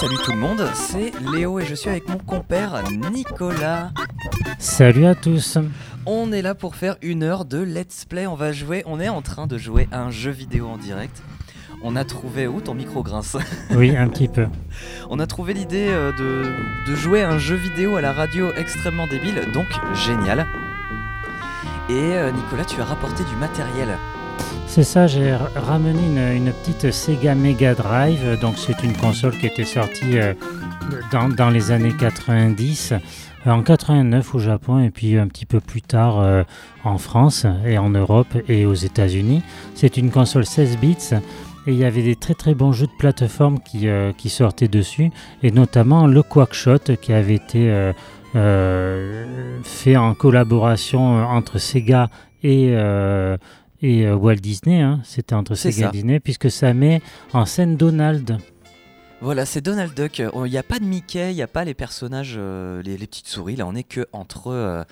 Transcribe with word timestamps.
salut 0.00 0.16
tout 0.24 0.32
le 0.32 0.38
monde, 0.38 0.66
c'est 0.72 1.12
Léo 1.30 1.60
et 1.60 1.66
je 1.66 1.74
suis 1.74 1.90
avec 1.90 2.08
mon 2.08 2.16
compère 2.16 2.82
Nicolas. 3.12 3.90
Salut 4.58 5.04
à 5.04 5.14
tous. 5.14 5.58
On 6.06 6.32
est 6.32 6.40
là 6.40 6.54
pour 6.54 6.74
faire 6.74 6.96
une 7.02 7.22
heure 7.22 7.44
de 7.44 7.58
let's 7.58 8.06
play. 8.06 8.26
On 8.26 8.34
va 8.34 8.50
jouer, 8.50 8.82
on 8.86 8.98
est 8.98 9.10
en 9.10 9.20
train 9.20 9.46
de 9.46 9.58
jouer 9.58 9.88
à 9.92 10.00
un 10.00 10.10
jeu 10.10 10.30
vidéo 10.30 10.68
en 10.68 10.78
direct. 10.78 11.22
On 11.82 11.96
a 11.96 12.04
trouvé 12.06 12.46
où 12.46 12.62
ton 12.62 12.72
micro 12.72 13.02
grince? 13.02 13.36
Oui, 13.72 13.94
un 13.94 14.08
petit 14.08 14.28
peu. 14.28 14.46
On 15.10 15.18
a 15.18 15.26
trouvé 15.26 15.52
l'idée 15.52 15.88
euh, 15.88 16.12
de, 16.12 16.90
de 16.90 16.96
jouer 16.96 17.22
à 17.22 17.30
un 17.30 17.38
jeu 17.38 17.56
vidéo 17.56 17.96
à 17.96 18.00
la 18.00 18.12
radio 18.12 18.52
extrêmement 18.56 19.06
débile, 19.06 19.48
donc 19.52 19.66
génial. 19.94 20.46
Et 21.90 22.14
euh, 22.14 22.30
Nicolas, 22.32 22.64
tu 22.64 22.80
as 22.80 22.84
rapporté 22.84 23.24
du 23.24 23.36
matériel. 23.36 23.98
C'est 24.70 24.84
ça, 24.84 25.08
j'ai 25.08 25.34
ramené 25.56 26.36
une, 26.36 26.52
petite 26.52 26.92
Sega 26.92 27.34
Mega 27.34 27.74
Drive. 27.74 28.38
Donc, 28.40 28.56
c'est 28.56 28.84
une 28.84 28.96
console 28.96 29.36
qui 29.36 29.46
était 29.46 29.64
sortie 29.64 30.16
euh, 30.16 30.32
dans, 31.10 31.50
les 31.50 31.72
années 31.72 31.92
90, 31.98 32.92
euh, 32.92 33.50
en 33.50 33.64
89 33.64 34.32
au 34.32 34.38
Japon, 34.38 34.78
et 34.78 34.90
puis 34.90 35.18
un 35.18 35.26
petit 35.26 35.44
peu 35.44 35.58
plus 35.58 35.82
tard 35.82 36.20
euh, 36.20 36.44
en 36.84 36.98
France 36.98 37.46
et 37.66 37.78
en 37.78 37.90
Europe 37.90 38.28
et 38.46 38.64
aux 38.64 38.74
États-Unis. 38.74 39.42
C'est 39.74 39.96
une 39.96 40.12
console 40.12 40.46
16 40.46 40.78
bits. 40.78 41.14
Et 41.66 41.72
il 41.72 41.76
y 41.76 41.84
avait 41.84 42.04
des 42.04 42.14
très 42.14 42.34
très 42.34 42.54
bons 42.54 42.70
jeux 42.70 42.86
de 42.86 42.96
plateforme 42.96 43.58
qui, 43.58 43.88
qui 44.16 44.28
sortaient 44.30 44.68
dessus, 44.68 45.10
et 45.42 45.50
notamment 45.50 46.06
le 46.06 46.22
Quackshot 46.22 46.96
qui 47.02 47.12
avait 47.12 47.34
été 47.34 47.92
fait 48.32 49.96
en 49.96 50.14
collaboration 50.14 51.22
entre 51.22 51.58
Sega 51.58 52.08
et, 52.42 52.74
et 53.82 54.06
euh, 54.06 54.14
Walt 54.16 54.36
Disney. 54.36 54.80
hein. 54.80 55.00
C'était 55.04 55.34
entre 55.34 55.54
Sega 55.54 55.88
et 55.88 55.90
Disney, 55.92 56.20
puisque 56.20 56.50
ça 56.50 56.72
met 56.74 57.00
en 57.32 57.46
scène 57.46 57.76
Donald. 57.76 58.38
Voilà, 59.22 59.44
c'est 59.44 59.60
Donald 59.60 59.92
Duck. 59.94 60.18
Il 60.18 60.50
n'y 60.50 60.56
a 60.56 60.62
pas 60.62 60.78
de 60.78 60.84
Mickey, 60.84 61.32
il 61.32 61.36
n'y 61.36 61.42
a 61.42 61.46
pas 61.46 61.64
les 61.64 61.74
personnages, 61.74 62.36
euh, 62.38 62.82
les, 62.82 62.96
les 62.96 63.06
petites 63.06 63.28
souris. 63.28 63.56
Là, 63.56 63.66
on 63.66 63.74
est 63.74 63.82
que 63.82 64.06
entre, 64.12 64.46
euh, 64.48 64.82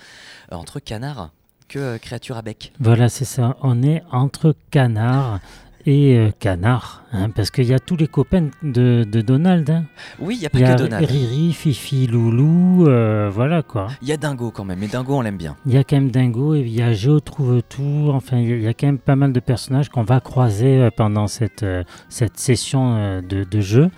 entre 0.51 0.79
canards, 0.79 1.31
que 1.67 1.79
euh, 1.79 1.97
créatures 1.97 2.37
à 2.37 2.43
bec. 2.43 2.71
Voilà, 2.79 3.09
c'est 3.09 3.25
ça. 3.25 3.57
On 3.63 3.81
est 3.81 4.03
entre 4.11 4.55
canard 4.69 5.39
et 5.85 6.17
euh, 6.17 6.29
canard, 6.37 7.03
hein, 7.13 7.29
parce 7.29 7.51
qu'il 7.51 7.65
y 7.65 7.73
a 7.73 7.79
tous 7.79 7.95
les 7.95 8.07
copains 8.07 8.49
de, 8.63 9.05
de 9.09 9.21
Donald. 9.21 9.69
hein. 9.69 9.85
Oui, 10.19 10.35
il 10.35 10.39
n'y 10.39 10.45
a 10.45 10.49
pas 10.49 10.59
y 10.59 10.63
a 10.65 10.75
que 10.75 10.81
Donald. 10.83 11.05
Riri, 11.09 11.53
Fifi, 11.53 12.07
Loulou, 12.07 12.87
euh, 12.87 13.29
voilà 13.33 13.63
quoi. 13.63 13.87
Il 14.01 14.07
y 14.07 14.11
a 14.11 14.17
Dingo 14.17 14.51
quand 14.51 14.65
même, 14.65 14.79
mais 14.79 14.87
Dingo, 14.87 15.15
on 15.15 15.21
l'aime 15.21 15.37
bien. 15.37 15.55
Il 15.65 15.73
y 15.73 15.77
a 15.77 15.83
quand 15.83 15.95
même 15.95 16.11
Dingo, 16.11 16.55
et 16.55 16.59
il 16.61 16.69
y 16.75 16.81
a 16.81 16.93
Géo 16.93 17.19
trouve 17.19 17.61
tout. 17.67 18.09
Enfin, 18.13 18.37
il 18.39 18.61
y 18.61 18.67
a- 18.67 18.73
quand 18.73 18.87
même 18.87 18.97
pas 18.99 19.15
mal 19.15 19.31
de 19.33 19.39
personnages 19.39 19.89
qu'on 19.89 20.03
va 20.03 20.19
croiser 20.19 20.81
euh, 20.81 20.89
pendant 20.95 21.27
cette, 21.27 21.65
cette 22.09 22.37
session 22.37 23.21
de, 23.21 23.43
de 23.43 23.61
jeu. 23.61 23.89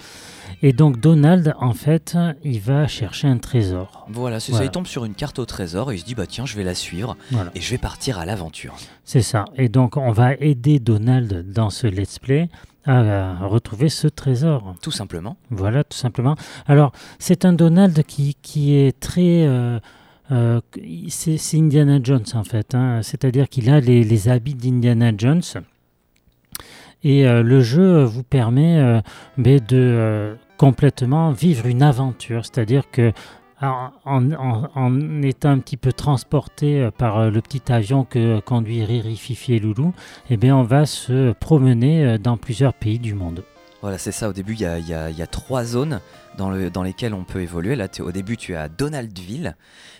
Et 0.64 0.74
donc 0.74 1.00
Donald, 1.00 1.54
en 1.60 1.74
fait, 1.74 2.16
il 2.44 2.60
va 2.60 2.88
chercher 2.88 3.28
un 3.28 3.38
trésor. 3.38 4.06
Voilà, 4.10 4.40
c'est 4.40 4.52
ça. 4.52 4.64
Il 4.64 4.70
tombe 4.70 4.86
sur 4.86 5.06
une 5.06 5.16
carte 5.16 5.40
au 5.40 5.46
trésor 5.46 5.92
et 5.92 5.96
il 5.96 6.00
se 6.00 6.06
dit 6.06 6.14
bah 6.16 6.28
tiens, 6.28 6.46
je 6.46 6.56
vais 6.56 6.64
la 6.64 6.76
suivre 6.76 7.18
Voilà, 7.32 7.50
et 7.56 7.62
je 7.62 7.72
vais 7.72 7.78
partir 7.80 8.20
à 8.20 8.26
l'aventure. 8.26 8.76
c'est 9.04 9.22
ça. 9.24 9.46
Et 9.58 9.70
donc 9.70 9.98
on 9.98 10.12
va 10.12 10.36
aider 10.36 10.80
Donald 10.80 11.52
dans 11.52 11.70
ce 11.70 11.88
let's 11.88 12.20
play 12.20 12.50
à, 12.86 13.02
euh, 13.02 13.34
retrouver 13.42 13.90
ce 13.90 14.08
trésor. 14.08 14.76
Tout 14.82 14.92
simplement. 14.92 15.38
Voilà, 15.50 15.84
tout 15.84 15.98
simplement. 15.98 16.36
Alors, 16.68 16.92
c'est 17.20 17.46
un 17.46 17.54
Donald 17.54 18.04
qui, 18.04 18.36
qui 18.42 18.76
est 18.76 19.00
très... 19.00 19.44
euh, 19.48 19.80
euh, 20.32 20.62
c'est 21.10 21.58
Indiana 21.58 22.00
Jones, 22.02 22.26
en 22.34 22.44
fait. 22.44 22.74
hein. 22.74 23.02
C'est-à-dire 23.04 23.50
qu'il 23.50 23.70
a 23.70 23.80
les, 23.80 24.04
les 24.04 24.30
habits 24.30 24.56
d'Indiana 24.56 25.12
Jones. 25.18 25.42
Et 27.04 27.28
euh, 27.28 27.42
le 27.44 27.62
jeu 27.62 28.04
vous 28.04 28.24
permet 28.24 28.78
euh, 28.80 29.02
ben, 29.38 29.58
de 29.60 29.78
euh, 29.78 30.36
complètement 30.62 31.32
vivre 31.32 31.66
une 31.66 31.82
aventure. 31.82 32.46
C'est-à-dire 32.46 32.92
que 32.92 33.14
en, 33.62 33.90
en- 34.06 35.22
étant 35.24 35.50
un 35.50 35.58
petit 35.58 35.76
peu 35.76 35.92
transporté 35.92 36.82
euh, 36.82 36.92
par 36.92 37.18
euh, 37.18 37.30
le 37.32 37.42
petit 37.42 37.72
avion 37.72 38.06
que 38.06 38.40
conduit 38.42 38.86
Riri, 38.86 39.18
Fifi 39.18 39.56
et 39.56 39.60
Loulou, 39.60 39.92
eh 40.30 40.38
bien, 40.38 40.56
on 40.56 40.62
va 40.62 40.86
se 40.86 41.32
promener 41.34 42.06
euh, 42.06 42.18
dans 42.20 42.38
plusieurs 42.38 42.76
pays 42.76 43.00
du 43.00 43.16
monde. 43.16 43.44
Voilà, 43.82 43.98
c'est 43.98 44.12
ça. 44.12 44.30
Au 44.30 44.34
début, 44.34 44.54
il 44.54 44.62
y 44.62 44.66
a, 44.66 44.78
y 45.10 45.20
y 45.20 45.28
trois 45.28 45.64
zones 45.64 46.00
dans, 46.38 46.52
le, 46.52 46.70
dans 46.70 46.84
lesquelles 46.84 47.16
on 47.16 47.24
peut 47.24 47.42
évoluer. 47.42 47.76
Là, 47.76 47.88
au 48.00 48.12
début, 48.12 48.38
tu 48.38 48.54
es 48.54 48.56
à 48.56 48.70
Donaldville, 48.70 49.56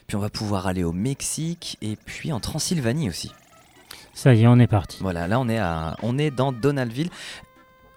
puis 0.06 0.16
on 0.16 0.20
va 0.20 0.30
pouvoir 0.30 0.68
aller 0.68 0.84
au 0.84 0.92
Mexique 0.92 1.80
et 1.82 1.98
puis 2.06 2.32
en 2.32 2.40
Transylvanie 2.40 3.10
aussi. 3.10 3.32
Ça 4.14 4.36
y 4.36 4.44
est, 4.44 4.48
on 4.48 4.60
est 4.60 4.68
parti. 4.68 5.00
Voilà, 5.02 5.28
là, 5.28 5.40
on 5.40 5.50
est, 5.50 5.58
à, 5.58 5.98
on 6.04 6.20
est 6.20 6.30
dans 6.30 6.52
Donaldville. 6.52 7.10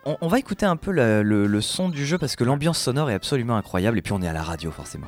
On, 0.07 0.29
va 0.29 0.39
écouter 0.39 0.67
un 0.67 0.77
peu 0.77 0.93
le 0.93 1.61
son 1.61 1.89
du 1.89 2.05
jeu 2.05 2.19
parce 2.19 2.37
que 2.37 2.45
l'ambiance 2.45 2.79
sonore 2.79 3.11
est 3.11 3.15
absolument 3.15 3.57
incroyable 3.57 3.99
et 3.99 4.03
puis 4.03 4.13
on 4.13 4.21
est 4.23 4.29
à 4.29 4.33
la 4.33 4.43
radio 4.43 4.71
forcément. 4.71 5.07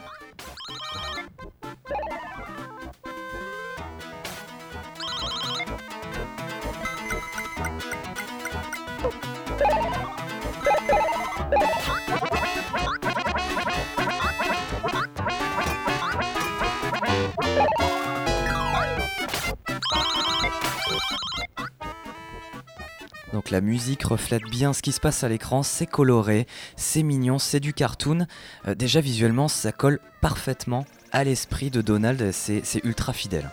Donc 23.37 23.51
la 23.51 23.61
musique 23.61 24.03
reflète 24.05 24.45
bien 24.45 24.73
ce 24.73 24.81
qui 24.81 24.93
se 24.93 24.99
passe 24.99 25.23
à 25.23 25.29
l'écran, 25.29 25.63
c'est 25.63 25.85
coloré, 25.85 26.47
c'est 26.75 27.03
mignon, 27.03 27.39
c'est 27.39 27.61
du 27.61 27.75
cartoon. 27.75 28.27
Euh, 28.67 28.75
déjà 28.75 29.03
visuellement, 29.03 29.47
ça 29.47 29.73
colle 29.73 30.01
parfaitement 30.23 30.87
à 31.13 31.23
l'esprit 31.23 31.69
de 31.69 31.83
Donald, 31.83 32.33
c'est 32.33 32.63
ultra 32.83 33.13
fidèle. 33.13 33.51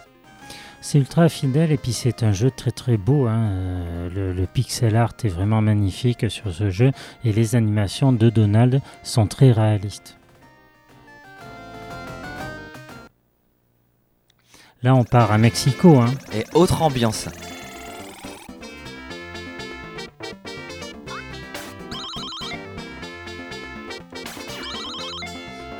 C'est 0.80 1.00
ultra 1.00 1.28
fidèle 1.28 1.74
et 1.74 1.78
puis 1.78 1.92
c'est 1.92 2.24
un 2.24 2.32
jeu 2.32 2.50
très 2.50 2.72
très 2.72 2.96
beau. 2.96 3.28
hein. 3.28 3.50
Euh, 3.52 4.10
Le, 4.10 4.32
le 4.32 4.48
pixel 4.48 4.96
art 4.96 5.12
est 5.26 5.28
vraiment 5.28 5.60
magnifique 5.62 6.32
sur 6.32 6.54
ce 6.54 6.70
jeu 6.70 6.92
et 7.26 7.34
les 7.34 7.58
animations 7.58 8.14
de 8.14 8.30
Donald 8.30 8.82
sont 9.04 9.28
très 9.28 9.52
réalistes. 9.52 10.16
Là 14.82 14.96
on 14.96 15.04
part 15.04 15.34
à 15.34 15.38
Mexico. 15.38 16.00
hein. 16.00 16.14
Et 16.34 16.46
autre 16.54 16.84
ambiance. 16.84 17.28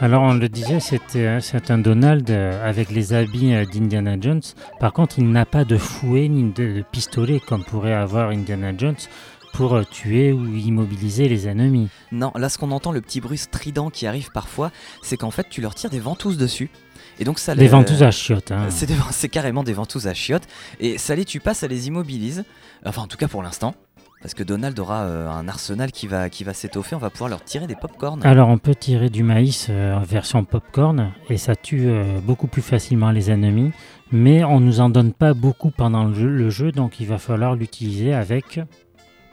Alors 0.02 0.24
on 0.24 0.34
le 0.34 0.50
disait, 0.50 0.80
c'était 0.82 1.26
euh, 1.28 1.40
c'est 1.40 1.72
un 1.72 1.78
Donald 1.78 2.30
euh, 2.30 2.68
avec 2.70 2.92
les 2.92 3.14
habits 3.14 3.54
euh, 3.54 3.66
d'Indiana 3.66 4.18
Jones. 4.20 4.42
Par 4.80 4.92
contre, 4.92 5.18
il 5.20 5.30
n'a 5.32 5.46
pas 5.46 5.64
de 5.64 5.78
fouet 5.78 6.28
ni 6.28 6.52
de, 6.52 6.84
pistolet 6.92 7.40
comme 7.40 7.64
pourrait 7.64 7.94
avoir 7.94 8.30
Indiana 8.32 8.74
Jones 8.78 8.98
pour 9.54 9.88
tuer 9.88 10.34
ou 10.34 10.46
immobiliser 10.58 11.30
les 11.30 11.48
ennemis. 11.48 11.88
Non, 12.12 12.34
là 12.36 12.50
ce 12.50 12.58
qu'on 12.58 12.72
entend, 12.72 12.92
le 12.92 13.00
petit 13.02 13.22
bruit 13.22 13.38
strident 13.38 13.90
qui 13.90 14.06
arrive 14.06 14.30
parfois, 14.34 14.72
c'est 15.04 15.16
qu'en 15.16 15.32
fait 15.32 15.48
tu 15.50 15.62
leur 15.62 15.74
tires 15.74 15.90
des 15.92 16.00
ventouses 16.00 16.38
dessus. 16.38 16.70
Et 17.20 17.24
donc 17.24 17.40
ça 17.40 17.56
Des 17.56 17.62
les- 17.62 17.68
ventouses 17.70 18.04
à 18.04 18.12
chiottes. 18.12 18.52
hein. 18.52 18.66
C'est 18.70 18.88
des- 18.88 18.96
c'est 19.12 19.30
carrément 19.30 19.64
des 19.64 19.74
ventouses 19.74 20.08
à 20.08 20.14
chiottes. 20.14 20.48
Et 20.82 20.98
ça 20.98 21.16
les 21.16 21.24
tue 21.24 21.40
pas, 21.40 21.54
ça 21.54 21.68
les 21.68 21.88
immobilise. 21.88 22.44
Enfin, 22.86 23.04
en 23.04 23.08
tout 23.08 23.18
cas 23.18 23.28
pour 23.30 23.44
l'instant. 23.44 23.76
Parce 24.24 24.34
que 24.36 24.44
Donald 24.44 24.80
aura 24.80 25.02
euh, 25.02 25.30
un 25.30 25.50
arsenal 25.50 25.92
qui 25.92 26.08
va, 26.08 26.30
qui 26.30 26.46
va 26.46 26.54
s'étoffer. 26.54 26.96
On 26.96 27.00
va 27.00 27.10
pouvoir 27.10 27.30
leur 27.30 27.44
tirer 27.44 27.68
des 27.68 27.76
pop-corn. 27.76 28.22
Alors 28.24 28.48
on 28.48 28.58
peut 28.58 28.74
tirer 28.74 29.10
du 29.10 29.22
maïs 29.22 29.68
euh, 29.70 29.96
en 29.96 30.04
version 30.04 30.46
popcorn 30.46 31.12
et 31.30 31.36
ça 31.36 31.58
tue 31.58 31.88
euh, 31.88 32.22
beaucoup 32.22 32.48
plus 32.48 32.62
facilement 32.62 33.12
les 33.12 33.30
ennemis, 33.32 33.74
mais 34.14 34.46
on 34.46 34.62
nous 34.62 34.80
en 34.80 34.90
donne 34.90 35.12
pas 35.12 35.34
beaucoup 35.34 35.72
pendant 35.72 36.06
le 36.06 36.50
jeu, 36.50 36.72
donc 36.72 37.02
il 37.02 37.08
va 37.08 37.18
falloir 37.18 37.56
l'utiliser 37.56 38.14
avec 38.14 38.62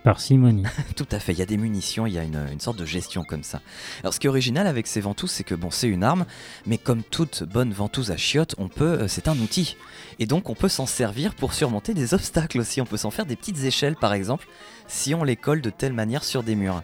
parcimonie. 0.03 0.65
Tout 0.97 1.07
à 1.11 1.19
fait, 1.19 1.33
il 1.33 1.39
y 1.39 1.43
a 1.43 1.47
des 1.47 1.57
munitions, 1.57 2.07
il 2.07 2.13
y 2.15 2.19
a 2.19 2.23
une, 2.23 2.41
une 2.53 2.61
sorte 2.61 2.79
de 2.79 2.85
gestion 2.85 3.25
comme 3.25 3.43
ça. 3.43 3.61
Alors 4.03 4.15
ce 4.15 4.21
qui 4.21 4.27
est 4.27 4.31
original 4.31 4.67
avec 4.67 4.87
ces 4.87 5.01
ventouses, 5.01 5.31
c'est 5.31 5.45
que 5.45 5.55
bon, 5.55 5.71
c'est 5.71 5.89
une 5.89 6.03
arme, 6.05 6.25
mais 6.67 6.79
comme 6.79 7.03
toute 7.03 7.45
bonne 7.45 7.73
ventouse 7.73 8.11
à 8.11 8.17
chiottes, 8.17 8.55
on 8.59 8.69
peut, 8.69 9.01
euh, 9.03 9.09
c'est 9.09 9.29
un 9.29 9.39
outil. 9.39 9.77
Et 10.19 10.27
donc 10.27 10.51
on 10.51 10.55
peut 10.55 10.69
s'en 10.69 10.87
servir 10.87 11.35
pour 11.35 11.53
surmonter 11.55 11.95
des 11.95 12.15
obstacles 12.15 12.61
aussi. 12.61 12.81
On 12.81 12.87
peut 12.87 12.97
s'en 12.97 13.11
faire 13.11 13.27
des 13.27 13.37
petites 13.37 13.63
échelles 13.65 13.97
par 13.97 14.13
exemple, 14.13 14.47
si 14.89 15.15
on 15.15 15.25
les 15.25 15.37
colle 15.37 15.61
de 15.61 15.71
telle 15.71 15.93
manière 15.93 16.25
sur 16.25 16.43
des 16.43 16.55
murs. 16.55 16.83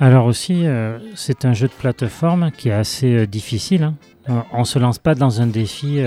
Alors 0.00 0.26
aussi, 0.26 0.66
euh, 0.66 0.98
c'est 1.14 1.44
un 1.44 1.52
jeu 1.52 1.68
de 1.68 1.72
plateforme 1.72 2.50
qui 2.50 2.68
est 2.68 2.72
assez 2.72 3.14
euh, 3.14 3.26
difficile. 3.26 3.92
hein. 4.28 4.44
On 4.52 4.64
se 4.64 4.78
lance 4.78 4.98
pas 4.98 5.14
dans 5.14 5.40
un 5.40 5.46
défi 5.46 6.00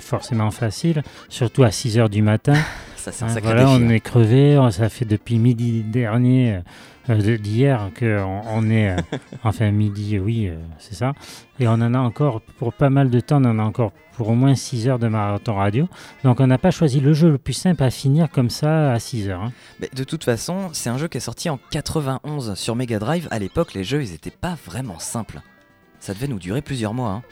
forcément 0.00 0.50
facile, 0.50 1.02
surtout 1.30 1.62
à 1.62 1.70
6 1.70 1.98
heures 1.98 2.10
du 2.10 2.20
matin. 2.20 2.54
ça 3.02 3.12
c'est 3.12 3.24
un 3.24 3.28
Hein, 3.28 3.30
sacré 3.34 3.48
voilà, 3.52 3.64
défi. 3.64 3.82
on 3.82 3.86
hein. 3.86 3.90
est 3.90 4.00
crevé, 4.00 4.68
ça 4.70 4.88
fait 4.88 5.04
depuis 5.04 5.38
midi 5.38 5.82
dernier, 5.82 6.60
euh, 7.10 7.36
d'hier, 7.38 7.90
qu'on 7.98 8.42
on 8.48 8.70
est, 8.70 8.90
euh, 8.90 8.96
enfin 9.44 9.70
midi, 9.70 10.18
oui, 10.18 10.48
euh, 10.48 10.56
c'est 10.78 10.94
ça. 10.94 11.12
Et 11.60 11.66
on 11.68 11.72
en 11.72 11.94
a 11.94 11.98
encore, 11.98 12.40
pour 12.58 12.72
pas 12.72 12.90
mal 12.90 13.10
de 13.10 13.20
temps, 13.20 13.42
on 13.42 13.44
en 13.46 13.58
a 13.58 13.62
encore 13.62 13.92
pour 14.14 14.28
au 14.28 14.34
moins 14.34 14.54
6 14.54 14.88
heures 14.88 14.98
de 14.98 15.08
marathon 15.08 15.54
radio. 15.54 15.88
Donc 16.22 16.38
on 16.40 16.46
n'a 16.46 16.58
pas 16.58 16.70
choisi 16.70 17.00
le 17.00 17.14
jeu 17.14 17.30
le 17.30 17.38
plus 17.38 17.54
simple 17.54 17.82
à 17.82 17.90
finir 17.90 18.28
comme 18.30 18.50
ça 18.50 18.92
à 18.92 18.98
6 18.98 19.28
heures. 19.30 19.40
hein. 19.42 19.52
Mais 19.80 19.88
de 19.94 20.04
toute 20.04 20.22
façon, 20.24 20.68
c'est 20.72 20.90
un 20.90 20.98
jeu 20.98 21.08
qui 21.08 21.16
est 21.16 21.20
sorti 21.20 21.48
en 21.50 21.58
91 21.70 22.54
sur 22.54 22.76
Mega 22.76 22.98
Drive. 22.98 23.26
À 23.30 23.38
l'époque, 23.38 23.72
les 23.74 23.84
jeux, 23.84 24.02
ils 24.02 24.12
étaient 24.14 24.30
pas 24.30 24.56
vraiment 24.66 24.98
simples. 24.98 25.40
Ça 25.98 26.12
devait 26.14 26.28
nous 26.28 26.38
durer 26.38 26.60
plusieurs 26.62 26.94
mois. 26.94 27.10
hein. 27.10 27.22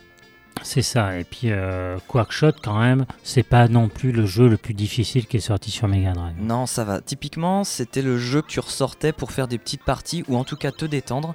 C'est 0.62 0.82
ça. 0.82 1.18
Et 1.18 1.24
puis 1.24 1.50
euh, 1.50 1.96
Quackshot, 2.06 2.52
quand 2.62 2.78
même, 2.78 3.06
c'est 3.22 3.42
pas 3.42 3.66
non 3.68 3.88
plus 3.88 4.12
le 4.12 4.26
jeu 4.26 4.46
le 4.48 4.58
plus 4.58 4.74
difficile 4.74 5.26
qui 5.26 5.38
est 5.38 5.40
sorti 5.40 5.70
sur 5.70 5.88
Mega 5.88 6.12
Drive. 6.12 6.34
Non, 6.38 6.66
ça 6.66 6.84
va. 6.84 7.00
Typiquement, 7.00 7.64
c'était 7.64 8.02
le 8.02 8.18
jeu 8.18 8.42
que 8.42 8.48
tu 8.48 8.60
ressortais 8.60 9.12
pour 9.12 9.32
faire 9.32 9.48
des 9.48 9.56
petites 9.56 9.82
parties 9.84 10.22
ou 10.28 10.36
en 10.36 10.44
tout 10.44 10.56
cas 10.56 10.70
te 10.70 10.84
détendre. 10.84 11.34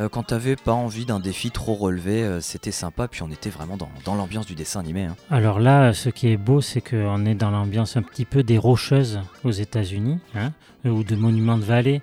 Euh, 0.00 0.08
quand 0.08 0.24
t'avais 0.24 0.56
pas 0.56 0.72
envie 0.72 1.04
d'un 1.06 1.20
défi 1.20 1.52
trop 1.52 1.74
relevé, 1.74 2.24
euh, 2.24 2.40
c'était 2.40 2.72
sympa. 2.72 3.06
Puis 3.06 3.22
on 3.22 3.30
était 3.30 3.50
vraiment 3.50 3.76
dans, 3.76 3.90
dans 4.04 4.16
l'ambiance 4.16 4.46
du 4.46 4.56
dessin 4.56 4.80
animé. 4.80 5.04
hein. 5.04 5.16
Alors 5.30 5.60
là, 5.60 5.92
ce 5.92 6.08
qui 6.08 6.28
est 6.28 6.36
beau, 6.36 6.60
c'est 6.60 6.80
qu'on 6.80 7.24
est 7.26 7.36
dans 7.36 7.50
l'ambiance 7.52 7.96
un 7.96 8.02
petit 8.02 8.24
peu 8.24 8.42
des 8.42 8.58
Rocheuses 8.58 9.20
aux 9.44 9.52
États-Unis, 9.52 10.18
hein, 10.34 10.50
ou 10.84 11.04
de 11.04 11.14
Monuments 11.14 11.58
de 11.58 11.64
Vallée. 11.64 12.02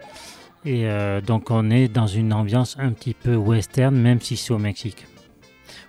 Et 0.63 0.85
euh, 0.87 1.19
donc 1.21 1.51
on 1.51 1.69
est 1.69 1.89
dans 1.89 2.07
une 2.07 2.31
ambiance 2.31 2.77
un 2.79 2.91
petit 2.91 3.13
peu 3.13 3.35
western, 3.35 3.93
même 3.95 4.21
si 4.21 4.37
c'est 4.37 4.53
au 4.53 4.57
Mexique. 4.59 5.05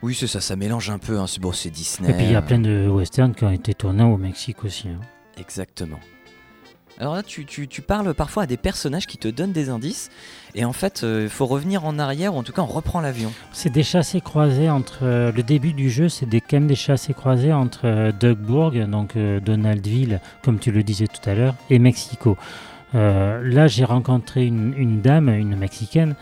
Oui, 0.03 0.15
c'est 0.15 0.27
ça, 0.27 0.41
ça 0.41 0.57
mélange 0.57 0.91
un 0.91 0.99
peu. 0.99 1.19
Hein. 1.19 1.27
C'est 1.27 1.41
bon, 1.41 1.53
c'est 1.53 1.71
Disney. 1.71 2.11
Et 2.11 2.15
puis 2.15 2.25
il 2.25 2.33
y 2.33 2.35
a 2.35 2.39
euh, 2.39 2.43
plein 2.43 2.59
de 2.59 2.89
westerns 2.89 3.35
qui 3.35 3.45
ont 3.45 3.51
été 3.53 3.73
tournés 3.75 4.03
au 4.05 4.17
Mexique 4.17 4.65
aussi. 4.65 4.89
hein. 4.89 5.01
Exactement. 5.39 6.01
Alors 6.99 7.15
là, 7.15 7.23
tu, 7.23 7.47
tu- 7.47 7.69
tu 7.69 7.81
parles 7.81 8.13
parfois 8.13 8.43
à 8.43 8.47
des 8.47 8.59
personnages 8.59 9.07
qui 9.07 9.17
te 9.17 9.27
donnent 9.27 9.53
des 9.53 9.71
indices. 9.71 10.11
Et 10.55 10.65
en 10.65 10.75
fait, 10.75 11.03
il 11.05 11.31
faut 11.31 11.47
revenir 11.47 11.85
en 11.87 11.99
arrière, 11.99 12.35
ou 12.35 12.39
en 12.39 12.43
tout 12.43 12.53
cas, 12.53 12.63
on 12.63 12.67
reprend 12.67 13.01
l'avion. 13.01 13.33
C'est 13.53 13.71
des 13.71 13.83
chassés 13.83 14.21
croisés 14.21 14.69
entre. 14.69 14.99
euh, 15.03 15.33
le 15.33 15.43
début 15.43 15.73
du 15.73 15.89
jeu, 15.89 16.09
c'est 16.11 16.27
des, 16.27 16.41
quand 16.41 16.59
même 16.59 16.67
des 16.67 16.75
chassés 16.77 17.15
croisés 17.15 17.53
entre 17.53 17.87
euh, 17.87 18.13
Dougburg, 18.13 18.75
donc 18.89 19.17
euh, 19.17 19.41
Donaldville, 19.41 20.21
comme 20.43 20.59
tu 20.59 20.71
le 20.71 20.83
disais 20.83 21.07
tout 21.07 21.29
à 21.29 21.35
l'heure, 21.35 21.55
et 21.71 21.79
Mexico. 21.79 22.37
Euh, 22.95 23.41
là, 23.43 23.69
j'ai 23.69 23.85
rencontré 23.87 24.45
une, 24.47 24.75
une 24.77 25.01
dame, 25.01 25.31
une 25.31 25.57
mexicaine, 25.57 26.15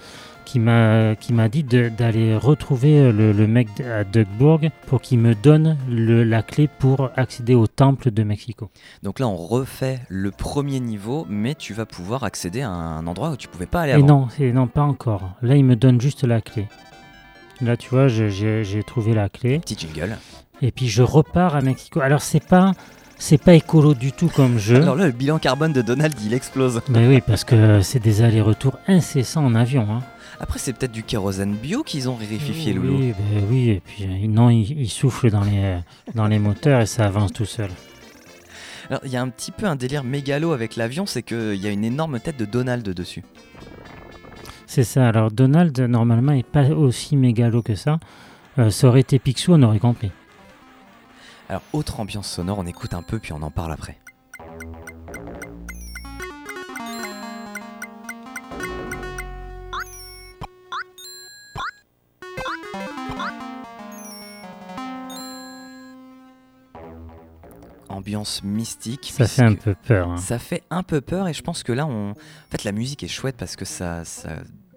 qui 0.44 0.58
m'a 0.58 1.14
dit 1.48 1.62
d'aller 1.64 2.36
retrouver 2.36 2.98
euh, 3.00 3.12
le, 3.12 3.32
le 3.32 3.46
mec 3.46 3.68
à 3.80 4.04
Dougburg 4.04 4.70
pour 4.86 5.00
qu'il 5.00 5.18
me 5.18 5.34
donne 5.34 5.76
le- 5.88 6.24
la 6.24 6.42
clé 6.42 6.68
pour 6.78 7.10
accéder 7.16 7.54
au 7.54 7.66
temple 7.66 8.10
de 8.10 8.22
Mexico. 8.22 8.70
Donc 9.02 9.18
là, 9.20 9.28
on 9.28 9.36
refait 9.36 10.00
le 10.08 10.30
premier 10.30 10.80
niveau, 10.80 11.26
mais 11.28 11.54
tu 11.54 11.74
vas 11.74 11.86
pouvoir 11.86 12.24
accéder 12.24 12.62
à 12.62 12.70
un 12.70 13.06
endroit 13.06 13.30
où 13.30 13.36
tu 13.36 13.48
pouvais 13.48 13.66
pas 13.66 13.82
aller 13.82 13.92
Et 13.92 13.94
avant. 13.96 14.06
non, 14.06 14.28
et 14.38 14.52
non, 14.52 14.66
pas 14.66 14.82
encore. 14.82 15.30
Là, 15.42 15.56
il 15.56 15.64
me 15.64 15.76
donne 15.76 16.00
juste 16.00 16.24
la 16.24 16.40
clé. 16.40 16.66
Là, 17.60 17.76
tu 17.76 17.90
vois, 17.90 18.08
j'ai 18.08 18.82
trouvé 18.86 19.12
la 19.14 19.28
clé. 19.28 19.58
Petit 19.60 19.76
jingle. 19.78 20.16
Et 20.62 20.72
puis 20.72 20.88
je 20.88 21.02
repars 21.02 21.54
à 21.56 21.60
Mexico. 21.62 22.00
Alors 22.00 22.20
c'est 22.22 22.44
pas 22.46 22.72
c'est 23.16 23.36
pas 23.42 23.52
écolo 23.54 23.92
du 23.94 24.12
tout 24.12 24.28
comme 24.28 24.58
jeu. 24.58 24.76
Alors 24.82 24.94
là, 24.96 25.04
le 25.06 25.12
bilan 25.12 25.38
carbone 25.38 25.72
de 25.74 25.82
Donald, 25.82 26.14
il 26.24 26.32
explose. 26.32 26.80
Ben 26.88 27.06
oui, 27.06 27.20
parce 27.26 27.44
que 27.44 27.82
c'est 27.82 27.98
des 27.98 28.22
allers-retours 28.22 28.78
incessants 28.88 29.44
en 29.44 29.54
avion. 29.54 29.86
Hein. 29.90 30.00
Après, 30.40 30.58
c'est 30.58 30.72
peut-être 30.72 30.92
du 30.92 31.02
kérosène 31.02 31.54
bio 31.54 31.82
qu'ils 31.82 32.08
ont 32.08 32.16
vérifié, 32.16 32.72
Loulou. 32.72 32.96
Oui, 32.96 33.12
ben 33.12 33.44
oui, 33.50 33.68
et 33.70 33.80
puis 33.80 34.04
euh, 34.04 34.26
non, 34.26 34.48
il, 34.48 34.80
il 34.80 34.88
souffle 34.88 35.30
dans 35.30 35.44
les, 35.44 35.78
dans 36.14 36.26
les 36.26 36.38
moteurs 36.38 36.80
et 36.80 36.86
ça 36.86 37.04
avance 37.04 37.32
tout 37.32 37.44
seul. 37.44 37.70
Alors, 38.88 39.02
il 39.04 39.12
y 39.12 39.16
a 39.16 39.22
un 39.22 39.28
petit 39.28 39.52
peu 39.52 39.66
un 39.66 39.76
délire 39.76 40.02
mégalo 40.02 40.52
avec 40.52 40.74
l'avion, 40.74 41.06
c'est 41.06 41.22
qu'il 41.22 41.54
y 41.54 41.66
a 41.66 41.70
une 41.70 41.84
énorme 41.84 42.18
tête 42.18 42.36
de 42.36 42.44
Donald 42.44 42.88
dessus. 42.88 43.22
C'est 44.66 44.82
ça. 44.82 45.06
Alors 45.06 45.30
Donald, 45.30 45.78
normalement, 45.78 46.32
est 46.32 46.42
pas 46.42 46.68
aussi 46.70 47.16
mégalo 47.16 47.62
que 47.62 47.74
ça. 47.74 48.00
Euh, 48.58 48.70
ça 48.70 48.88
aurait 48.88 49.00
été 49.00 49.18
Picsou, 49.18 49.52
on 49.52 49.62
aurait 49.62 49.78
compris. 49.78 50.10
Alors, 51.48 51.62
autre 51.72 52.00
ambiance 52.00 52.28
sonore, 52.28 52.58
on 52.58 52.66
écoute 52.66 52.94
un 52.94 53.02
peu, 53.02 53.18
puis 53.18 53.32
on 53.32 53.42
en 53.42 53.50
parle 53.50 53.72
après. 53.72 53.96
Ambiance 68.00 68.42
mystique. 68.42 69.12
Ça 69.14 69.26
fait 69.26 69.42
un 69.42 69.54
peu 69.54 69.74
peur. 69.86 70.08
hein. 70.10 70.16
Ça 70.16 70.38
fait 70.38 70.62
un 70.70 70.82
peu 70.82 71.00
peur 71.00 71.28
et 71.28 71.32
je 71.34 71.42
pense 71.42 71.62
que 71.62 71.72
là, 71.72 71.86
on... 71.86 72.10
en 72.10 72.14
fait, 72.50 72.64
la 72.64 72.72
musique 72.72 73.02
est 73.02 73.08
chouette 73.08 73.36
parce 73.38 73.56
que 73.56 73.64
ça, 73.64 74.04
ça, 74.04 74.30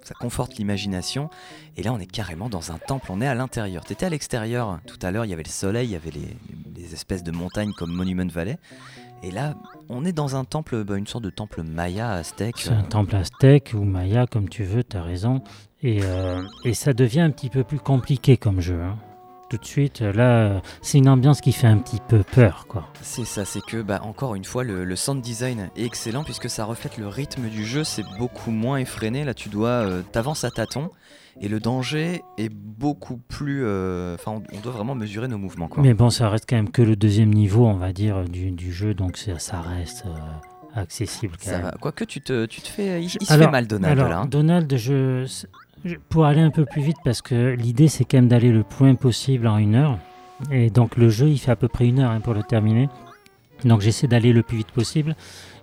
ça 0.03 0.13
conforte 0.19 0.57
l'imagination. 0.57 1.29
Et 1.77 1.83
là, 1.83 1.93
on 1.93 1.99
est 1.99 2.05
carrément 2.05 2.49
dans 2.49 2.71
un 2.71 2.77
temple, 2.77 3.07
on 3.11 3.21
est 3.21 3.27
à 3.27 3.33
l'intérieur. 3.35 3.85
T'étais 3.85 4.05
à 4.05 4.09
l'extérieur 4.09 4.79
tout 4.85 4.99
à 5.01 5.11
l'heure, 5.11 5.25
il 5.25 5.29
y 5.29 5.33
avait 5.33 5.43
le 5.43 5.49
soleil, 5.49 5.87
il 5.87 5.91
y 5.91 5.95
avait 5.95 6.11
les, 6.11 6.35
les 6.75 6.93
espèces 6.93 7.23
de 7.23 7.31
montagnes 7.31 7.71
comme 7.77 7.91
Monument 7.93 8.27
Valley. 8.27 8.57
Et 9.25 9.31
là, 9.31 9.55
on 9.87 10.03
est 10.03 10.11
dans 10.11 10.35
un 10.35 10.43
temple, 10.43 10.83
bah, 10.83 10.97
une 10.97 11.07
sorte 11.07 11.23
de 11.23 11.29
temple 11.29 11.63
maya 11.63 12.11
aztèque. 12.11 12.55
C'est 12.57 12.71
un 12.71 12.83
temple 12.83 13.15
aztèque 13.15 13.71
ou 13.73 13.85
maya, 13.85 14.27
comme 14.27 14.49
tu 14.49 14.65
veux, 14.65 14.83
tu 14.83 14.97
as 14.97 15.01
raison. 15.03 15.41
Et, 15.81 15.99
euh, 16.03 16.41
et 16.65 16.73
ça 16.73 16.91
devient 16.93 17.21
un 17.21 17.29
petit 17.31 17.49
peu 17.49 17.63
plus 17.63 17.79
compliqué 17.79 18.35
comme 18.35 18.59
jeu. 18.59 18.81
hein. 18.81 18.97
Tout 19.53 19.59
de 19.59 19.65
suite, 19.65 20.01
euh, 20.01 20.11
là, 20.13 20.29
euh, 20.55 20.59
c'est 20.81 20.97
une 20.97 21.07
ambiance 21.07 21.39
qui 21.39 21.51
fait 21.51 21.67
un 21.67 21.77
petit 21.77 21.99
peu 22.07 22.23
peur, 22.23 22.65
quoi. 22.67 22.87
C'est 23.01 23.23
ça, 23.25 23.45
c'est 23.45 23.61
que, 23.61 23.83
bah, 23.83 24.01
encore 24.03 24.33
une 24.33 24.45
fois, 24.45 24.63
le, 24.63 24.83
le 24.83 24.95
sound 24.95 25.21
design 25.21 25.69
est 25.75 25.85
excellent 25.85 26.23
puisque 26.23 26.49
ça 26.49 26.65
reflète 26.65 26.97
le 26.97 27.07
rythme 27.07 27.49
du 27.49 27.63
jeu, 27.65 27.83
c'est 27.83 28.03
beaucoup 28.17 28.49
moins 28.49 28.77
effréné. 28.77 29.23
Là, 29.25 29.35
tu 29.35 29.49
dois, 29.49 29.67
euh, 29.69 30.01
t'avances 30.11 30.43
à 30.43 30.49
tâtons 30.49 30.89
et 31.39 31.47
le 31.49 31.59
danger 31.59 32.23
est 32.39 32.49
beaucoup 32.49 33.17
plus. 33.17 33.61
euh, 33.63 34.15
Enfin, 34.15 34.31
on, 34.31 34.57
on 34.57 34.59
doit 34.61 34.71
vraiment 34.71 34.95
mesurer 34.95 35.27
nos 35.27 35.37
mouvements, 35.37 35.67
quoi. 35.67 35.83
Mais 35.83 35.93
bon, 35.93 36.09
ça 36.09 36.29
reste 36.29 36.45
quand 36.49 36.55
même 36.55 36.71
que 36.71 36.81
le 36.81 36.95
deuxième 36.95 37.31
niveau, 37.31 37.67
on 37.67 37.75
va 37.77 37.93
dire, 37.93 38.23
du, 38.25 38.49
du 38.51 38.71
jeu, 38.73 38.95
donc 38.95 39.17
ça, 39.17 39.37
ça 39.37 39.61
reste 39.61 40.05
euh, 40.07 40.79
accessible 40.81 41.35
quand 41.37 41.45
Ça 41.49 41.57
même. 41.57 41.61
va. 41.65 41.71
Quoique 41.79 42.05
tu 42.05 42.21
te, 42.21 42.45
tu 42.45 42.61
te 42.61 42.67
fais, 42.67 43.01
il, 43.03 43.05
il 43.05 43.25
se 43.27 43.31
Alors- 43.33 43.45
fait 43.47 43.51
mal 43.51 43.67
Donald 43.67 43.99
Alors, 43.99 44.09
là. 44.09 44.19
hein. 44.21 44.25
Donald, 44.25 44.75
je- 44.75 45.25
pour 46.09 46.25
aller 46.25 46.41
un 46.41 46.49
peu 46.49 46.65
plus 46.65 46.81
vite, 46.81 46.97
parce 47.03 47.21
que 47.21 47.53
l'idée, 47.53 47.87
c'est 47.87 48.05
quand 48.05 48.17
même 48.17 48.27
d'aller 48.27 48.51
le 48.51 48.63
plus 48.63 48.85
loin 48.85 48.95
possible 48.95 49.47
en 49.47 49.57
une 49.57 49.75
heure. 49.75 49.97
Et 50.51 50.69
donc, 50.69 50.97
le 50.97 51.09
jeu, 51.09 51.29
il 51.29 51.37
fait 51.37 51.51
à 51.51 51.55
peu 51.55 51.67
près 51.67 51.85
une 51.85 51.99
heure 51.99 52.11
hein, 52.11 52.19
pour 52.19 52.33
le 52.33 52.43
terminer. 52.43 52.89
Donc, 53.65 53.81
j'essaie 53.81 54.07
d'aller 54.07 54.33
le 54.33 54.43
plus 54.43 54.57
vite 54.57 54.71
possible. 54.71 55.15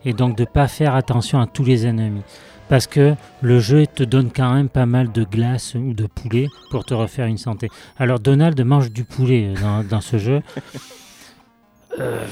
Et 0.04 0.12
donc, 0.12 0.36
de 0.36 0.44
pas 0.44 0.68
faire 0.68 0.94
attention 0.94 1.40
à 1.40 1.46
tous 1.46 1.64
les 1.64 1.86
ennemis. 1.86 2.22
Parce 2.68 2.86
que 2.86 3.14
le 3.42 3.58
jeu 3.58 3.86
te 3.86 4.04
donne 4.04 4.30
quand 4.30 4.54
même 4.54 4.68
pas 4.68 4.86
mal 4.86 5.10
de 5.10 5.24
glace 5.24 5.74
ou 5.74 5.92
de 5.92 6.06
poulet 6.06 6.46
pour 6.70 6.84
te 6.84 6.94
refaire 6.94 7.26
une 7.26 7.38
santé. 7.38 7.68
Alors, 7.98 8.20
Donald 8.20 8.58
mange 8.60 8.92
du 8.92 9.04
poulet 9.04 9.54
euh, 9.56 9.82
dans, 9.82 10.00
ce 10.00 10.18
jeu. 10.18 10.40
Euh, 11.98 12.24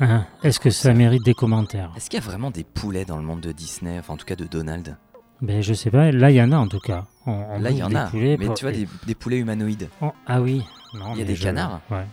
hein, 0.00 0.24
Est-ce 0.42 0.58
que 0.58 0.70
ça 0.70 0.94
mérite 0.94 1.22
des 1.22 1.34
commentaires? 1.34 1.92
Est-ce 1.96 2.08
qu'il 2.08 2.18
y 2.18 2.22
a 2.22 2.24
vraiment 2.24 2.50
des 2.50 2.64
poulets 2.64 3.04
dans 3.04 3.18
le 3.18 3.22
monde 3.22 3.40
de 3.40 3.52
Disney, 3.52 3.98
enfin 3.98 4.14
en 4.14 4.16
tout 4.16 4.24
cas 4.24 4.36
de 4.36 4.46
Donald? 4.46 4.96
Ben, 5.40 5.62
je 5.62 5.72
sais 5.74 5.90
pas, 5.90 6.10
là 6.10 6.30
il 6.30 6.36
y 6.36 6.42
en 6.42 6.50
a 6.52 6.56
en 6.56 6.66
tout 6.68 6.80
cas. 6.80 7.04
On- 7.26 7.32
on 7.50 7.60
Là, 7.60 7.70
il 7.70 7.76
y 7.76 7.82
en 7.82 7.94
a. 7.94 8.06
poulets 8.06 8.36
Mais 8.38 8.46
pour- 8.46 8.54
tu 8.54 8.64
vois, 8.64 8.72
des, 8.72 8.88
des 9.06 9.14
poulets 9.14 9.38
humanoïdes. 9.38 9.88
Oh, 10.00 10.12
ah 10.26 10.40
oui. 10.40 10.62
Non, 10.94 11.12
Il 11.14 11.18
y 11.18 11.22
a 11.22 11.24
des 11.24 11.34
canards 11.36 11.80
Ouais. 11.90 12.04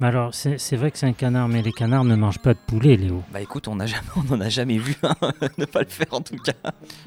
Mais 0.00 0.08
alors, 0.08 0.34
c'est 0.34 0.74
vrai 0.76 0.90
que 0.90 0.98
c'est 0.98 1.06
un 1.06 1.12
canard, 1.12 1.46
mais 1.48 1.62
les 1.62 1.70
canards 1.70 2.02
ne 2.04 2.16
mangent 2.16 2.40
pas 2.40 2.54
de 2.54 2.58
poulet, 2.66 2.96
Léo. 2.96 3.22
Bah 3.32 3.40
écoute, 3.40 3.68
on 3.68 3.76
n'en 4.30 4.40
a 4.40 4.48
jamais 4.48 4.78
vu 4.78 4.96
un 5.04 5.14
ne 5.58 5.64
pas 5.64 5.80
le 5.80 5.86
faire 5.88 6.08
en 6.10 6.20
tout 6.20 6.36
cas. 6.36 6.52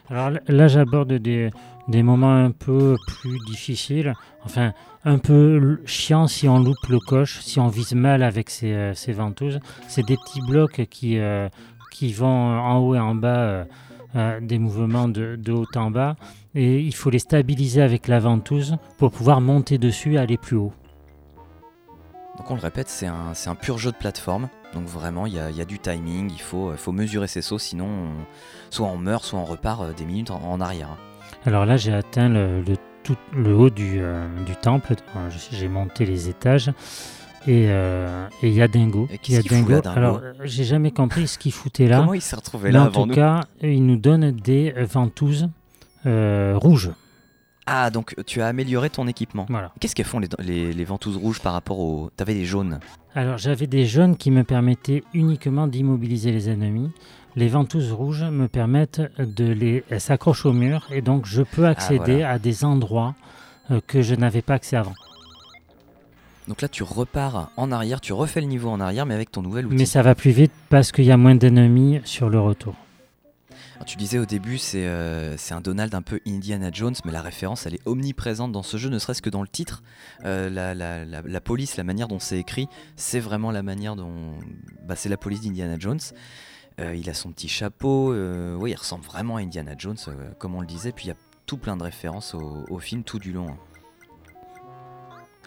Alors 0.09 0.31
là- 0.47 0.67
j'aborde 0.69 1.11
des, 1.13 1.49
des 1.89 2.03
moments 2.03 2.33
un 2.35 2.51
peu 2.51 2.95
plus 3.07 3.37
difficiles. 3.47 4.13
Enfin, 4.45 4.73
un 5.03 5.17
peu 5.17 5.81
chiant 5.85 6.27
si 6.27 6.47
on 6.47 6.59
loupe 6.59 6.87
le 6.89 6.99
coche, 6.99 7.39
si 7.41 7.59
on 7.59 7.67
vise 7.67 7.93
mal 7.93 8.23
avec 8.23 8.49
ses, 8.49 8.71
euh, 8.73 8.93
ses 8.93 9.11
ventouses. 9.11 9.59
C'est 9.87 10.05
des 10.05 10.15
petits 10.15 10.41
blocs 10.47 10.85
qui, 10.89 11.17
euh, 11.19 11.49
qui 11.91 12.13
vont 12.13 12.27
en 12.59 12.77
haut 12.77 12.95
et 12.95 12.99
en 12.99 13.13
bas, 13.15 13.35
euh, 13.39 13.65
euh, 14.15 14.39
des 14.41 14.59
mouvements 14.59 15.07
de, 15.07 15.35
de 15.35 15.51
haut 15.51 15.65
en 15.75 15.91
bas. 15.91 16.15
Et 16.53 16.79
il 16.79 16.95
faut 16.95 17.09
les 17.09 17.19
stabiliser 17.19 17.81
avec 17.81 18.07
la 18.07 18.19
ventouse 18.19 18.77
pour 18.97 19.11
pouvoir 19.11 19.41
monter 19.41 19.77
dessus 19.77 20.13
et 20.13 20.17
aller 20.17 20.37
plus 20.37 20.57
haut. 20.57 20.73
Donc 22.37 22.51
on 22.51 22.55
le 22.55 22.61
répète, 22.61 22.89
c'est 22.89 23.07
un, 23.07 23.55
pur 23.55 23.77
jeu 23.77 23.91
de 23.91 23.97
plateforme. 23.97 24.49
Donc 24.73 24.83
vraiment, 24.85 25.25
il 25.25 25.33
y 25.33 25.39
a, 25.39 25.49
il 25.49 25.55
y 25.55 25.61
a 25.61 25.65
du 25.65 25.79
timing, 25.79 26.29
il 26.31 26.41
faut, 26.41 26.71
il 26.73 26.77
faut 26.77 26.91
mesurer 26.91 27.27
ses 27.27 27.41
sauts, 27.41 27.59
sinon 27.59 27.85
on- 27.85 28.25
soit 28.71 28.87
on 28.87 28.97
meurt, 28.97 29.23
soit 29.23 29.39
on 29.39 29.45
repart 29.45 29.81
euh, 29.83 29.93
des 29.93 30.03
minutes 30.05 30.31
en, 30.31 30.41
en 30.43 30.59
arrière. 30.59 30.97
Alors 31.45 31.65
là, 31.65 31.77
j'ai 31.77 31.93
atteint 31.93 32.27
le, 32.27 32.61
le 32.61 32.75
tout, 33.03 33.15
le 33.33 33.55
haut 33.55 33.69
du, 33.69 33.99
euh, 34.01 34.27
du 34.45 34.55
temple. 34.55 34.95
Euh, 35.15 35.29
J'ai 35.51 35.67
monté 35.69 36.05
les 36.05 36.27
étages. 36.27 36.71
Et 37.47 37.67
euh, 37.69 38.27
et 38.41 38.47
il 38.49 38.53
y 38.53 38.61
a 38.61 38.67
Dingo. 38.67 39.07
Et 39.11 39.31
y 39.31 39.35
a 39.35 39.39
là, 39.39 39.43
Dingo 39.47 39.81
Alors, 39.85 40.21
j'ai 40.43 40.63
jamais 40.63 40.91
compris 40.91 41.27
ce 41.27 41.37
qu'il 41.37 41.51
foutait 41.51 41.87
là. 41.87 41.99
Comment 41.99 42.13
il 42.13 42.21
s'est 42.21 42.35
retrouvé 42.35 42.65
Mais 42.65 42.71
là 42.71 42.83
en 42.83 42.85
avant 42.87 43.03
tout 43.03 43.09
nous 43.09 43.15
cas, 43.15 43.41
il 43.61 43.85
nous 43.85 43.97
donne 43.97 44.31
des 44.31 44.71
ventouses 44.71 45.49
euh, 46.05 46.53
rouges. 46.55 46.91
Ah, 47.67 47.89
donc 47.89 48.15
tu 48.25 48.41
as 48.41 48.47
amélioré 48.47 48.89
ton 48.89 49.07
équipement. 49.07 49.45
Voilà. 49.49 49.71
Qu'est-ce 49.79 49.95
qu'elles 49.95 50.05
font 50.05 50.19
les, 50.19 50.29
les, 50.39 50.73
les 50.73 50.85
ventouses 50.85 51.17
rouges 51.17 51.39
par 51.39 51.53
rapport 51.53 51.79
aux. 51.79 52.09
T'avais 52.15 52.33
les 52.33 52.45
jaunes. 52.45 52.79
Alors 53.15 53.37
j'avais 53.37 53.67
des 53.67 53.85
jaunes 53.85 54.17
qui 54.17 54.29
me 54.29 54.43
permettaient 54.43 55.03
uniquement 55.13 55.67
d'immobiliser 55.67 56.31
les 56.31 56.49
ennemis. 56.49 56.91
Les 57.35 57.47
ventouses 57.47 57.91
rouges 57.91 58.23
me 58.23 58.47
permettent 58.47 59.01
de 59.19 59.45
les 59.45 59.83
elles 59.89 60.01
s'accrochent 60.01 60.45
au 60.45 60.53
mur 60.53 60.87
et 60.91 61.01
donc 61.01 61.25
je 61.25 61.41
peux 61.41 61.65
accéder 61.65 62.13
voilà. 62.15 62.31
à 62.31 62.39
des 62.39 62.63
endroits 62.63 63.15
euh, 63.71 63.81
que 63.85 64.01
je 64.01 64.15
n'avais 64.15 64.41
pas 64.41 64.53
accès 64.55 64.77
avant. 64.77 64.93
Donc 66.47 66.61
là, 66.61 66.67
tu 66.67 66.83
repars 66.83 67.49
en 67.57 67.71
arrière, 67.71 67.99
tu 68.01 68.13
refais 68.13 68.39
le 68.41 68.47
niveau 68.47 68.69
en 68.69 68.79
arrière, 68.79 69.05
mais 69.05 69.15
avec 69.15 69.31
ton 69.31 69.41
nouvel 69.41 69.65
outil. 69.65 69.75
Mais 69.77 69.85
ça 69.85 70.01
va 70.03 70.13
plus 70.15 70.31
vite 70.31 70.51
parce 70.69 70.91
qu'il 70.91 71.05
y 71.05 71.11
a 71.11 71.17
moins 71.17 71.35
d'ennemis 71.35 72.01
sur 72.05 72.29
le 72.29 72.39
retour. 72.39 72.75
Alors, 73.75 73.85
tu 73.85 73.97
disais 73.97 74.19
au 74.19 74.25
début, 74.25 74.57
c'est 74.57 74.85
euh, 74.85 75.35
c'est 75.37 75.53
un 75.53 75.59
Donald 75.59 75.93
un 75.95 76.01
peu 76.01 76.19
Indiana 76.25 76.69
Jones, 76.71 76.93
mais 77.03 77.11
la 77.11 77.21
référence, 77.21 77.65
elle 77.65 77.73
est 77.75 77.85
omniprésente 77.85 78.51
dans 78.51 78.63
ce 78.63 78.77
jeu, 78.77 78.89
ne 78.89 78.99
serait-ce 78.99 79.21
que 79.21 79.29
dans 79.29 79.41
le 79.41 79.47
titre. 79.49 79.83
Euh, 80.23 80.49
la, 80.49 80.73
la- 80.73 81.03
la- 81.03 81.21
la 81.23 81.41
police, 81.41 81.75
la 81.77 81.83
manière 81.83 82.07
dont 82.07 82.19
c'est 82.19 82.37
écrit, 82.39 82.67
c'est 82.95 83.19
vraiment 83.19 83.51
la 83.51 83.63
manière 83.63 83.95
dont. 83.95 84.35
Bah, 84.87 84.95
c'est 84.95 85.09
la 85.09 85.17
police 85.17 85.41
d'Indiana 85.41 85.75
Jones. 85.79 85.99
Euh, 86.79 86.95
il 86.95 87.09
a 87.09 87.13
son 87.13 87.31
petit 87.31 87.47
chapeau, 87.49 88.13
oui, 88.59 88.71
il 88.71 88.75
ressemble 88.75 89.03
vraiment 89.03 89.37
à 89.37 89.41
Indiana 89.41 89.73
Jones, 89.77 89.97
comme 90.39 90.55
on 90.55 90.61
le 90.61 90.67
disait. 90.67 90.91
Puis 90.91 91.05
il 91.05 91.09
y 91.09 91.11
a 91.11 91.15
tout 91.45 91.57
plein 91.57 91.75
de 91.75 91.83
références 91.83 92.33
au, 92.33 92.65
au 92.69 92.79
film 92.79 93.03
tout 93.03 93.19
du 93.19 93.33
long. 93.33 93.47
hein. 93.49 93.57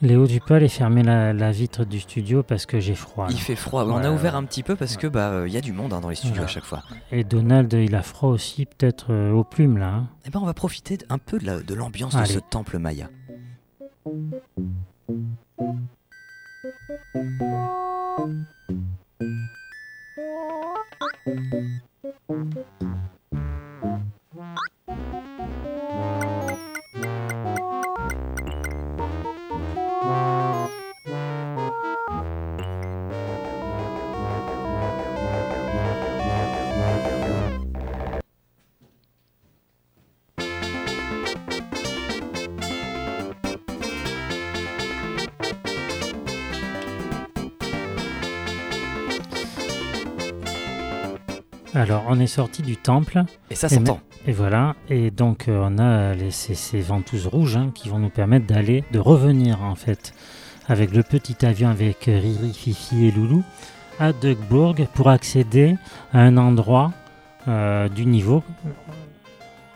Léo 0.01 0.27
Dupol 0.27 0.63
est 0.63 0.69
fermé 0.69 1.03
la, 1.03 1.33
la 1.33 1.51
vitre 1.51 1.85
du 1.85 1.99
studio 2.01 2.43
parce 2.45 2.67
que 2.67 2.79
j'ai 2.79 2.95
froid. 2.95 3.27
là. 3.27 3.33
Il 3.33 3.41
fait 3.41 3.57
froid. 3.57 3.85
On 3.85 3.97
a 3.97 4.11
ouvert 4.11 4.37
un 4.37 4.45
petit 4.45 4.63
peu 4.63 4.77
parce 4.77 4.97
que 4.97 5.07
bah 5.07 5.43
il 5.47 5.53
y 5.53 5.57
a 5.57 5.61
du 5.61 5.73
monde 5.73 5.93
hein, 5.93 6.01
dans 6.01 6.09
les 6.09 6.15
studios 6.15 6.43
à 6.43 6.47
chaque 6.47 6.65
fois. 6.65 6.83
Et 7.11 7.25
Donald, 7.25 7.73
il 7.73 7.95
a 7.95 8.03
froid 8.03 8.31
aussi, 8.31 8.67
peut-être 8.67 9.07
euh, 9.13 9.33
aux 9.33 9.45
plumes 9.45 9.79
là. 9.79 9.89
hein. 9.89 10.09
Et 10.25 10.31
ben 10.31 10.41
on 10.41 10.47
va 10.47 10.55
profiter 10.55 10.99
un 11.09 11.19
peu 11.19 11.39
de 11.39 11.47
la- 11.47 11.61
de 11.61 11.75
l'ambiance 11.75 12.15
de 12.17 12.25
ce 12.25 12.39
temple 12.39 12.79
maya. 12.79 13.09
Alors, 51.79 52.05
on 52.09 52.19
est 52.19 52.27
sorti 52.27 52.63
du 52.63 52.77
temple. 52.77 53.23
Et 53.51 53.55
ça 53.55 53.69
Et 53.69 53.71
s'entend. 53.77 54.01
Et 54.27 54.33
voilà, 54.33 54.75
et 54.91 55.11
donc 55.11 55.49
euh, 55.49 55.63
on 55.65 55.79
a 55.79 56.13
les- 56.15 56.33
ces, 56.33 56.55
ces 56.55 56.81
ventouses 56.81 57.27
rouges 57.29 57.57
hein, 57.57 57.71
qui 57.75 57.89
vont 57.89 57.99
nous 58.01 58.11
permettre 58.11 58.47
d'aller, 58.47 58.83
de 58.93 58.99
revenir 58.99 59.63
en 59.63 59.75
fait, 59.77 60.13
avec 60.67 60.93
le 60.93 61.03
petit 61.05 61.47
avion 61.47 61.69
avec 61.71 62.09
euh, 62.09 62.19
Riri, 62.19 62.53
Fifi 62.53 63.07
et 63.07 63.11
Loulou, 63.13 63.43
à 64.01 64.13
Duckburg 64.13 64.87
pour 64.93 65.09
accéder 65.09 65.77
à 66.13 66.19
un 66.21 66.37
endroit 66.37 66.93
euh, 67.47 67.89
du 67.89 68.07
niveau 68.07 68.43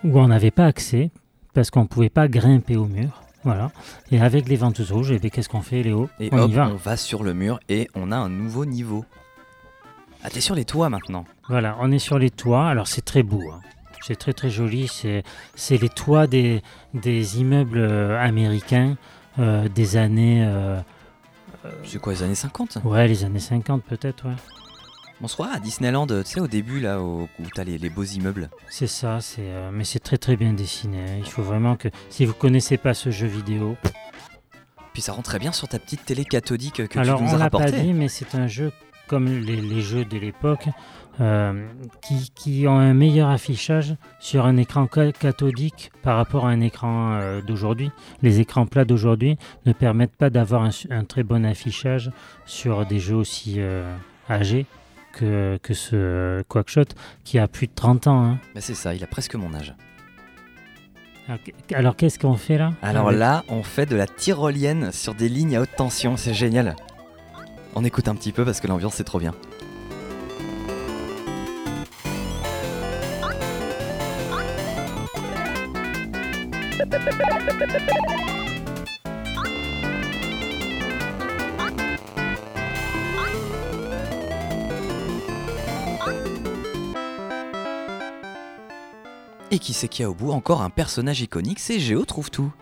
où 0.04 0.18
on 0.18 0.26
n'avait 0.28 0.50
pas 0.50 0.66
accès 0.66 1.11
parce 1.54 1.71
qu'on 1.71 1.82
ne 1.82 1.87
pouvait 1.88 2.11
pas 2.11 2.26
grimper 2.28 2.76
au 2.76 2.87
mur. 2.87 3.23
Voilà. 3.44 3.71
Et 4.11 4.21
avec 4.21 4.49
les 4.49 4.56
ventouses 4.56 4.92
rouges, 4.92 5.12
et 5.12 5.18
bien 5.18 5.30
qu'est-ce 5.30 5.49
qu'on 5.49 5.62
fait, 5.62 5.82
Léo? 5.82 6.09
Et 6.21 6.28
On 6.32 6.38
hop, 6.40 6.50
y 6.50 6.54
va. 6.54 6.68
on 6.68 6.75
va 6.76 6.97
sur 6.97 7.23
le 7.23 7.32
mur 7.32 7.59
et 7.68 7.88
on 7.94 8.11
a 8.12 8.16
un 8.16 8.28
nouveau 8.28 8.64
niveau. 8.66 9.04
Ah, 10.24 10.30
t'es 10.30 10.40
sur 10.40 10.54
les 10.54 10.64
toits 10.64 10.88
maintenant. 10.88 11.24
Voilà, 11.48 11.76
on 11.80 11.90
est 11.90 11.98
sur 11.98 12.18
les 12.18 12.30
toits. 12.30 12.68
Alors 12.68 12.86
c'est 12.88 13.04
très 13.04 13.22
beau. 13.22 13.42
hein. 13.50 13.60
C'est 14.04 14.16
très 14.16 14.32
très 14.32 14.50
joli. 14.50 14.88
C'est 14.88 15.78
les 15.78 15.88
toits 15.88 16.26
des, 16.26 16.62
des 16.94 17.40
immeubles 17.40 17.78
euh, 17.78 18.20
américains 18.20 18.96
euh, 19.38 19.68
des 19.68 19.96
années. 19.96 20.44
euh, 20.44 20.80
C'est 21.84 22.00
quoi, 22.00 22.12
les 22.12 22.22
années 22.22 22.34
50 22.34 22.78
ouais, 22.84 23.06
les 23.08 23.24
années 23.24 23.38
50 23.40 23.82
peut-être, 23.84 24.26
ouais. 24.28 24.34
On 25.24 25.28
se 25.28 25.34
croit 25.34 25.50
à 25.54 25.60
Disneyland, 25.60 26.08
tu 26.08 26.14
sais, 26.24 26.40
au 26.40 26.48
début, 26.48 26.80
là, 26.80 27.00
où 27.00 27.28
t'as 27.54 27.62
les, 27.62 27.78
les 27.78 27.90
beaux 27.90 28.02
immeubles. 28.02 28.50
C'est 28.68 28.88
ça, 28.88 29.20
c'est 29.20 29.42
euh, 29.42 29.70
mais 29.72 29.84
c'est 29.84 30.00
très 30.00 30.18
très 30.18 30.34
bien 30.36 30.52
dessiné. 30.52 30.98
hein. 30.98 31.16
Il 31.18 31.28
faut 31.30 31.42
vraiment 31.44 31.76
que. 31.76 31.88
Si 32.10 32.24
vous 32.24 32.34
connaissez 32.34 32.76
pas 32.76 32.92
ce 32.94 33.10
jeu 33.10 33.28
vidéo. 33.28 33.76
Puis 34.92 35.00
ça 35.00 35.12
rend 35.12 35.22
très 35.22 35.38
bien 35.38 35.52
sur 35.52 35.68
ta 35.68 35.78
petite 35.78 36.04
télé 36.04 36.24
cathodique 36.24 36.86
que 36.88 36.98
Alors 36.98 37.18
tu 37.18 37.24
nous 37.24 37.30
on 37.30 37.34
as 37.34 37.38
l'a 37.38 37.50
pas 37.50 37.58
rapporté. 37.58 37.80
dit, 37.82 37.92
mais 37.94 38.08
c'est 38.08 38.34
un 38.34 38.46
jeu 38.48 38.72
comme 39.12 39.26
les, 39.26 39.57
les 39.61 39.83
jeux 39.83 40.07
de 40.07 40.16
l'époque. 40.19 40.66
euh, 41.21 41.69
qui, 42.00 42.31
qui 42.35 42.66
ont 42.66 42.78
un 42.78 42.95
meilleur 42.95 43.28
affichage 43.28 43.97
sur 44.19 44.47
un 44.47 44.57
écran 44.57 44.88
ca- 44.92 45.12
cathodique 45.12 45.92
par 46.02 46.16
rapport 46.16 46.47
à 46.47 46.49
un 46.49 46.61
écran 46.62 47.12
euh, 47.21 47.42
d'aujourd'hui. 47.42 47.90
Les 48.23 48.40
écrans 48.40 48.64
plats 48.64 48.87
d'aujourd'hui 48.87 49.37
ne 49.66 49.75
permettent 49.75 50.16
pas 50.16 50.31
d'avoir 50.31 50.62
un, 50.88 51.04
très 51.04 51.23
bon 51.23 51.45
affichage 51.45 52.11
sur 52.47 52.87
des 52.87 52.99
jeux 52.99 53.14
aussi 53.16 53.57
euh, 53.59 53.95
âgés 54.31 54.64
que, 55.12 55.59
que 55.62 55.75
ce 55.75 56.40
Quackshot 56.49 56.87
qui 57.25 57.38
a 57.38 57.47
plus 57.47 57.66
de 57.66 57.73
30 57.75 58.07
ans. 58.07 58.25
hein. 58.25 58.38
Bah, 58.54 58.62
c'est 58.62 58.73
ça, 58.75 58.95
il 58.95 59.04
a 59.04 59.07
presque 59.07 59.35
mon 59.35 59.52
âge. 59.52 59.75
Alors, 61.28 61.40
qu- 61.42 61.75
Alors 61.75 61.95
qu'est-ce 61.97 62.19
qu'on 62.19 62.37
fait 62.37 62.57
là 62.57 62.73
Alors 62.81 63.12
là, 63.12 63.45
on 63.49 63.62
fait 63.62 63.85
de 63.85 63.97
la 63.97 64.07
tyrolienne 64.07 64.92
sur 64.92 65.14
des 65.14 65.28
lignes 65.28 65.57
à 65.57 65.61
haute 65.61 65.76
tension, 65.76 66.16
c'est 66.16 66.33
génial. 66.35 66.75
On 67.74 67.84
écoute 67.84 68.08
un 68.08 68.14
petit 68.14 68.32
peu 68.32 68.44
parce 68.44 68.60
que 68.60 68.66
l'ambiance 68.66 68.94
c'est 68.94 69.04
trop 69.04 69.18
bien. 69.18 69.34
Et 89.50 89.58
qui 89.58 89.74
c'est 89.74 89.88
qu'il 89.88 90.02
y 90.02 90.06
a 90.06 90.10
au 90.10 90.14
bout 90.14 90.32
Encore 90.32 90.62
un 90.62 90.70
personnage 90.70 91.20
iconique, 91.20 91.58
c'est 91.58 91.78
Géo 91.78 92.04
trouve 92.04 92.30
tout. 92.30 92.52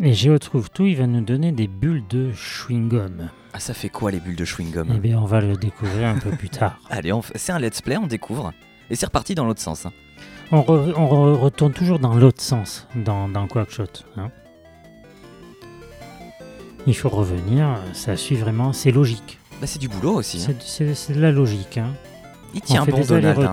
Et 0.00 0.12
Géo 0.12 0.38
trouve 0.38 0.70
tout, 0.70 0.86
il 0.86 0.96
va 0.96 1.06
nous 1.06 1.20
donner 1.22 1.50
des 1.50 1.66
bulles 1.66 2.04
de 2.08 2.30
chewing-gum. 2.32 3.28
Ah 3.52 3.58
ça 3.58 3.74
fait 3.74 3.88
quoi 3.88 4.10
les 4.12 4.20
bulles 4.20 4.36
de 4.36 4.44
chewing-gum? 4.44 4.86
Eh 4.94 4.98
bien, 4.98 5.18
on 5.18 5.24
va 5.24 5.40
le 5.40 5.56
découvrir 5.56 6.08
un 6.08 6.18
peu 6.18 6.30
plus 6.30 6.50
tard. 6.50 6.78
Allez, 6.90 7.12
on 7.12 7.20
c'est 7.34 7.50
un 7.52 7.58
let's 7.58 7.80
play, 7.82 7.96
on 7.96 8.06
découvre. 8.06 8.52
Et 8.90 8.94
c'est 8.96 9.06
reparti 9.06 9.34
dans 9.34 9.44
l'autre 9.44 9.60
sens. 9.60 9.86
hein. 9.86 9.92
On, 10.52 10.60
re- 10.60 10.94
on 10.96 11.06
re- 11.08 11.36
retourne 11.38 11.72
toujours 11.72 11.98
dans 11.98 12.14
l'autre 12.14 12.40
sens, 12.40 12.86
dans, 12.94 13.28
dans 13.28 13.46
Quackshot. 13.48 13.84
hein. 14.16 14.30
Il 16.86 16.96
faut 16.96 17.08
revenir, 17.10 17.76
ça 17.92 18.16
suit 18.16 18.36
vraiment, 18.36 18.72
c'est 18.72 18.92
logique. 18.92 19.38
Bah 19.60 19.66
c'est 19.66 19.78
du 19.80 19.88
boulot 19.88 20.14
aussi. 20.14 20.46
hein. 20.48 20.54
C'est- 20.60 21.12
de 21.12 21.20
la 21.20 21.32
logique. 21.32 21.76
hein. 21.76 21.92
Il 22.54 22.60
On 22.62 22.66
tient 22.66 22.84
fait 22.84 22.92
bon 22.92 23.00
des 23.00 23.06
Donald. 23.06 23.50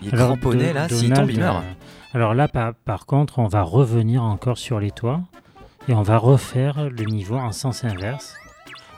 Il 0.00 0.08
est 0.08 0.14
Alors, 0.14 0.28
cramponné 0.28 0.72
là, 0.72 0.88
s'il 0.88 1.12
tombe 1.12 1.30
il 1.30 1.38
meurt. 1.40 1.56
euh, 1.64 2.14
alors 2.14 2.34
là, 2.34 2.48
par, 2.48 2.74
par 2.74 3.04
contre, 3.06 3.38
on 3.40 3.46
va 3.48 3.62
revenir 3.62 4.22
encore 4.22 4.58
sur 4.58 4.78
les 4.78 4.90
toits 4.90 5.20
et 5.88 5.94
on 5.94 6.02
va 6.02 6.18
refaire 6.18 6.90
le 6.90 7.04
niveau 7.04 7.36
en 7.36 7.52
sens 7.52 7.84
inverse 7.84 8.34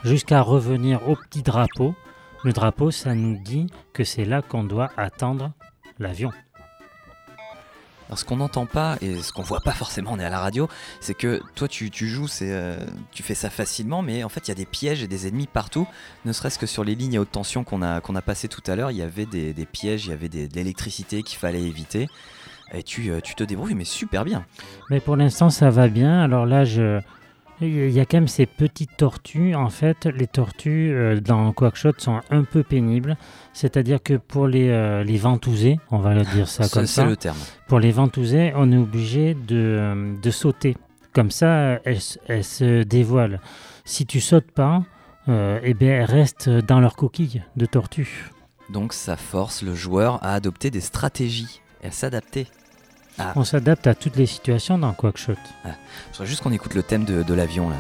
jusqu'à 0.04 0.40
revenir 0.40 1.08
au 1.08 1.16
petit 1.16 1.42
drapeau. 1.42 1.94
Le 2.44 2.52
drapeau, 2.52 2.90
ça 2.90 3.14
nous 3.14 3.36
dit 3.36 3.66
que 3.92 4.04
c'est 4.04 4.24
là 4.24 4.42
qu'on 4.42 4.64
doit 4.64 4.90
attendre 4.96 5.52
l'avion. 5.98 6.30
Alors 8.08 8.18
ce 8.18 8.24
qu'on 8.24 8.36
n'entend 8.36 8.64
pas 8.64 8.96
et 9.02 9.20
ce 9.20 9.32
qu'on 9.32 9.42
voit 9.42 9.60
pas 9.60 9.72
forcément, 9.72 10.12
on 10.12 10.18
est 10.18 10.24
à 10.24 10.30
la 10.30 10.38
radio, 10.38 10.66
c'est 11.00 11.12
que 11.12 11.42
toi 11.54 11.68
tu, 11.68 11.90
joues, 11.92 12.26
euh, 12.40 12.78
tu 13.12 13.22
fais 13.22 13.34
ça 13.34 13.50
facilement, 13.50 14.00
mais 14.00 14.24
en 14.24 14.30
fait 14.30 14.48
il 14.48 14.50
y 14.50 14.52
a 14.52 14.54
des 14.54 14.64
pièges 14.64 15.02
et 15.02 15.08
des 15.08 15.26
ennemis 15.26 15.46
partout. 15.46 15.86
Ne 16.24 16.32
serait-ce 16.32 16.58
que 16.58 16.66
sur 16.66 16.84
les 16.84 16.94
lignes 16.94 17.18
à 17.18 17.20
haute 17.20 17.30
tension 17.30 17.64
qu'on 17.64 17.82
a, 17.82 18.22
passées 18.22 18.48
tout 18.48 18.62
à 18.66 18.76
l'heure, 18.76 18.90
il 18.90 18.96
y 18.96 19.02
avait 19.02 19.26
des, 19.26 19.52
pièges, 19.70 20.06
il 20.06 20.10
y 20.10 20.12
avait 20.14 20.30
de 20.30 20.48
l'électricité 20.54 21.22
qu'il 21.22 21.38
fallait 21.38 21.62
éviter. 21.62 22.08
Et 22.72 22.82
tu, 22.82 23.10
euh, 23.10 23.20
tu 23.20 23.34
te 23.34 23.44
débrouilles, 23.44 23.74
mais 23.74 23.84
super 23.84 24.24
bien. 24.24 24.44
Mais 24.90 25.00
pour 25.00 25.16
l'instant, 25.16 25.50
ça 25.50 25.70
va 25.70 25.88
bien. 25.88 26.20
Alors 26.22 26.44
là, 26.46 26.64
je... 26.64 27.00
il 27.60 27.90
y 27.90 28.00
a 28.00 28.04
quand 28.04 28.18
même 28.18 28.28
ces 28.28 28.46
petites 28.46 28.96
tortues. 28.96 29.54
En 29.54 29.70
fait, 29.70 30.06
les 30.06 30.26
tortues 30.26 30.92
euh, 30.92 31.20
dans 31.20 31.52
Quackshot 31.52 31.92
sont 31.98 32.20
un 32.30 32.44
peu 32.44 32.62
pénibles. 32.62 33.16
C'est-à-dire 33.52 34.02
que 34.02 34.14
pour 34.14 34.46
les, 34.46 34.68
euh, 34.68 35.02
les 35.02 35.16
ventouser, 35.16 35.78
on 35.90 35.98
va 35.98 36.22
dire 36.24 36.48
ça 36.48 36.64
C'est 36.68 36.72
comme 36.72 36.86
c'est 36.86 37.00
ça, 37.00 37.06
le 37.06 37.16
terme. 37.16 37.38
pour 37.68 37.80
les 37.80 37.92
ventouser, 37.92 38.52
on 38.54 38.70
est 38.70 38.76
obligé 38.76 39.34
de, 39.34 40.14
de 40.20 40.30
sauter. 40.30 40.76
Comme 41.14 41.30
ça, 41.30 41.80
elles, 41.84 41.98
elles 42.28 42.44
se 42.44 42.82
dévoilent. 42.82 43.40
Si 43.84 44.04
tu 44.04 44.20
sautes 44.20 44.50
pas, 44.50 44.82
euh, 45.28 45.58
eh 45.62 45.74
bien, 45.74 45.90
elles 45.90 46.04
restent 46.04 46.48
dans 46.48 46.80
leur 46.80 46.96
coquille 46.96 47.42
de 47.56 47.66
tortue. 47.66 48.30
Donc 48.70 48.92
ça 48.92 49.16
force 49.16 49.62
le 49.62 49.74
joueur 49.74 50.22
à 50.22 50.34
adopter 50.34 50.70
des 50.70 50.80
stratégies 50.80 51.60
et 51.82 51.88
à 51.88 51.90
s'adapter. 51.90 52.46
Ah. 53.18 53.32
On 53.36 53.44
s'adapte 53.44 53.86
à 53.86 53.94
toutes 53.94 54.16
les 54.16 54.26
situations 54.26 54.78
dans 54.78 54.92
Quackshot. 54.92 55.34
Je 55.64 55.70
voudrais 56.12 56.26
juste 56.26 56.42
qu'on 56.42 56.52
écoute 56.52 56.74
le 56.74 56.82
thème 56.82 57.04
de, 57.04 57.22
de 57.22 57.34
l'avion 57.34 57.68
là. 57.68 57.76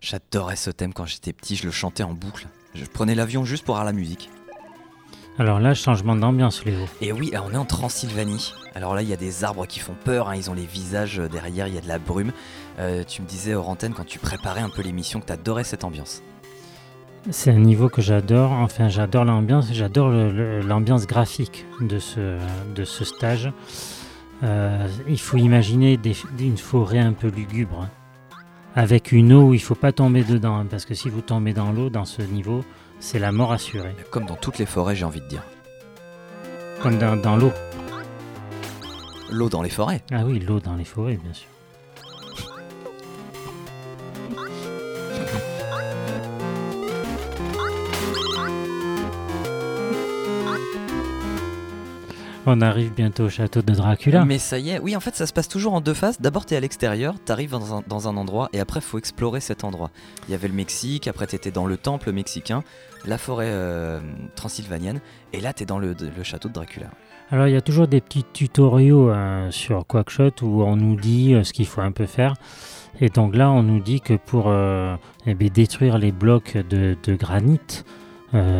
J'adorais 0.00 0.56
ce 0.56 0.70
thème 0.70 0.92
quand 0.92 1.06
j'étais 1.06 1.32
petit, 1.32 1.54
je 1.54 1.66
le 1.66 1.70
chantais 1.70 2.02
en 2.02 2.14
boucle. 2.14 2.48
Je 2.74 2.84
prenais 2.84 3.14
l'avion 3.14 3.44
juste 3.44 3.64
pour 3.64 3.76
avoir 3.76 3.84
la 3.84 3.92
musique. 3.92 4.28
Alors 5.38 5.58
là, 5.58 5.72
changement 5.74 6.14
d'ambiance, 6.16 6.64
Léo. 6.64 6.86
Et 7.00 7.12
oui, 7.12 7.32
on 7.42 7.52
est 7.52 7.56
en 7.56 7.64
Transylvanie. 7.64 8.52
Alors 8.74 8.94
là, 8.94 9.02
il 9.02 9.08
y 9.08 9.12
a 9.12 9.16
des 9.16 9.42
arbres 9.42 9.66
qui 9.66 9.78
font 9.80 9.94
peur, 10.04 10.28
hein, 10.28 10.34
ils 10.36 10.50
ont 10.50 10.54
les 10.54 10.66
visages 10.66 11.18
euh, 11.18 11.28
derrière, 11.28 11.66
il 11.66 11.74
y 11.74 11.78
a 11.78 11.80
de 11.80 11.88
la 11.88 11.98
brume. 11.98 12.32
Euh, 12.78 13.04
tu 13.06 13.22
me 13.22 13.26
disais, 13.26 13.54
hors 13.54 13.68
antenne, 13.68 13.94
quand 13.94 14.04
tu 14.06 14.18
préparais 14.18 14.60
un 14.60 14.68
peu 14.68 14.82
l'émission, 14.82 15.20
que 15.20 15.26
t'adorais 15.26 15.64
cette 15.64 15.84
ambiance. 15.84 16.22
C'est 17.30 17.50
un 17.50 17.58
niveau 17.58 17.88
que 17.88 18.02
j'adore. 18.02 18.52
Enfin, 18.52 18.88
j'adore 18.88 19.24
l'ambiance. 19.24 19.72
J'adore 19.72 20.10
l'ambiance 20.10 21.06
graphique 21.06 21.64
de 21.80 21.98
ce, 21.98 22.38
de 22.74 22.84
ce 22.84 23.04
stage. 23.04 23.50
Euh, 24.42 24.86
il 25.08 25.20
faut 25.20 25.36
imaginer 25.36 25.96
des- 25.98 26.16
une 26.38 26.56
forêt 26.56 26.98
un 26.98 27.12
peu 27.12 27.28
lugubre. 27.28 27.82
hein. 27.82 27.90
Avec 28.74 29.12
une 29.12 29.32
eau 29.34 29.48
où 29.48 29.54
il 29.54 29.60
faut 29.60 29.74
pas 29.74 29.92
tomber 29.92 30.22
dedans. 30.24 30.56
hein, 30.58 30.66
parce 30.70 30.84
que 30.86 30.94
si 30.94 31.08
vous 31.10 31.20
tombez 31.20 31.52
dans 31.52 31.72
l'eau, 31.72 31.90
dans 31.90 32.06
ce 32.06 32.22
niveau, 32.22 32.64
c'est 33.00 33.18
la 33.18 33.32
mort 33.32 33.52
assurée. 33.52 33.94
Comme 34.10 34.26
dans 34.26 34.36
toutes 34.36 34.58
les 34.58 34.66
forêts, 34.66 34.94
j'ai 34.94 35.04
envie 35.04 35.20
de 35.20 35.26
dire. 35.26 35.42
Comme 36.82 36.98
dans, 36.98 37.16
dans 37.16 37.36
l'eau. 37.36 37.52
L'eau 39.30 39.48
dans 39.48 39.62
les 39.62 39.70
forêts. 39.70 40.02
Ah 40.12 40.24
oui, 40.24 40.38
l'eau 40.38 40.60
dans 40.60 40.76
les 40.76 40.84
forêts, 40.84 41.16
bien 41.16 41.32
sûr. 41.32 41.48
On 52.52 52.60
arrive 52.62 52.92
bientôt 52.92 53.26
au 53.26 53.28
château 53.28 53.62
de 53.62 53.72
Dracula. 53.72 54.24
Mais 54.24 54.38
ça 54.38 54.58
y 54.58 54.70
est, 54.70 54.80
oui, 54.80 54.96
en 54.96 55.00
fait, 55.00 55.14
ça 55.14 55.28
se 55.28 55.32
passe 55.32 55.46
toujours 55.46 55.72
en 55.72 55.80
deux 55.80 55.94
phases. 55.94 56.20
D'abord, 56.20 56.46
t'es 56.46 56.56
à 56.56 56.60
l'extérieur, 56.60 57.14
t'arrives 57.24 57.52
dans 57.52 57.76
un, 57.76 57.84
dans 57.86 58.08
un 58.08 58.16
endroit, 58.16 58.48
et 58.52 58.58
après, 58.58 58.80
faut 58.80 58.98
explorer 58.98 59.40
cet 59.40 59.62
endroit. 59.62 59.90
Il 60.26 60.32
y 60.32 60.34
avait 60.34 60.48
le 60.48 60.54
Mexique, 60.54 61.06
après, 61.06 61.28
t'étais 61.28 61.52
dans 61.52 61.66
le 61.66 61.76
temple 61.76 62.10
mexicain, 62.10 62.64
la 63.04 63.18
forêt 63.18 63.50
euh, 63.50 64.00
transylvanienne, 64.34 65.00
et 65.32 65.40
là, 65.40 65.52
t'es 65.52 65.64
dans 65.64 65.78
le, 65.78 65.94
le 65.94 66.22
château 66.24 66.48
de 66.48 66.54
Dracula. 66.54 66.88
Alors 67.32 67.46
il 67.46 67.52
y 67.52 67.56
a 67.56 67.60
toujours 67.60 67.86
des 67.86 68.00
petits 68.00 68.24
tutoriaux 68.24 69.08
euh, 69.08 69.52
sur 69.52 69.86
Quackshot 69.86 70.32
où 70.42 70.64
on 70.64 70.74
nous 70.74 70.96
dit 70.96 71.32
euh, 71.32 71.44
ce 71.44 71.52
qu'il 71.52 71.66
faut 71.66 71.80
un 71.80 71.92
peu 71.92 72.06
faire. 72.06 72.34
Et 73.00 73.08
donc 73.08 73.36
là 73.36 73.52
on 73.52 73.62
nous 73.62 73.78
dit 73.78 74.00
que 74.00 74.14
pour 74.14 74.46
euh, 74.48 74.96
eh 75.26 75.34
bien, 75.34 75.48
détruire 75.48 75.96
les 75.98 76.10
blocs 76.10 76.56
de, 76.56 76.96
de 77.02 77.14
granit 77.14 77.60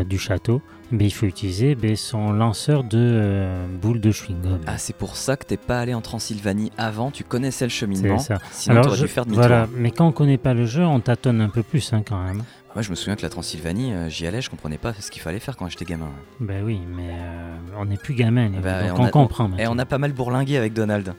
du 0.09 0.19
château, 0.19 0.63
bien, 0.93 1.07
il 1.07 1.11
faut 1.11 1.27
utiliser 1.27 1.75
bien, 1.75 1.95
son 1.97 2.33
lanceur 2.33 2.85
de 2.85 2.99
euh, 2.99 3.67
boules 3.81 4.01
de 4.01 4.11
chewing-gum. 4.11 4.59
Ah, 4.67 4.79
c'est 4.79 4.97
pour 4.97 5.17
ça 5.17 5.37
que 5.37 5.45
t'es 5.45 5.57
pas 5.57 5.81
allé 5.81 5.95
en 5.95 6.01
Transylvanie 6.01 6.73
avant, 6.79 7.11
tu 7.11 7.25
connaissais 7.25 7.65
le 7.65 7.71
C'est 7.71 7.77
cheminement, 7.79 8.19
ça. 8.19 8.39
sinon 8.53 8.81
t'aurais 8.83 8.97
je- 8.97 9.03
dû 9.03 9.09
faire 9.09 9.25
demi-tour. 9.25 9.47
voilà, 9.47 9.69
mais 9.77 9.91
quand 9.91 10.07
on 10.07 10.13
connaît 10.13 10.39
pas 10.39 10.55
le 10.55 10.67
jeu, 10.67 10.85
on 10.85 11.01
tâtonne 11.01 11.41
un 11.41 11.49
peu 11.49 11.63
plus 11.63 11.93
hein, 11.93 12.03
quand 12.07 12.23
même. 12.23 12.43
Moi, 12.75 12.83
je 12.83 12.91
me 12.91 12.95
souviens 12.95 13.17
que 13.17 13.23
la 13.23 13.29
Transylvanie, 13.31 13.93
euh, 13.93 14.09
j'y 14.09 14.27
allais, 14.29 14.41
je 14.41 14.49
comprenais 14.49 14.79
pas 14.79 14.93
ce 14.95 15.11
qu'il 15.11 15.21
fallait 15.23 15.41
faire 15.41 15.57
quand 15.57 15.69
j'étais 15.69 15.85
gamin. 15.85 16.09
Ben 16.39 16.63
oui, 16.65 16.81
mais 16.97 17.09
euh, 17.11 17.57
on 17.79 17.87
n'est 17.87 17.97
plus 17.97 18.15
gamin, 18.15 18.49
Bah, 18.63 18.89
donc 18.89 18.99
on 18.99 19.03
on, 19.03 19.07
a- 19.07 19.11
comprend. 19.11 19.51
Et 19.59 19.67
on 19.67 19.77
a 19.79 19.85
pas 19.87 19.99
mal 19.99 20.13
bourlingué 20.13 20.57
avec 20.57 20.73
Donald. 20.73 21.15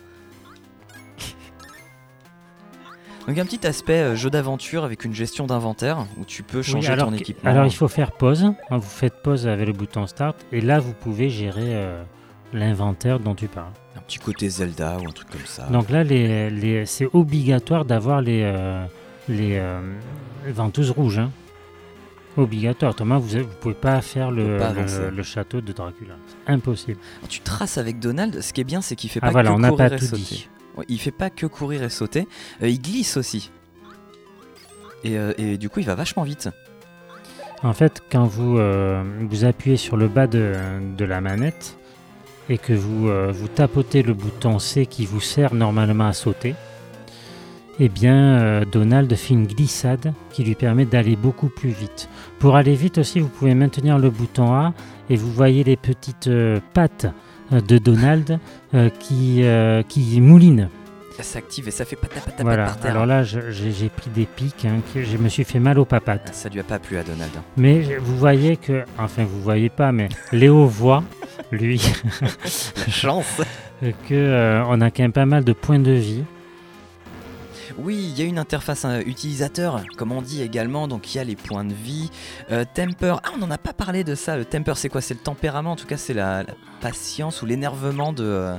Donc 3.27 3.37
un 3.37 3.45
petit 3.45 3.65
aspect 3.67 3.99
euh, 4.01 4.15
jeu 4.15 4.29
d'aventure 4.29 4.83
avec 4.83 5.05
une 5.05 5.13
gestion 5.13 5.45
d'inventaire 5.45 6.05
où 6.19 6.25
tu 6.25 6.43
peux 6.43 6.57
Oui, 6.59 6.63
changer 6.63 6.91
alors, 6.91 7.07
ton 7.09 7.13
équipement. 7.13 7.49
alors 7.49 7.65
il 7.65 7.73
faut 7.73 7.87
faire 7.87 8.11
pause. 8.13 8.43
Hein, 8.43 8.55
Vous 8.77 8.81
faites 8.81 9.21
pause 9.21 9.47
avec 9.47 9.67
le 9.67 9.73
bouton 9.73 10.07
Start 10.07 10.35
et 10.51 10.59
là 10.61 10.79
vous 10.79 10.93
pouvez 10.93 11.29
gérer 11.29 11.75
euh, 11.75 12.03
l'inventaire 12.53 13.19
dont 13.19 13.35
tu 13.35 13.47
parles. 13.47 13.71
Un 13.95 14.01
petit 14.01 14.17
côté 14.19 14.49
Zelda 14.49 14.97
ou 14.97 15.07
un 15.07 15.11
truc 15.11 15.29
comme 15.29 15.45
ça. 15.45 15.67
Donc 15.67 15.89
là 15.91 16.03
les, 16.03 16.49
les- 16.49 16.85
c'est 16.85 17.07
obligatoire 17.13 17.85
d'avoir 17.85 18.21
les, 18.21 18.41
euh, 18.43 18.83
les 19.29 19.57
euh, 19.57 19.79
ventouses 20.49 20.89
rouges. 20.91 21.19
hein. 21.19 21.31
Obligatoire. 22.37 22.95
Thomas, 22.95 23.17
vous 23.17 23.37
ne 23.37 23.43
pouvez 23.43 23.75
pas 23.75 23.99
faire 24.01 24.31
le, 24.31 24.43
peut 24.43 24.57
pas 24.57 24.71
le- 24.73 24.79
avancer. 24.79 25.11
le 25.13 25.23
château 25.23 25.59
de 25.61 25.73
Dracula. 25.73 26.13
C'est 26.45 26.51
impossible. 26.53 26.97
Alors, 27.19 27.27
tu 27.27 27.41
traces 27.41 27.77
avec 27.77 27.99
Donald, 27.99 28.41
ce 28.41 28.53
qui 28.53 28.61
est 28.61 28.63
bien 28.65 28.81
c'est 28.81 28.95
qu'il 28.95 29.09
fait 29.09 29.19
Ah 29.21 29.27
pas 29.27 29.31
voilà, 29.33 29.49
que 29.49 29.55
on 29.55 29.59
n'a 29.59 29.69
courir 29.69 29.89
pas 29.89 29.95
et 29.95 29.99
tout 29.99 30.05
sauter. 30.05 30.21
dit. 30.21 30.49
Il 30.87 30.99
fait 30.99 31.11
pas 31.11 31.29
que 31.29 31.45
courir 31.45 31.83
et 31.83 31.89
sauter, 31.89 32.27
euh, 32.61 32.69
il 32.69 32.81
glisse 32.81 33.17
aussi. 33.17 33.51
Et, 35.03 35.17
euh, 35.17 35.33
et 35.37 35.57
du 35.57 35.69
coup 35.69 35.79
il 35.79 35.85
va 35.85 35.95
vachement 35.95 36.23
vite. 36.23 36.49
En 37.63 37.73
fait, 37.73 38.01
quand 38.11 38.25
vous, 38.25 38.57
euh, 38.57 39.03
vous 39.29 39.45
appuyez 39.45 39.77
sur 39.77 39.95
le 39.95 40.07
bas 40.07 40.27
de, 40.27 40.55
la 40.99 41.21
manette 41.21 41.77
et 42.49 42.57
que 42.57 42.73
vous, 42.73 43.07
vous 43.31 43.47
tapotez 43.47 44.01
le 44.01 44.13
bouton 44.13 44.57
C 44.57 44.87
qui 44.87 45.05
vous 45.05 45.21
sert 45.21 45.53
normalement 45.53 46.07
à 46.07 46.13
sauter, 46.13 46.55
eh 47.79 47.87
bien, 47.87 48.63
Donald 48.71 49.13
fait 49.15 49.35
une 49.35 49.45
glissade 49.45 50.13
qui 50.31 50.43
lui 50.43 50.55
permet 50.55 50.85
d'aller 50.85 51.15
beaucoup 51.15 51.49
plus 51.49 51.69
vite. 51.69 52.09
Pour 52.39 52.55
aller 52.55 52.73
vite 52.73 52.97
aussi, 52.97 53.19
vous 53.19 53.29
pouvez 53.29 53.53
maintenir 53.53 53.99
le 53.99 54.09
bouton 54.09 54.53
A 54.53 54.73
et 55.11 55.15
vous 55.15 55.31
voyez 55.31 55.63
les 55.63 55.77
petites 55.77 56.31
pattes 56.73 57.07
de 57.51 57.77
Donald 57.77 58.39
euh, 58.73 58.89
qui, 58.99 59.43
euh, 59.43 59.83
qui 59.83 60.21
moulinent. 60.21 60.69
Ça 61.17 61.23
s'active 61.23 61.67
et 61.67 61.71
ça 61.71 61.83
fait 61.85 61.95
patap 61.97 62.23
patap 62.23 62.41
Voilà. 62.41 62.65
par 62.65 62.79
terre. 62.79 62.91
Alors 62.91 63.05
là, 63.05 63.23
je- 63.23 63.51
j'ai 63.51 63.89
pris 63.89 64.09
des 64.09 64.25
pics, 64.25 64.65
hein, 64.65 64.79
que 64.93 65.03
je 65.03 65.17
me 65.17 65.27
suis 65.29 65.43
fait 65.43 65.59
mal 65.59 65.77
aux 65.77 65.85
papates. 65.85 66.29
Ça 66.33 66.49
lui 66.49 66.59
a 66.59 66.63
pas 66.63 66.79
plu 66.79 66.97
à 66.97 67.03
Donald. 67.03 67.29
hein. 67.37 67.43
Mais 67.57 67.81
vous 68.01 68.17
voyez 68.17 68.55
que, 68.57 68.83
enfin 68.97 69.23
vous 69.25 69.41
voyez 69.41 69.69
pas, 69.69 69.91
mais 69.91 70.07
Léo 70.31 70.65
voit, 70.65 71.03
lui, 71.51 71.79
chance 72.87 73.41
que 73.81 74.13
euh, 74.13 74.63
on 74.67 74.79
a 74.81 74.89
quand 74.89 75.03
même 75.03 75.11
pas 75.11 75.25
mal 75.25 75.43
de 75.43 75.53
points 75.53 75.79
de 75.79 75.91
vie. 75.91 76.23
Oui, 77.77 77.95
il 78.11 78.19
y 78.19 78.21
a 78.21 78.25
une 78.25 78.39
interface 78.39 78.85
utilisateur, 79.05 79.81
comme 79.97 80.11
on 80.11 80.21
dit 80.21 80.41
également, 80.41 80.87
donc 80.87 81.13
il 81.13 81.17
y 81.17 81.21
a 81.21 81.23
les 81.23 81.35
points 81.35 81.63
de 81.65 81.73
vie. 81.73 82.09
Euh, 82.51 82.65
temper, 82.73 83.15
ah 83.23 83.29
on 83.35 83.37
n'en 83.37 83.51
a 83.51 83.57
pas 83.57 83.73
parlé 83.73 84.03
de 84.03 84.15
ça, 84.15 84.37
le 84.37 84.45
temper 84.45 84.73
c'est 84.77 84.89
quoi? 84.89 85.01
C'est 85.01 85.13
le 85.13 85.19
tempérament, 85.19 85.71
en 85.71 85.75
tout 85.75 85.87
cas 85.87 85.97
c'est 85.97 86.13
la, 86.13 86.43
la 86.43 86.53
patience 86.81 87.41
ou 87.41 87.45
l'énervement 87.45 88.13
de, 88.13 88.23
euh, 88.23 88.55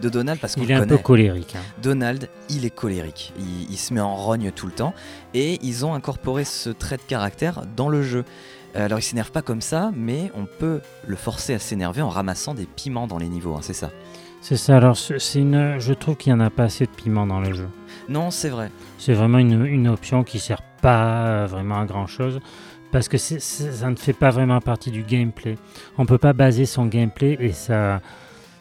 de 0.00 0.08
Donald, 0.08 0.40
parce 0.40 0.54
qu'on 0.54 0.62
Il 0.62 0.68
le 0.68 0.72
est 0.72 0.76
un 0.76 0.80
connaît. 0.80 0.96
peu 0.96 1.02
colérique. 1.02 1.54
hein. 1.56 1.62
Donald, 1.82 2.28
il 2.48 2.64
est 2.64 2.74
colérique, 2.74 3.32
il, 3.38 3.70
il 3.70 3.76
se 3.78 3.92
met 3.94 4.00
en 4.00 4.14
rogne 4.16 4.50
tout 4.52 4.66
le 4.66 4.72
temps, 4.72 4.94
et 5.34 5.58
ils 5.62 5.84
ont 5.84 5.94
incorporé 5.94 6.44
ce 6.44 6.70
trait 6.70 6.96
de 6.96 7.02
caractère 7.02 7.62
dans 7.76 7.88
le 7.88 8.02
jeu. 8.02 8.24
Alors 8.74 9.00
il 9.00 9.02
s'énerve 9.02 9.32
pas 9.32 9.42
comme 9.42 9.60
ça, 9.60 9.90
mais 9.96 10.30
on 10.36 10.46
peut 10.46 10.80
le 11.04 11.16
forcer 11.16 11.54
à 11.54 11.58
s'énerver 11.58 12.02
en 12.02 12.08
ramassant 12.08 12.54
des 12.54 12.66
piments 12.66 13.08
dans 13.08 13.18
les 13.18 13.28
niveaux, 13.28 13.54
hein, 13.56 13.60
c'est 13.62 13.72
ça. 13.74 13.90
C'est 14.40 14.56
ça. 14.56 14.76
Alors 14.76 14.96
ce- 14.96 15.18
c'est 15.18 15.40
une, 15.40 15.78
je 15.78 15.92
trouve 15.92 16.16
qu'il 16.16 16.32
n'y 16.32 16.40
en 16.40 16.44
a 16.44 16.50
pas 16.50 16.64
assez 16.64 16.86
de 16.86 16.90
piment 16.90 17.26
dans 17.26 17.40
le 17.40 17.52
jeu. 17.52 17.68
Non, 18.08 18.30
c'est 18.30 18.48
vrai. 18.48 18.70
C'est 18.98 19.12
vraiment 19.14 19.38
une, 19.38 19.64
une 19.66 19.88
option 19.88 20.24
qui 20.24 20.38
sert 20.38 20.62
pas 20.82 21.26
euh, 21.26 21.46
vraiment 21.46 21.78
à 21.80 21.84
grand 21.84 22.06
chose 22.06 22.40
parce 22.90 23.08
que 23.08 23.18
ça 23.18 23.90
ne 23.90 23.94
fait 23.96 24.12
pas 24.12 24.30
vraiment 24.30 24.60
partie 24.60 24.90
du 24.90 25.02
gameplay. 25.02 25.56
On 25.98 26.06
peut 26.06 26.18
pas 26.18 26.32
baser 26.32 26.66
son 26.66 26.86
gameplay 26.86 27.36
et 27.38 27.52
sa, 27.52 28.00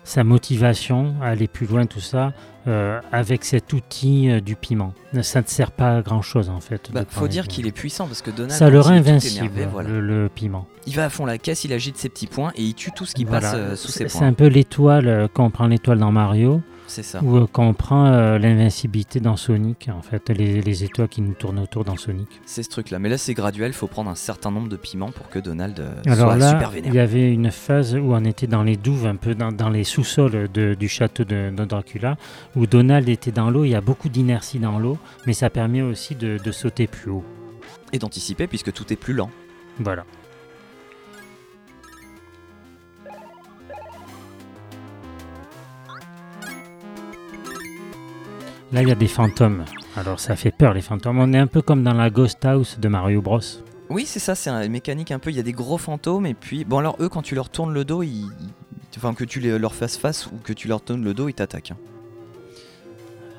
sa 0.10 0.24
motivation 0.24 1.14
à 1.22 1.28
aller 1.28 1.48
plus 1.48 1.68
loin, 1.68 1.86
tout 1.86 2.00
ça, 2.00 2.34
euh, 2.68 3.00
avec 3.12 3.46
cet 3.46 3.74
outil 3.74 4.30
euh, 4.32 4.40
du 4.42 4.56
piment. 4.56 4.94
Ça 5.22 5.42
ne 5.42 5.46
sert 5.48 5.72
pas 5.72 5.98
à 5.98 6.02
grand 6.02 6.24
chose 6.24 6.50
en 6.50 6.60
fait. 6.60 6.90
Bah, 6.92 7.04
de 7.04 7.10
faut 7.10 7.28
dire 7.28 7.48
qu'il 7.48 7.68
est 7.68 7.72
puissant 7.72 8.08
parce 8.08 8.24
que 8.24 8.32
Donald, 8.32 8.52
Ça 8.58 8.70
le 8.72 8.80
rend 8.80 8.94
il 8.94 8.98
invincible, 9.00 9.46
énervé, 9.56 9.68
voilà. 9.72 9.90
le, 9.90 10.00
le 10.02 10.30
piment. 10.30 10.66
Il 10.88 10.96
va 10.96 11.06
à 11.06 11.10
fond 11.10 11.26
la 11.26 11.38
caisse, 11.38 11.64
il 11.64 11.74
agite 11.74 11.98
ses 11.98 12.10
petits 12.10 12.26
points 12.28 12.52
et 12.56 12.64
il 12.64 12.74
tue 12.74 12.92
tout 12.92 13.06
ce 13.06 13.14
qui 13.14 13.24
Voilà. 13.24 13.52
passe 13.52 13.56
euh, 13.56 13.76
sous 13.76 13.88
ses 13.90 14.00
C'est 14.00 14.10
c'est 14.10 14.18
points. 14.20 14.28
un 14.28 14.34
peu 14.34 14.48
l'étoile, 14.48 15.30
quand 15.34 15.46
on 15.46 15.52
prend 15.52 15.68
l'étoile 15.68 16.00
dans 16.00 16.12
Mario, 16.12 16.62
C'est 16.90 17.04
ça. 17.04 17.22
ou 17.24 17.38
euh, 17.38 17.48
quand 17.52 17.64
on 17.66 17.74
prend 17.74 18.08
euh, 18.08 18.38
l'invincibilité 18.38 19.20
dans 19.20 19.38
Sonic, 19.38 19.90
en 19.96 20.02
fait, 20.02 20.30
les, 20.30 20.62
les 20.62 20.84
étoiles 20.84 21.08
qui 21.08 21.22
nous 21.22 21.34
tournent 21.34 21.60
autour 21.60 21.86
dans 21.86 21.96
Sonic. 21.96 22.28
C'est 22.46 22.64
ce 22.64 22.70
truc-là. 22.70 23.00
Mais 23.00 23.08
là, 23.10 23.18
c'est 23.18 23.34
graduel. 23.34 23.72
faut 23.74 23.88
prendre 23.88 24.10
un 24.10 24.16
certain 24.16 24.52
nombre 24.52 24.68
de 24.68 24.76
piments 24.76 25.12
pour 25.12 25.30
que 25.30 25.40
Donald 25.40 25.80
euh, 25.80 25.94
Alors 26.08 26.30
soit 26.32 26.38
là, 26.38 26.50
super 26.50 26.72
vénère. 26.72 26.92
il 26.92 26.96
y 26.96 27.00
avait 27.00 27.32
une 27.32 27.52
phase 27.52 27.96
où 27.96 28.14
on 28.14 28.26
était 28.26 28.48
dans 28.48 28.64
les 28.64 28.76
douves, 28.76 29.06
un 29.06 29.16
peu 29.16 29.36
dans, 29.36 29.52
dans 29.52 29.70
les 29.70 29.84
sous-sols 29.84 30.48
du 30.50 30.88
château 30.90 31.24
de, 31.24 31.52
de 31.56 31.66
Dracula, 31.66 32.18
où 32.56 32.66
Donald 32.66 33.08
était 33.08 33.32
dans 33.32 33.50
l'eau. 33.50 33.64
Il 33.64 33.70
y 33.70 33.76
a 33.76 33.82
beaucoup 33.82 34.10
d'inertie 34.10 34.60
dans 34.60 34.80
l'eau, 34.80 34.98
mais 35.28 35.34
ça 35.34 35.50
permet 35.50 35.82
aussi 35.82 36.16
de, 36.16 36.38
de 36.44 36.52
sauter 36.52 36.88
plus 36.88 37.12
haut. 37.12 37.24
Et 37.94 38.00
d'anticiper 38.00 38.48
puisque 38.48 38.74
tout 38.74 38.92
est 38.92 38.96
plus 38.96 39.14
lent. 39.14 39.30
Voilà. 39.80 40.04
Là, 48.72 48.84
il 48.84 48.88
y 48.88 48.92
a 48.92 48.96
des 48.96 49.08
fantômes. 49.08 49.66
Alors, 49.96 50.20
ça 50.20 50.36
fait 50.36 50.52
peur, 50.52 50.74
les 50.74 50.82
fantômes. 50.82 51.20
On 51.20 51.34
est 51.34 51.40
un 51.40 51.48
peu 51.48 51.62
comme 51.62 51.84
dans 51.84 51.94
la 51.94 52.10
Ghost 52.10 52.46
House 52.46 52.80
de 52.80 52.88
Mario 52.88 53.22
Bros. 53.22 53.40
Oui, 53.90 54.06
c'est 54.06 54.20
ça. 54.20 54.36
C'est 54.36 54.52
une 54.52 54.72
mécanique 54.72 55.12
un 55.12 55.18
peu. 55.18 55.32
Il 55.32 55.36
y 55.36 55.40
a 55.40 55.44
des 55.44 55.52
gros 55.54 55.80
fantômes 55.80 56.28
et 56.28 56.36
puis 56.36 56.64
bon 56.66 56.78
alors 56.78 56.96
eux, 57.00 57.10
quand 57.10 57.24
tu 57.24 57.34
leur 57.34 57.50
tournes 57.50 57.74
le 57.74 57.84
dos, 57.84 58.04
ils, 58.04 58.30
enfin 58.98 59.16
que 59.16 59.24
tu 59.24 59.40
les- 59.40 59.58
leur 59.58 59.74
fasses 59.74 59.98
face 59.98 60.28
ou 60.28 60.38
que 60.44 60.54
tu 60.54 60.68
leur 60.68 60.82
tournes 60.82 61.04
le 61.04 61.16
dos, 61.16 61.28
ils 61.30 61.34
t'attaquent. 61.34 61.72
hein. 61.72 61.78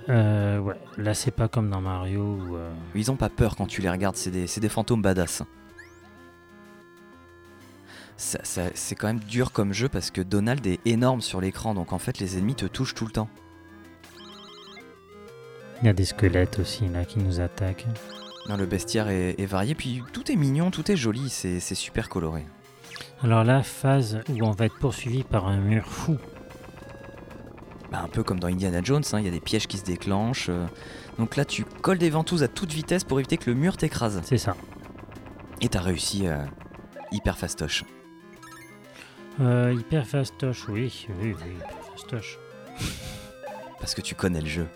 Euh, 0.09 0.59
ouais, 0.59 0.75
là 0.99 1.15
c'est 1.15 1.31
pas 1.31 1.47
comme 1.47 1.71
dans 1.71 1.81
Mario 1.81 2.21
où, 2.49 2.57
euh, 2.57 2.69
Ils 2.97 3.13
ont 3.13 3.17
pas 3.17 3.29
peur 3.29 3.55
quand 3.55 3.67
tu 3.67 3.81
les 3.81 3.91
regardes, 3.91 4.17
c'est 4.17 4.33
des, 4.33 4.47
des 4.47 4.69
fantômes 4.69 5.03
badass. 5.03 5.45
Ça- 8.17 8.41
ça- 8.43 8.71
c'est 8.75 8.97
quand 8.97 9.07
même 9.07 9.21
dur 9.21 9.53
comme 9.53 9.73
jeu 9.73 9.89
parce 9.89 10.11
que 10.11 10.21
Donald 10.21 10.67
est 10.67 10.81
énorme 10.85 11.21
sur 11.21 11.41
l'écran, 11.41 11.75
donc 11.75 11.93
en 11.93 11.99
fait 11.99 12.19
les 12.19 12.37
ennemis 12.39 12.57
te 12.57 12.67
touchent 12.67 12.95
tout 12.97 13.05
le 13.07 13.13
temps. 13.13 13.29
Il 15.83 15.87
y 15.87 15.89
a 15.89 15.93
des 15.93 16.05
squelettes 16.05 16.59
aussi 16.59 16.89
là 16.89 17.05
qui 17.05 17.19
nous 17.19 17.41
attaquent. 17.41 17.87
Non, 18.49 18.57
le 18.57 18.67
bestiaire 18.67 19.09
est, 19.09 19.39
est 19.39 19.47
varié, 19.47 19.75
puis 19.75 20.03
tout 20.13 20.31
est 20.31 20.37
mignon, 20.37 20.71
tout 20.71 20.91
est 20.91 20.97
joli, 20.97 21.29
c'est 21.29 21.61
super 21.61 22.09
coloré. 22.09 22.47
Alors 23.23 23.45
là, 23.45 23.63
phase 23.63 24.21
où 24.29 24.43
on 24.43 24.51
va 24.51 24.67
être 24.67 24.79
poursuivi 24.79 25.25
par 25.25 25.47
un 25.47 25.59
mur 25.59 25.87
fou. 25.87 26.17
Bah, 27.91 28.01
un 28.05 28.09
peu 28.09 28.23
comme 28.23 28.41
dans 28.41 28.49
Indiana 28.49 28.81
Jones, 28.83 29.03
hein, 29.13 29.19
il 29.19 29.25
y 29.25 29.29
a 29.29 29.33
des 29.33 29.41
pièges 29.41 29.67
qui 29.67 29.77
se 29.77 29.85
déclenchent. 29.85 30.49
euh. 30.49 30.67
Donc 31.19 31.37
là, 31.37 31.45
tu 31.45 31.65
colles 31.65 31.99
des 31.99 32.09
ventouses 32.11 32.43
à 32.43 32.49
toute 32.49 32.73
vitesse 32.73 33.05
pour 33.05 33.19
éviter 33.19 33.37
que 33.37 33.51
le 33.51 33.57
mur 33.57 33.77
t'écrase. 33.77 34.21
C'est 34.25 34.39
ça. 34.39 34.57
Et 35.61 35.69
t'as 35.69 35.81
réussi 35.81 36.27
euh, 36.27 36.39
hyper 37.11 37.37
fastoche. 37.37 37.85
Euh, 39.41 39.75
hyper 39.79 40.07
fastoche, 40.07 40.69
oui, 40.69 41.07
oui, 41.21 41.35
oui, 41.35 41.53
hyper 41.57 41.93
fastoche. 41.93 42.39
Parce 43.81 43.95
que 43.95 44.01
tu 44.01 44.15
connais 44.15 44.41
le 44.41 44.47
jeu. 44.47 44.67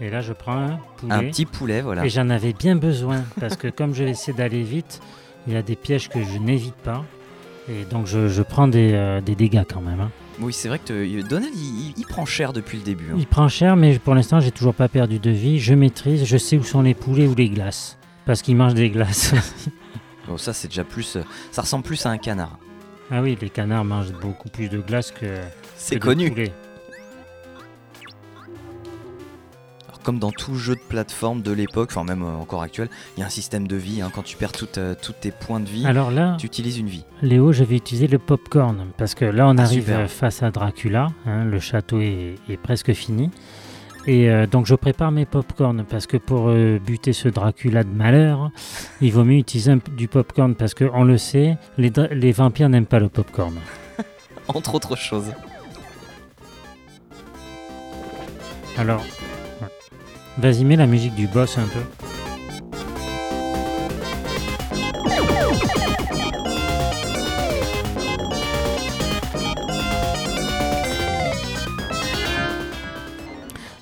Et 0.00 0.10
là, 0.10 0.20
je 0.20 0.32
prends 0.32 0.56
un 0.58 0.78
poulet. 0.98 1.14
Un 1.14 1.24
petit 1.24 1.46
poulet, 1.46 1.80
voilà. 1.80 2.04
Et 2.04 2.08
j'en 2.10 2.28
avais 2.28 2.52
bien 2.52 2.76
besoin 2.76 3.24
parce 3.40 3.56
que 3.56 3.68
comme 3.68 3.94
je 3.94 4.04
vais 4.04 4.10
essayer 4.10 4.36
d'aller 4.36 4.62
vite, 4.62 5.00
il 5.46 5.54
y 5.54 5.56
a 5.56 5.62
des 5.62 5.76
pièges 5.76 6.08
que 6.08 6.22
je 6.22 6.38
n'évite 6.38 6.74
pas. 6.76 7.04
Et 7.68 7.84
donc 7.84 8.06
je, 8.06 8.28
je 8.28 8.42
prends 8.42 8.68
des, 8.68 8.92
euh, 8.92 9.20
des 9.20 9.34
dégâts 9.34 9.64
quand 9.68 9.80
même. 9.80 10.00
hein. 10.00 10.10
Oui, 10.38 10.52
c'est 10.52 10.68
vrai 10.68 10.78
que 10.78 10.84
te- 10.84 11.26
Donald, 11.28 11.52
il, 11.96 12.04
prend 12.06 12.26
cher 12.26 12.52
depuis 12.52 12.76
le 12.78 12.84
début. 12.84 13.06
hein. 13.10 13.16
Il 13.18 13.26
prend 13.26 13.48
cher, 13.48 13.74
mais 13.74 13.98
pour 13.98 14.14
l'instant, 14.14 14.38
j'ai 14.38 14.50
toujours 14.52 14.74
pas 14.74 14.88
perdu 14.88 15.18
de 15.18 15.30
vie. 15.30 15.58
Je 15.58 15.72
maîtrise, 15.74 16.24
je 16.26 16.36
sais 16.36 16.58
où 16.58 16.62
sont 16.62 16.82
les 16.82 16.92
poulets 16.94 17.26
ou 17.26 17.34
les 17.34 17.48
glaces. 17.48 17.96
Parce 18.26 18.42
qu'ils 18.42 18.56
mangent 18.56 18.74
des 18.74 18.90
glaces. 18.90 19.34
Bon, 20.28 20.36
ça, 20.36 20.52
c'est 20.52 20.66
déjà 20.66 20.82
plus. 20.82 21.14
euh, 21.16 21.22
ça 21.52 21.62
ressemble 21.62 21.84
plus 21.84 22.04
à 22.04 22.10
un 22.10 22.18
canard. 22.18 22.58
ah 23.12 23.22
oui, 23.22 23.38
les 23.40 23.48
canards 23.48 23.84
mangent 23.84 24.12
beaucoup 24.20 24.48
plus 24.48 24.68
de 24.68 24.78
glace 24.80 25.12
que, 25.12 25.24
C'est 25.76 25.94
de 25.94 26.00
comme 30.06 30.20
dans 30.20 30.30
tout 30.30 30.54
jeu 30.54 30.76
de 30.76 30.80
plateforme 30.80 31.42
de 31.42 31.50
l'époque, 31.50 31.88
enfin 31.90 32.04
même 32.04 32.22
euh, 32.22 32.36
encore 32.40 32.62
actuel, 32.62 32.88
il 33.16 33.20
y 33.20 33.22
a 33.24 33.26
un 33.26 33.28
système 33.28 33.66
de 33.66 33.74
vie. 33.74 34.00
hein. 34.02 34.10
Quand 34.14 34.22
tu 34.22 34.36
perds 34.36 34.52
toutes, 34.52 34.78
euh, 34.78 34.94
toutes 35.00 35.18
tes 35.18 35.32
points 35.32 35.58
de 35.58 35.66
vie, 35.68 35.84
Alors 35.84 36.12
là, 36.12 36.36
tu 36.38 36.46
utilises 36.46 36.78
une 36.78 36.86
vie. 36.86 37.04
Léo, 37.22 37.50
je 37.50 37.64
vais 37.64 37.74
utiliser 37.74 38.06
le 38.06 38.18
popcorn 38.20 38.86
parce 38.96 39.16
que 39.16 39.24
là, 39.24 39.48
on 39.48 39.58
Ah, 39.58 39.62
arrive 39.62 39.86
super. 39.86 40.08
face 40.08 40.44
à 40.44 40.52
Dracula. 40.52 41.08
hein, 41.26 41.44
le 41.44 41.58
château 41.58 42.00
est, 42.00 42.36
est 42.48 42.56
presque 42.56 42.92
fini. 42.92 43.30
Et 44.06 44.30
euh, 44.30 44.46
donc, 44.46 44.66
je 44.66 44.76
prépare 44.76 45.10
mes 45.10 45.26
popcorn 45.26 45.84
parce 45.84 46.06
que 46.06 46.16
pour 46.18 46.50
euh, 46.50 46.78
buter 46.78 47.12
ce 47.12 47.28
Dracula 47.28 47.82
de 47.82 47.88
malheur, 47.90 48.52
il 49.00 49.10
vaut 49.12 49.24
mieux 49.24 49.38
utiliser 49.38 49.72
un 49.72 49.80
du 49.96 50.06
popcorn 50.06 50.54
parce 50.54 50.74
que 50.74 50.84
on 50.94 51.02
le 51.02 51.18
sait, 51.18 51.56
les, 51.78 51.90
les 52.12 52.30
vampires 52.30 52.68
n'aiment 52.68 52.86
pas 52.86 53.00
le 53.00 53.08
popcorn. 53.08 53.54
Entre 54.46 54.76
autres 54.76 54.96
choses. 54.96 55.32
Alors. 58.78 59.02
Vas-y, 60.38 60.64
mets 60.64 60.76
la 60.76 60.86
musique 60.86 61.14
du 61.14 61.26
boss 61.26 61.58
un 61.58 61.66
peu. 61.66 61.80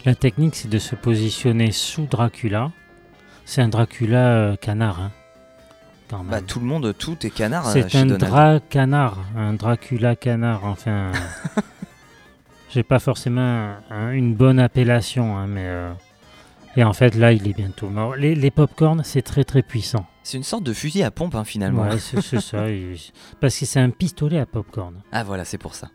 La 0.04 0.14
technique, 0.14 0.54
c'est 0.56 0.68
de 0.68 0.78
se 0.78 0.94
positionner 0.94 1.72
sous 1.72 2.04
Dracula. 2.06 2.70
C'est 3.46 3.62
un 3.62 3.68
Dracula 3.68 4.28
euh, 4.28 4.56
canard, 4.56 5.00
hein, 5.00 5.10
quand 6.10 6.18
même. 6.18 6.28
Bah, 6.30 6.40
tout 6.42 6.60
le 6.60 6.66
monde, 6.66 6.94
tout 6.98 7.26
est 7.26 7.30
canard 7.30 7.64
C'est 7.66 7.94
un 7.94 8.04
dra 8.06 8.60
canard, 8.60 9.18
un 9.36 9.54
Dracula 9.54 10.14
canard, 10.16 10.64
enfin. 10.64 11.10
J'ai 12.70 12.82
pas 12.82 12.98
forcément 12.98 13.74
un- 13.90 14.10
une 14.10 14.34
bonne 14.34 14.58
appellation, 14.58 15.36
hein, 15.38 15.46
mais. 15.46 15.64
euh, 15.64 15.92
Et 16.76 16.84
en 16.84 16.92
fait, 16.92 17.14
là, 17.14 17.32
il 17.32 17.46
est 17.48 17.52
bientôt 17.56 17.88
mort. 17.88 18.16
Les, 18.16 18.34
les 18.34 18.50
popcorn, 18.50 19.02
c'est 19.04 19.22
très 19.22 19.44
très 19.44 19.62
puissant. 19.62 20.06
C'est 20.22 20.36
une 20.36 20.42
sorte 20.42 20.64
de 20.64 20.72
fusil 20.72 21.02
à 21.02 21.10
pompe 21.10 21.34
hein, 21.34 21.44
finalement. 21.44 21.82
Ouais, 21.82 21.98
c'est 21.98 22.20
c'est 22.20 22.40
ça. 22.40 22.68
il- 22.70 22.98
Parce 23.40 23.56
que 23.58 23.64
c'est 23.66 23.80
un 23.80 23.90
pistolet 23.90 24.38
à 24.40 24.46
popcorn. 24.46 25.02
Ah 25.12 25.22
voilà, 25.22 25.44
c'est 25.44 25.58
pour 25.58 25.74
ça. 25.74 25.88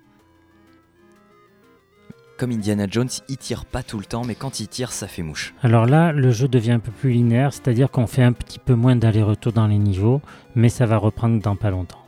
Comme 2.38 2.52
Indiana 2.52 2.86
Jones, 2.90 3.10
il 3.28 3.36
tire 3.38 3.66
pas 3.66 3.84
tout 3.84 4.00
le 4.00 4.06
temps, 4.06 4.24
mais 4.24 4.36
quand 4.36 4.62
il 4.62 4.70
tire, 4.70 4.94
ça 4.94 5.08
fait 5.10 5.24
mouche. 5.24 5.54
Alors 5.62 5.86
là, 5.86 6.14
le 6.14 6.32
jeu 6.32 6.48
devient 6.48 6.72
un 6.72 6.80
peu 6.80 6.92
plus 6.92 7.12
linéaire, 7.12 7.52
c'est-à-dire 7.52 7.92
qu'on 7.92 8.08
fait 8.08 8.24
un 8.24 8.32
petit 8.32 8.60
peu 8.60 8.76
moins 8.76 8.96
d'aller-retour 8.96 9.52
dans 9.52 9.68
les 9.68 9.78
niveaux, 9.78 10.22
mais 10.56 10.70
ça 10.70 10.86
va 10.86 10.96
reprendre 10.96 11.42
dans 11.42 11.58
pas 11.58 11.70
longtemps. 11.70 12.00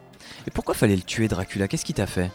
Et 0.47 0.51
pourquoi 0.51 0.73
fallait 0.73 0.95
le 0.95 1.01
tuer, 1.01 1.27
Dracula? 1.27 1.67
Qu'est-ce 1.67 1.83
qu'il 1.83 1.95
t'a 1.95 2.07
fait? 2.07 2.31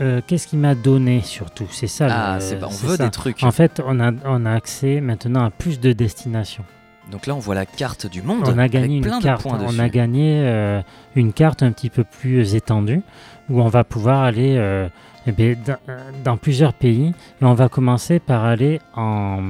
Euh, 0.00 0.20
Qu'est-ce 0.26 0.46
qu'il 0.48 0.58
m'a 0.58 0.74
donné 0.74 1.20
surtout? 1.22 1.66
C'est 1.70 1.86
ça. 1.86 2.06
Ah, 2.10 2.38
le- 2.40 2.58
pas, 2.58 2.66
on 2.66 2.70
veut 2.70 2.96
ça. 2.96 3.04
des 3.04 3.10
trucs. 3.10 3.42
En 3.42 3.50
fait, 3.52 3.80
on 3.86 4.00
a, 4.00 4.10
on 4.24 4.44
a 4.44 4.52
accès 4.52 5.00
maintenant 5.00 5.44
à 5.44 5.50
plus 5.50 5.78
de 5.80 5.92
destinations. 5.92 6.64
Donc 7.10 7.26
là, 7.26 7.34
on 7.34 7.38
voit 7.38 7.54
la 7.54 7.66
carte 7.66 8.06
du 8.06 8.22
monde. 8.22 8.42
On 8.46 8.58
a 8.58 8.66
gagné 8.68 8.96
avec 8.96 9.02
plein 9.02 9.14
une 9.16 9.18
de 9.20 9.24
carte. 9.24 9.42
points 9.42 9.58
On 9.60 9.66
dessus. 9.68 9.80
a 9.80 9.88
gagné 9.88 10.42
euh, 10.44 10.80
une 11.16 11.32
carte 11.32 11.62
un 11.62 11.70
petit 11.70 11.90
peu 11.90 12.02
plus 12.02 12.54
étendue 12.54 13.02
où 13.50 13.60
on 13.60 13.68
va 13.68 13.84
pouvoir 13.84 14.22
aller 14.22 14.56
euh, 14.56 14.88
eh 15.26 15.32
bien, 15.32 15.54
dans, 15.66 15.76
euh, 15.90 15.98
dans 16.24 16.38
plusieurs 16.38 16.72
pays 16.72 17.12
et 17.40 17.44
on 17.44 17.54
va 17.54 17.68
commencer 17.68 18.18
par 18.20 18.44
aller 18.44 18.80
en. 18.96 19.42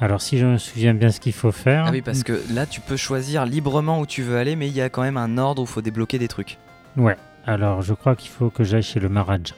Alors, 0.00 0.20
si 0.20 0.38
je 0.38 0.46
me 0.46 0.58
souviens 0.58 0.94
bien 0.94 1.10
ce 1.10 1.20
qu'il 1.20 1.32
faut 1.34 1.52
faire. 1.52 1.84
Ah 1.86 1.90
oui, 1.92 2.02
parce 2.02 2.24
que 2.24 2.42
là, 2.52 2.66
tu 2.66 2.80
peux 2.80 2.96
choisir 2.96 3.44
librement 3.46 4.00
où 4.00 4.06
tu 4.06 4.22
veux 4.22 4.36
aller, 4.36 4.56
mais 4.56 4.66
il 4.66 4.74
y 4.74 4.80
a 4.80 4.88
quand 4.88 5.02
même 5.02 5.16
un 5.16 5.38
ordre 5.38 5.62
où 5.62 5.64
il 5.66 5.68
faut 5.68 5.82
débloquer 5.82 6.18
des 6.18 6.28
trucs. 6.28 6.58
Ouais. 6.96 7.16
Alors, 7.46 7.82
je 7.82 7.92
crois 7.94 8.16
qu'il 8.16 8.30
faut 8.30 8.50
que 8.50 8.64
j'aille 8.64 8.82
chez 8.82 9.00
le 9.00 9.08
Maharaja. 9.08 9.54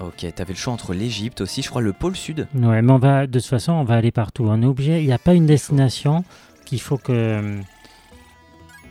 Ok, 0.00 0.26
t'avais 0.34 0.52
le 0.54 0.58
choix 0.58 0.72
entre 0.72 0.94
l'Égypte 0.94 1.40
aussi, 1.42 1.62
je 1.62 1.68
crois 1.68 1.82
le 1.82 1.92
pôle 1.92 2.16
sud. 2.16 2.46
Ouais, 2.54 2.80
mais 2.82 2.92
on 2.92 2.98
va, 2.98 3.26
de 3.26 3.38
toute 3.38 3.48
façon, 3.48 3.72
on 3.72 3.84
va 3.84 3.96
aller 3.96 4.10
partout. 4.10 4.46
On 4.48 4.62
est 4.62 4.66
obligé. 4.66 5.00
Il 5.00 5.06
n'y 5.06 5.12
a 5.12 5.18
pas 5.18 5.34
une 5.34 5.46
destination 5.46 6.24
qu'il 6.64 6.80
faut 6.80 6.96
que. 6.96 7.58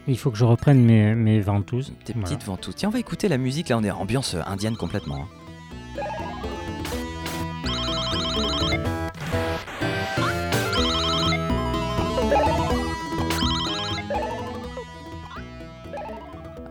Il 0.07 0.17
faut 0.17 0.31
que 0.31 0.37
je 0.37 0.45
reprenne 0.45 0.83
mes, 0.83 1.13
mes 1.15 1.39
ventouses. 1.39 1.93
Tes 2.05 2.13
Voilà. 2.13 2.27
petites 2.27 2.43
ventouses. 2.43 2.75
Tiens, 2.75 2.89
on 2.89 2.91
va 2.91 2.99
écouter 2.99 3.27
la 3.27 3.37
musique, 3.37 3.69
là, 3.69 3.77
on 3.77 3.83
est 3.83 3.91
en 3.91 3.99
ambiance 4.01 4.35
indienne 4.47 4.75
complètement. 4.75 5.25
hein. 5.97 6.48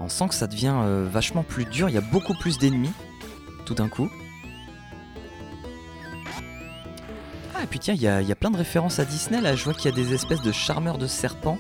On 0.09 0.11
sent 0.11 0.29
que 0.29 0.35
ça 0.35 0.47
devient 0.47 0.73
euh, 0.75 1.07
vachement 1.13 1.43
plus 1.43 1.67
dur, 1.67 1.91
il 1.91 1.95
y 1.95 1.99
a 1.99 2.01
beaucoup 2.01 2.33
plus 2.33 2.57
d'ennemis, 2.57 2.93
tout 3.67 3.75
d'un 3.75 3.89
coup. 3.91 4.09
Ah, 7.55 7.65
et 7.65 7.67
puis 7.67 7.79
tiens, 7.79 7.93
il 7.93 8.01
y, 8.01 8.09
a- 8.09 8.23
il 8.23 8.27
y 8.27 8.33
a 8.33 8.35
plein 8.35 8.51
de 8.51 8.57
références 8.57 8.99
à 9.01 9.05
Disney, 9.05 9.43
là, 9.43 9.55
je 9.55 9.65
vois 9.65 9.75
qu'il 9.75 9.91
y 9.91 9.93
a 9.93 9.95
des 9.95 10.15
espèces 10.15 10.41
de 10.41 10.51
charmeurs 10.51 10.97
de 10.97 11.07
serpents. 11.07 11.59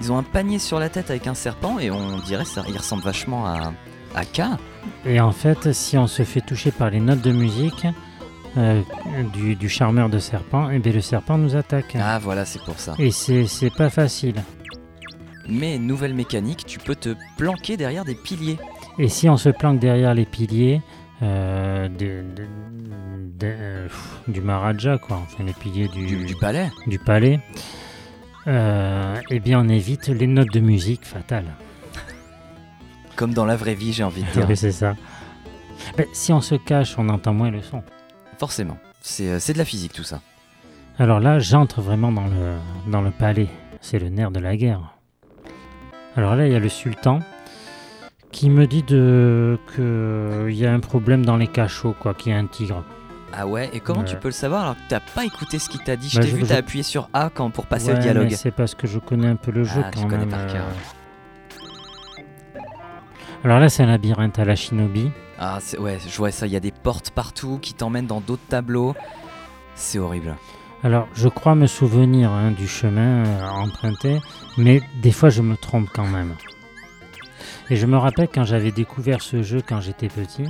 Ils 0.00 0.10
ont 0.10 0.18
un 0.18 0.24
panier 0.24 0.58
sur 0.58 0.80
la 0.80 0.88
tête 0.88 1.08
avec 1.10 1.28
un 1.28 1.34
serpent, 1.34 1.78
et 1.78 1.92
on 1.92 2.18
dirait 2.18 2.44
ça, 2.44 2.64
il 2.68 2.76
ressemble 2.76 3.04
vachement 3.04 3.46
à, 3.46 3.72
à 4.16 4.24
K. 4.24 4.40
Et 5.06 5.20
en 5.20 5.30
fait, 5.30 5.72
si 5.72 5.96
on 5.96 6.08
se 6.08 6.24
fait 6.24 6.40
toucher 6.40 6.72
par 6.72 6.90
les 6.90 6.98
notes 6.98 7.20
de 7.22 7.30
musique 7.30 7.86
euh, 8.56 8.82
du, 9.32 9.54
du 9.54 9.68
charmeur 9.68 10.08
de 10.08 10.18
serpent, 10.18 10.68
et 10.70 10.80
bien 10.80 10.90
le 10.92 11.00
serpent 11.00 11.38
nous 11.38 11.54
attaque. 11.54 11.96
Ah 12.00 12.18
voilà, 12.18 12.44
c'est 12.44 12.62
pour 12.64 12.80
ça. 12.80 12.94
Et 12.98 13.12
c'est 13.12 13.46
c'est 13.46 13.70
pas 13.70 13.88
facile. 13.88 14.42
Mais 15.48 15.78
nouvelle 15.78 16.14
mécanique, 16.14 16.64
tu 16.66 16.78
peux 16.78 16.94
te 16.94 17.14
planquer 17.36 17.76
derrière 17.76 18.04
des 18.04 18.14
piliers. 18.14 18.58
Et 18.98 19.08
si 19.08 19.28
on 19.28 19.36
se 19.36 19.48
planque 19.50 19.78
derrière 19.78 20.14
les 20.14 20.24
piliers 20.24 20.80
euh, 21.22 21.88
de- 21.88 22.24
de- 22.34 22.46
de- 23.38 23.46
euh, 23.46 23.86
pff, 23.88 24.20
du 24.28 24.40
Maharaja, 24.40 24.98
quoi, 24.98 25.18
enfin 25.22 25.44
les 25.44 25.52
piliers 25.52 25.88
du, 25.88 26.06
Du, 26.06 26.24
du 26.24 26.34
palais. 26.36 26.70
du 26.86 26.98
palais, 26.98 27.40
euh, 28.46 29.20
eh 29.30 29.40
bien 29.40 29.60
on 29.60 29.68
évite 29.68 30.08
les 30.08 30.26
notes 30.26 30.52
de 30.52 30.60
musique 30.60 31.04
fatales. 31.04 31.54
Comme 33.16 33.32
dans 33.32 33.44
la 33.44 33.56
vraie 33.56 33.74
vie, 33.74 33.92
j'ai 33.92 34.04
envie 34.04 34.22
de 34.22 34.30
dire. 34.30 34.46
Oui, 34.48 34.56
c'est 34.56 34.72
ça. 34.72 34.94
Mais 35.98 36.08
si 36.12 36.32
on 36.32 36.40
se 36.40 36.54
cache, 36.54 36.94
on 36.98 37.08
entend 37.08 37.32
moins 37.34 37.50
le 37.50 37.62
son. 37.62 37.82
Forcément. 38.38 38.78
C'est 39.00 39.38
c'est 39.40 39.52
de 39.52 39.58
la 39.58 39.64
physique 39.64 39.92
tout 39.92 40.02
ça. 40.04 40.20
Alors 40.98 41.20
là, 41.20 41.38
j'entre 41.38 41.80
vraiment 41.80 42.10
dans 42.12 42.26
le, 42.26 42.54
dans 42.90 43.02
le 43.02 43.10
palais. 43.10 43.48
C'est 43.80 43.98
le 43.98 44.08
nerf 44.08 44.30
de 44.30 44.40
la 44.40 44.56
guerre. 44.56 44.93
Alors 46.16 46.36
là, 46.36 46.46
il 46.46 46.52
y 46.52 46.56
a 46.56 46.60
le 46.60 46.68
sultan 46.68 47.20
qui 48.30 48.50
me 48.50 48.66
dit 48.66 48.82
de 48.82 49.58
qu'il 49.74 50.54
y 50.56 50.66
a 50.66 50.72
un 50.72 50.80
problème 50.80 51.24
dans 51.24 51.36
les 51.36 51.46
cachots, 51.46 51.94
quoi, 51.98 52.14
qu'il 52.14 52.32
y 52.32 52.34
a 52.34 52.38
un 52.38 52.46
tigre. 52.46 52.82
Ah 53.36 53.46
ouais, 53.48 53.68
et 53.72 53.80
comment 53.80 54.04
tu 54.04 54.14
peux 54.16 54.28
le 54.28 54.32
savoir 54.32 54.62
alors 54.62 54.74
que 54.76 54.80
t'as 54.88 55.00
pas 55.00 55.24
écouté 55.24 55.58
ce 55.58 55.68
qu'il 55.68 55.80
t'a 55.82 55.96
dit? 55.96 56.08
Je 56.08 56.18
Bah, 56.20 56.24
t'ai 56.24 56.30
vu, 56.32 56.40
je- 56.42 56.46
t'as 56.46 56.56
appuyé 56.58 56.84
sur 56.84 57.08
A 57.12 57.30
quand, 57.34 57.50
pour 57.50 57.66
passer 57.66 57.88
Ouais, 57.88 57.94
le 57.94 57.98
dialogue. 58.00 58.30
C'est 58.30 58.52
parce 58.52 58.74
que 58.76 58.86
je 58.86 58.98
connais 59.00 59.26
un 59.26 59.34
peu 59.36 59.50
le 59.50 59.64
jeu 59.64 59.82
Ah, 59.84 59.90
tu 59.90 59.98
quand 60.02 60.08
connais 60.08 60.26
même. 60.26 60.30
par 60.30 60.46
cœur. 60.46 60.64
euh. 60.66 62.60
Alors 63.44 63.58
là, 63.60 63.68
c'est 63.68 63.82
un 63.82 63.86
labyrinthe 63.86 64.38
à 64.38 64.44
la 64.44 64.54
shinobi. 64.56 65.10
Ah 65.38 65.58
c'est- 65.60 65.78
ouais, 65.78 65.98
je 66.06 66.16
vois 66.16 66.30
ça, 66.30 66.46
il 66.46 66.52
y 66.52 66.56
a 66.56 66.60
des 66.60 66.70
portes 66.70 67.10
partout 67.10 67.58
qui 67.60 67.74
t'emmènent 67.74 68.06
dans 68.06 68.20
d'autres 68.20 68.46
tableaux. 68.48 68.94
C'est 69.74 69.98
horrible. 69.98 70.36
Alors, 70.84 71.08
je 71.14 71.28
crois 71.28 71.54
me 71.56 71.66
souvenir 71.66 72.30
hein, 72.30 72.52
du 72.52 72.68
chemin 72.68 73.24
euh, 73.26 73.48
emprunté, 73.48 74.20
mais 74.56 74.80
des 75.02 75.12
fois 75.12 75.30
je 75.30 75.42
me 75.42 75.56
trompe 75.56 75.88
quand 75.92 76.06
même. 76.06 76.34
Et 77.70 77.76
je 77.76 77.86
me 77.86 77.96
rappelle 77.96 78.28
quand 78.28 78.44
j'avais 78.44 78.72
découvert 78.72 79.22
ce 79.22 79.42
jeu 79.42 79.62
quand 79.66 79.80
j'étais 79.80 80.08
petit, 80.08 80.46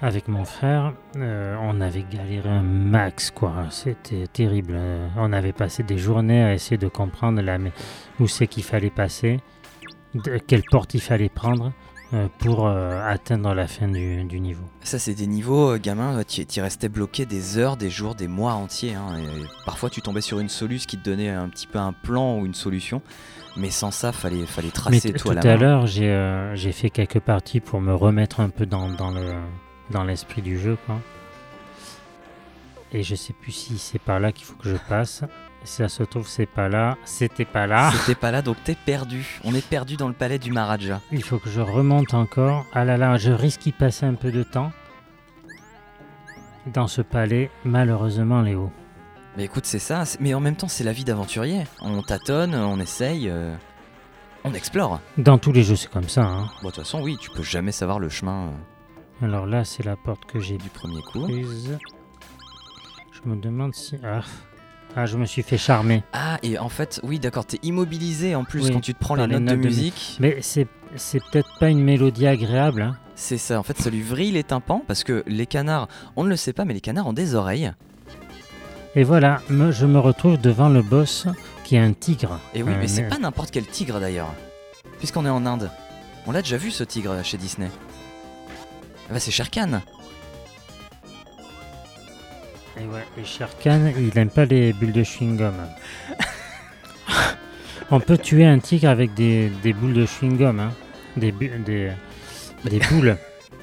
avec 0.00 0.28
mon 0.28 0.44
frère, 0.44 0.94
euh, 1.16 1.56
on 1.60 1.80
avait 1.80 2.04
galéré 2.08 2.48
un 2.48 2.62
max, 2.62 3.30
quoi. 3.30 3.66
C'était 3.70 4.26
terrible. 4.28 4.74
Euh, 4.76 5.08
on 5.16 5.32
avait 5.32 5.52
passé 5.52 5.82
des 5.82 5.98
journées 5.98 6.42
à 6.42 6.54
essayer 6.54 6.76
de 6.76 6.88
comprendre 6.88 7.42
où 8.20 8.28
c'est 8.28 8.46
qu'il 8.46 8.62
fallait 8.62 8.90
passer, 8.90 9.40
de 10.14 10.38
quelle 10.38 10.62
porte 10.62 10.94
il 10.94 11.00
fallait 11.00 11.28
prendre 11.28 11.72
pour 12.38 12.66
euh, 12.66 13.00
atteindre 13.06 13.52
la 13.54 13.66
fin 13.66 13.86
du, 13.88 14.24
du 14.24 14.40
niveau. 14.40 14.62
Ça, 14.82 14.98
c'est 14.98 15.14
des 15.14 15.26
niveaux, 15.26 15.72
euh, 15.74 15.78
gamin, 15.78 16.22
tu 16.24 16.40
y 16.42 16.60
restais 16.60 16.88
bloqué 16.88 17.26
des 17.26 17.58
heures, 17.58 17.76
des 17.76 17.90
jours, 17.90 18.14
des 18.14 18.28
mois 18.28 18.52
entiers. 18.52 18.94
hein, 18.94 19.18
et 19.18 19.44
parfois, 19.66 19.90
tu 19.90 20.00
tombais 20.00 20.20
sur 20.22 20.40
une 20.40 20.48
soluce 20.48 20.86
qui 20.86 20.96
te 20.98 21.04
donnait 21.08 21.28
un 21.28 21.48
petit 21.48 21.66
peu 21.66 21.78
un 21.78 21.92
plan 21.92 22.38
ou 22.38 22.46
une 22.46 22.54
solution. 22.54 23.02
Mais 23.56 23.70
sans 23.70 23.90
ça, 23.90 24.12
fallait, 24.12 24.46
fallait 24.46 24.68
Mais 24.68 24.72
tracer 24.72 25.12
t- 25.12 25.18
tout 25.18 25.30
à 25.30 25.34
tout 25.34 25.46
la 25.46 25.52
à 25.52 25.56
main. 25.56 25.60
l'heure, 25.60 25.86
j'ai 25.86 26.08
euh, 26.10 26.56
fait 26.72 26.90
quelques 26.90 27.20
parties 27.20 27.60
pour 27.60 27.80
me 27.80 27.94
remettre 27.94 28.40
un 28.40 28.50
peu 28.50 28.66
dans, 28.66 28.88
dans 28.88 29.10
le 29.10 29.34
dans 29.90 30.04
l'esprit 30.04 30.42
du 30.42 30.58
jeu, 30.58 30.76
quoi. 30.86 31.00
Et 32.92 33.02
je 33.02 33.14
sais 33.14 33.32
plus 33.34 33.52
si 33.52 33.78
c'est 33.78 33.98
par 33.98 34.20
là 34.20 34.32
qu'il 34.32 34.44
faut 34.46 34.54
que 34.54 34.68
je 34.68 34.76
passe. 34.88 35.24
Si 35.64 35.74
ça 35.76 35.88
se 35.88 36.02
trouve, 36.02 36.26
c'est 36.28 36.46
pas 36.46 36.68
là. 36.68 36.96
C'était 37.04 37.44
pas 37.44 37.66
là. 37.66 37.90
C'était 37.92 38.14
pas 38.14 38.30
là, 38.30 38.40
donc 38.42 38.56
t'es 38.64 38.74
perdu. 38.76 39.40
On 39.44 39.54
est 39.54 39.66
perdu 39.66 39.96
dans 39.96 40.08
le 40.08 40.14
palais 40.14 40.38
du 40.38 40.50
Maharaja. 40.52 41.00
Il 41.12 41.22
faut 41.22 41.38
que 41.38 41.50
je 41.50 41.60
remonte 41.60 42.14
encore. 42.14 42.64
Ah 42.72 42.84
là 42.84 42.96
là, 42.96 43.16
je 43.18 43.32
risque 43.32 43.62
d'y 43.62 43.72
passer 43.72 44.06
un 44.06 44.14
peu 44.14 44.30
de 44.32 44.42
temps. 44.42 44.72
Dans 46.72 46.86
ce 46.86 47.02
palais, 47.02 47.50
malheureusement, 47.64 48.40
Léo. 48.42 48.70
Mais 49.36 49.44
écoute, 49.44 49.66
c'est 49.66 49.78
ça. 49.78 50.04
Mais 50.20 50.34
en 50.34 50.40
même 50.40 50.56
temps, 50.56 50.68
c'est 50.68 50.84
la 50.84 50.92
vie 50.92 51.04
d'aventurier. 51.04 51.64
On 51.80 52.02
tâtonne, 52.02 52.54
on 52.54 52.78
essaye, 52.80 53.28
euh, 53.28 53.54
on 54.44 54.52
explore. 54.54 55.00
Dans 55.16 55.38
tous 55.38 55.52
les 55.52 55.62
jeux, 55.62 55.76
c'est 55.76 55.90
comme 55.90 56.08
ça. 56.08 56.24
hein. 56.24 56.48
Bon, 56.62 56.68
de 56.68 56.74
toute 56.74 56.84
façon, 56.84 57.00
oui, 57.02 57.16
tu 57.20 57.30
peux 57.30 57.42
jamais 57.42 57.72
savoir 57.72 57.98
le 57.98 58.08
chemin 58.08 58.48
euh, 59.22 59.26
Alors 59.26 59.46
là, 59.46 59.64
c'est 59.64 59.84
la 59.84 59.96
porte 59.96 60.24
que 60.26 60.40
j'ai 60.40 60.56
du 60.58 60.68
premier 60.70 61.02
coup. 61.02 61.24
prise. 61.24 61.78
Je 63.12 63.28
me 63.28 63.36
demande 63.36 63.74
si... 63.74 63.96
Ah, 64.04 64.20
Ah, 65.00 65.06
je 65.06 65.16
me 65.16 65.26
suis 65.26 65.42
fait 65.42 65.58
charmer. 65.58 66.02
Ah, 66.12 66.38
et 66.42 66.58
en 66.58 66.68
fait, 66.68 66.98
oui, 67.04 67.20
d'accord, 67.20 67.46
t'es 67.46 67.60
immobilisé 67.62 68.34
en 68.34 68.42
plus 68.42 68.64
Oui, 68.64 68.72
quand 68.72 68.80
tu 68.80 68.94
te 68.94 68.98
prends 68.98 69.14
les 69.14 69.28
les 69.28 69.34
notes 69.34 69.42
de 69.42 69.46
notes 69.46 69.54
de 69.54 69.60
mu- 69.60 69.66
musique. 69.66 70.16
Mais 70.18 70.38
c'est 70.40 70.66
c'est 70.96 71.20
peut-être 71.30 71.48
pas 71.60 71.68
une 71.68 71.84
mélodie 71.84 72.26
agréable. 72.26 72.82
hein. 72.82 72.96
C'est 73.14 73.38
ça, 73.38 73.60
en 73.60 73.62
fait, 73.62 73.78
ça 73.78 73.90
lui 73.90 74.02
vrille 74.02 74.32
les 74.32 74.42
tympans 74.42 74.82
parce 74.88 75.04
que 75.04 75.22
les 75.28 75.46
canards, 75.46 75.86
on 76.16 76.24
ne 76.24 76.28
le 76.28 76.34
sait 76.36 76.52
pas, 76.52 76.64
mais 76.64 76.74
les 76.74 76.80
canards 76.80 77.06
ont 77.06 77.12
des 77.12 77.36
oreilles. 77.36 77.70
Et 78.96 79.04
voilà, 79.04 79.40
me- 79.50 79.70
je 79.70 79.86
me 79.86 80.00
retrouve 80.00 80.36
devant 80.40 80.68
le 80.68 80.82
boss 80.82 81.26
qui 81.62 81.76
est 81.76 81.80
un 81.80 81.92
tigre. 81.92 82.40
Et 82.54 82.64
oui, 82.64 82.72
Euh, 82.72 82.76
mais 82.80 82.88
c'est 82.88 83.08
pas 83.08 83.18
n'importe 83.18 83.52
quel 83.52 83.66
tigre 83.66 84.00
d'ailleurs. 84.00 84.34
Puisqu'on 84.98 85.24
est 85.26 85.30
en 85.30 85.46
Inde. 85.46 85.70
On 86.26 86.32
l'a 86.32 86.42
déjà 86.42 86.56
vu 86.56 86.72
ce 86.72 86.82
tigre 86.82 87.22
chez 87.22 87.36
Disney. 87.36 87.70
Ah 89.08 89.12
bah 89.12 89.20
c'est 89.20 89.30
Shere 89.30 89.50
Khan. 89.50 89.80
Et 92.80 92.84
ouais, 92.86 93.04
et 93.20 93.24
Shere 93.24 93.48
Khan, 93.62 93.92
il 93.98 94.16
aime 94.18 94.30
pas 94.30 94.44
les 94.44 94.72
bulles 94.72 94.92
de 94.92 95.02
chewing-gum. 95.02 95.54
On 97.90 98.00
peut 98.00 98.18
tuer 98.18 98.44
un 98.46 98.58
tigre 98.58 98.88
avec 98.88 99.14
des, 99.14 99.48
des 99.62 99.72
boules 99.72 99.94
de 99.94 100.04
chewing-gum. 100.06 100.60
hein. 100.60 100.72
Des, 101.16 101.32
bu- 101.32 101.50
des, 101.64 101.90
des 102.64 102.78
boules. 102.90 103.16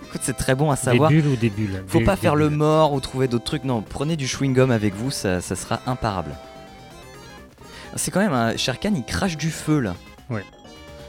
Écoute, 0.07 0.21
c'est 0.23 0.35
très 0.35 0.55
bon 0.55 0.71
à 0.71 0.75
des 0.75 0.81
savoir. 0.81 1.09
bulles 1.09 1.27
ou 1.27 1.35
des 1.35 1.49
bulles. 1.49 1.83
Faut 1.87 1.99
Des- 1.99 2.05
pas 2.05 2.15
des 2.15 2.21
faire 2.21 2.35
le 2.35 2.49
mort 2.49 2.93
ou 2.93 2.99
trouver 2.99 3.27
d'autres 3.27 3.45
trucs. 3.45 3.63
Non, 3.63 3.81
prenez 3.81 4.15
du 4.17 4.25
chewing-gum 4.27 4.71
avec 4.71 4.95
vous, 4.95 5.11
ça, 5.11 5.39
ça 5.41 5.55
sera 5.55 5.79
imparable. 5.85 6.31
C'est 7.95 8.11
quand 8.11 8.19
même 8.19 8.33
un 8.33 8.57
Shere 8.57 8.79
Khan, 8.79 8.91
il 8.95 9.03
crache 9.05 9.37
du 9.37 9.51
feu 9.51 9.79
là. 9.79 9.95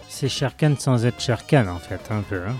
C'est 0.09 0.29
Shere 0.29 0.57
Khan 0.57 0.75
sans 0.79 1.05
être 1.05 1.21
Shere 1.21 1.45
Khan 1.47 1.66
en 1.69 1.79
fait, 1.79 2.01
un 2.11 2.21
peu. 2.23 2.40
hein. 2.47 2.55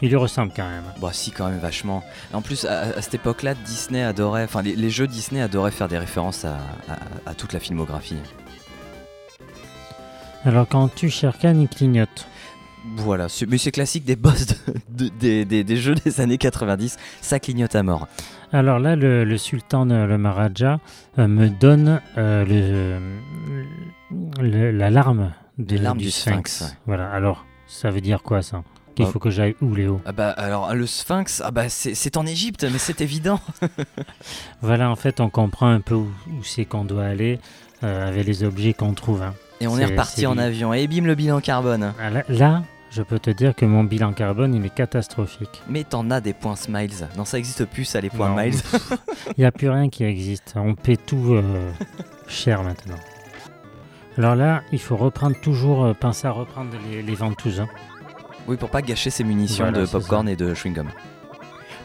Il 0.00 0.08
lui 0.10 0.16
ressemble 0.16 0.52
quand 0.54 0.68
même. 0.68 0.84
Bah 1.00 1.10
si 1.12 1.30
quand 1.32 1.48
même 1.48 1.58
vachement. 1.58 2.04
En 2.32 2.40
plus 2.40 2.64
à, 2.64 2.80
à 2.96 3.02
cette 3.02 3.14
époque-là, 3.14 3.54
Disney 3.54 4.02
adorait, 4.02 4.44
enfin 4.44 4.62
les, 4.62 4.76
les 4.76 4.90
jeux 4.90 5.06
Disney 5.08 5.40
adoraient 5.40 5.70
faire 5.72 5.88
des 5.88 5.98
références 5.98 6.44
à, 6.44 6.58
à- 6.88 7.30
à 7.30 7.34
toute 7.34 7.52
la 7.52 7.58
filmographie. 7.60 8.16
Alors 10.44 10.68
quand 10.68 10.88
Shere 11.08 11.36
Khan, 11.40 11.58
il 11.60 11.68
clignote. 11.68 12.26
Voilà, 12.96 13.26
mais 13.48 13.58
c'est 13.58 13.72
classique 13.72 14.04
des 14.04 14.16
boss 14.16 14.46
de- 14.46 14.54
de- 14.88 15.08
des, 15.18 15.44
des- 15.44 15.64
des 15.64 15.76
jeux 15.76 15.94
des 15.96 16.20
années 16.20 16.38
90, 16.38 16.96
ça 17.20 17.38
clignote 17.40 17.74
à 17.74 17.82
mort. 17.82 18.06
Alors 18.52 18.78
là, 18.78 18.96
le, 18.96 19.24
le 19.24 19.36
sultan, 19.36 19.90
euh, 19.90 20.06
le 20.06 20.16
Maharaja, 20.16 20.78
euh, 21.18 21.26
me 21.28 21.48
donne 21.50 22.00
euh, 22.16 22.44
le, 22.46 24.40
le- 24.40 24.70
l'alarme 24.70 25.32
de- 25.58 25.76
L'alarme 25.76 25.98
du 25.98 26.10
sphinx, 26.10 26.62
ouais. 26.62 26.66
Voilà, 26.86 27.10
alors 27.10 27.44
ça 27.66 27.90
veut 27.90 28.00
dire 28.00 28.22
quoi 28.22 28.40
ça? 28.42 28.62
Qu'il 28.98 29.04
Bah- 29.06 29.12
faut 29.12 29.20
que 29.20 29.30
j'aille 29.30 29.54
où 29.62 29.72
Léo 29.76 30.00
Ah 30.06 30.10
bah 30.10 30.30
alors 30.30 30.74
le 30.74 30.84
sphinx, 30.84 31.40
ah 31.44 31.52
bah 31.52 31.68
c'est 31.68 32.16
en 32.16 32.26
Égypte, 32.26 32.64
mais 32.68 32.78
c'est 32.78 33.00
évident. 33.00 33.38
Voilà, 34.60 34.90
en 34.90 34.96
fait, 34.96 35.20
on 35.20 35.30
comprend 35.30 35.68
un 35.68 35.80
peu 35.80 35.94
où, 35.94 36.10
où 36.28 36.42
c'est 36.42 36.64
qu'on 36.64 36.84
doit 36.84 37.04
aller 37.04 37.38
euh, 37.84 38.08
avec 38.08 38.26
les 38.26 38.42
objets 38.42 38.72
qu'on 38.74 38.94
trouve. 38.94 39.22
hein. 39.22 39.34
Et 39.60 39.68
on 39.68 39.78
est, 39.78 39.84
reparti 39.84 40.26
en 40.26 40.36
avion. 40.36 40.74
Et 40.74 40.88
bim 40.88 41.04
le 41.04 41.14
bilan 41.14 41.40
carbone. 41.40 41.92
Ah, 42.00 42.10
Là, 42.10 42.24
là, 42.28 42.62
je 42.90 43.02
peux 43.02 43.20
te 43.20 43.30
dire 43.30 43.54
que 43.54 43.64
mon 43.64 43.84
bilan 43.84 44.12
carbone, 44.14 44.52
il 44.52 44.64
est 44.66 44.74
catastrophique. 44.74 45.62
Mais 45.68 45.84
t'en 45.84 46.10
as 46.10 46.20
des 46.20 46.32
points 46.32 46.56
smiles. 46.56 47.08
Non, 47.16 47.24
ça 47.24 47.38
existe 47.38 47.66
plus 47.66 47.84
ça 47.84 48.00
les 48.00 48.10
points 48.10 48.30
Non. 48.30 48.42
miles. 48.42 48.58
Il 49.36 49.40
n'y 49.40 49.44
a 49.44 49.52
plus 49.52 49.70
rien 49.70 49.88
qui 49.90 50.02
existe. 50.02 50.54
On 50.56 50.74
paie 50.74 50.96
tout 50.96 51.34
euh, 51.34 51.70
cher 52.26 52.64
maintenant. 52.64 52.96
Alors 54.16 54.34
là, 54.34 54.62
il 54.72 54.80
faut 54.80 54.96
reprendre 54.96 55.36
toujours, 55.40 55.84
euh, 55.84 55.94
penser 55.94 56.26
à 56.26 56.32
reprendre 56.32 56.70
les, 56.90 57.02
les 57.02 57.14
ventouses. 57.14 57.60
hein. 57.60 57.68
Oui, 58.48 58.56
pour 58.56 58.70
pas 58.70 58.82
gâcher 58.82 59.10
ses 59.10 59.24
munitions 59.24 59.64
Voilà, 59.66 59.80
de 59.82 59.86
popcorn 59.86 60.28
et 60.28 60.36
de 60.36 60.54
chewing-gum. 60.54 60.86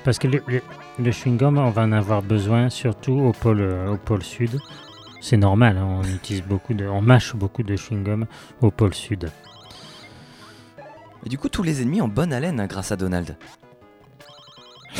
Parce 0.03 0.17
que 0.17 0.27
le, 0.27 0.41
le- 0.47 0.61
le 0.99 1.11
chewing-gum, 1.11 1.57
on 1.57 1.69
va 1.69 1.83
en 1.83 1.91
avoir 1.91 2.21
besoin 2.21 2.69
surtout 2.69 3.13
au 3.19 3.31
pôle, 3.31 3.61
au 3.89 3.97
pôle 3.97 4.23
sud. 4.23 4.59
C'est 5.21 5.37
normal, 5.37 5.77
hein, 5.77 5.87
on 5.87 6.03
utilise 6.03 6.43
beaucoup 6.43 6.73
de, 6.73 6.85
on 6.85 7.01
mâche 7.01 7.35
beaucoup 7.35 7.63
de 7.63 7.75
chewing-gum 7.75 8.25
au 8.61 8.71
pôle 8.71 8.93
sud. 8.93 9.29
Et 11.25 11.29
du 11.29 11.37
coup, 11.37 11.47
tous 11.49 11.63
les 11.63 11.81
ennemis 11.81 12.01
ont 12.01 12.07
bonne 12.09 12.33
haleine 12.33 12.59
hein, 12.59 12.67
grâce 12.67 12.91
à 12.91 12.95
Donald. 12.97 13.37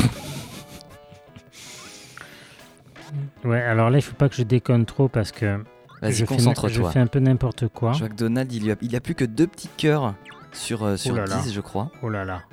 Ouais, 3.45 3.61
alors 3.61 3.89
là, 3.89 3.97
il 3.97 4.01
faut 4.01 4.15
pas 4.15 4.29
que 4.29 4.35
je 4.35 4.43
déconne 4.43 4.85
trop 4.85 5.07
parce 5.07 5.31
que 5.31 5.63
Vas-y, 6.01 6.13
je, 6.13 6.25
fais, 6.25 6.35
concentre-toi. 6.35 6.69
je 6.69 6.93
fais 6.93 6.99
un 6.99 7.07
peu 7.07 7.19
n'importe 7.19 7.67
quoi. 7.67 7.91
Je 7.93 7.99
vois 7.99 8.09
que 8.09 8.15
Donald, 8.15 8.51
il, 8.51 8.71
a, 8.71 8.75
il 8.81 8.95
a 8.95 9.01
plus 9.01 9.15
que 9.15 9.25
deux 9.25 9.47
petits 9.47 9.69
cœurs 9.77 10.13
sur, 10.53 10.83
euh, 10.83 10.97
sur 10.97 11.13
Oh 11.13 11.17
là 11.17 11.25
là. 11.25 11.37
10, 11.43 11.53
je 11.53 11.61
crois. 11.61 11.91
Oh 12.01 12.09
là 12.09 12.25
là. 12.25 12.43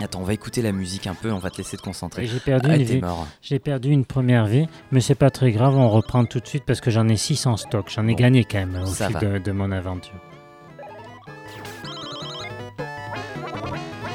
Attends, 0.00 0.20
on 0.20 0.24
va 0.24 0.32
écouter 0.32 0.62
la 0.62 0.72
musique 0.72 1.06
un 1.06 1.14
peu, 1.14 1.30
on 1.30 1.38
va 1.38 1.50
te 1.50 1.58
laisser 1.58 1.76
te 1.76 1.82
concentrer. 1.82 2.26
j'ai 2.26 2.40
perdu 2.40 2.68
Ah, 2.70 2.76
une 2.76 3.00
mort. 3.00 3.26
J'ai 3.42 3.58
perdu 3.58 3.90
une 3.90 4.04
première 4.04 4.46
vie, 4.46 4.66
mais 4.90 5.00
c'est 5.00 5.14
pas 5.14 5.30
très 5.30 5.52
grave, 5.52 5.76
on 5.76 5.88
reprend 5.90 6.24
tout 6.24 6.40
de 6.40 6.46
suite 6.46 6.64
parce 6.64 6.80
que 6.80 6.90
j'en 6.90 7.08
ai 7.08 7.16
6 7.16 7.46
en 7.46 7.56
stock. 7.56 7.88
J'en 7.94 8.08
ai 8.08 8.12
Bon, 8.14 8.18
gagné 8.18 8.44
quand 8.44 8.58
même 8.58 8.82
au 8.82 8.86
ça 8.86 9.08
fil 9.08 9.18
de, 9.18 9.38
de 9.38 9.52
mon 9.52 9.70
aventure. 9.70 10.14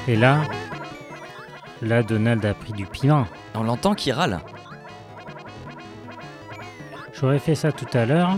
Et 0.08 0.16
là, 0.16 0.42
là, 1.82 2.02
Donald 2.04 2.44
a 2.46 2.54
pris 2.54 2.74
du 2.74 2.86
piment. 2.86 3.28
On 3.54 3.64
l'entend 3.64 3.94
qui 3.94 4.12
râle. 4.12 4.40
J'aurais 7.14 7.40
fait 7.40 7.56
ça 7.56 7.72
tout 7.72 7.88
à 7.98 8.06
l'heure, 8.06 8.38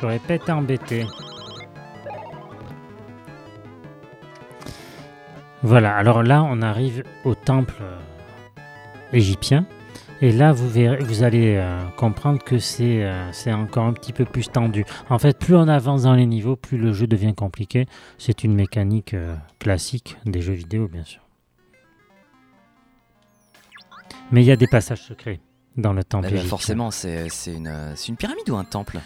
j'aurais 0.00 0.18
pas 0.20 0.34
été 0.34 0.52
embêté. 0.52 1.04
Voilà, 5.64 5.96
alors 5.96 6.22
là, 6.22 6.44
on 6.44 6.60
arrive 6.60 7.04
au 7.24 7.34
temple 7.34 7.72
euh, 7.80 7.98
égyptien. 9.14 9.64
Et 10.20 10.30
là, 10.30 10.52
vous, 10.52 10.68
verrez, 10.68 11.02
vous 11.02 11.22
allez 11.22 11.56
euh, 11.56 11.82
comprendre 11.96 12.42
que 12.44 12.58
c'est 12.58 13.02
euh, 13.02 13.32
c'est 13.32 13.50
encore 13.50 13.84
un 13.84 13.94
petit 13.94 14.12
peu 14.12 14.26
plus 14.26 14.50
tendu. 14.50 14.84
En 15.08 15.18
fait, 15.18 15.38
plus 15.38 15.56
on 15.56 15.66
avance 15.66 16.02
dans 16.02 16.12
les 16.12 16.26
niveaux, 16.26 16.54
plus 16.54 16.76
le 16.76 16.92
jeu 16.92 17.06
devient 17.06 17.34
compliqué. 17.34 17.86
C'est 18.18 18.44
une 18.44 18.54
mécanique 18.54 19.14
euh, 19.14 19.34
classique 19.58 20.18
des 20.26 20.42
jeux 20.42 20.52
vidéo, 20.52 20.86
bien 20.86 21.04
sûr. 21.04 21.22
Mais 24.32 24.42
il 24.42 24.46
y 24.46 24.52
a 24.52 24.56
des 24.56 24.66
passages 24.66 25.02
secrets 25.02 25.40
dans 25.78 25.94
le 25.94 26.04
temple 26.04 26.26
égyptien. 26.26 26.48
forcément, 26.48 26.90
c'est 26.90 27.26
une, 27.46 28.16
pyramide 28.18 28.50
ou 28.50 28.56
un 28.56 28.64
temple? 28.64 28.98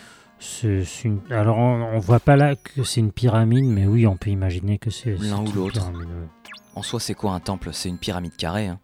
Une- 0.62 1.20
Alors, 1.30 1.58
on, 1.58 1.94
on 1.94 1.98
voit 2.00 2.20
pas 2.20 2.36
là 2.36 2.56
que 2.56 2.82
c'est 2.82 3.00
une 3.00 3.12
pyramide, 3.12 3.64
mais 3.64 3.86
oui, 3.86 4.08
on 4.08 4.16
peut 4.16 4.30
imaginer 4.30 4.78
que 4.78 4.90
c'est. 4.90 5.16
L'un 5.16 5.40
ou 5.40 5.52
l'autre. 5.52 5.90
En 6.74 6.82
soi, 6.82 7.00
c'est 7.00 7.14
quoi 7.14 7.32
un 7.32 7.40
temple? 7.40 7.70
C'est 7.72 7.88
une 7.88 7.98
pyramide 7.98 8.36
carrée. 8.36 8.66
hein. 8.68 8.78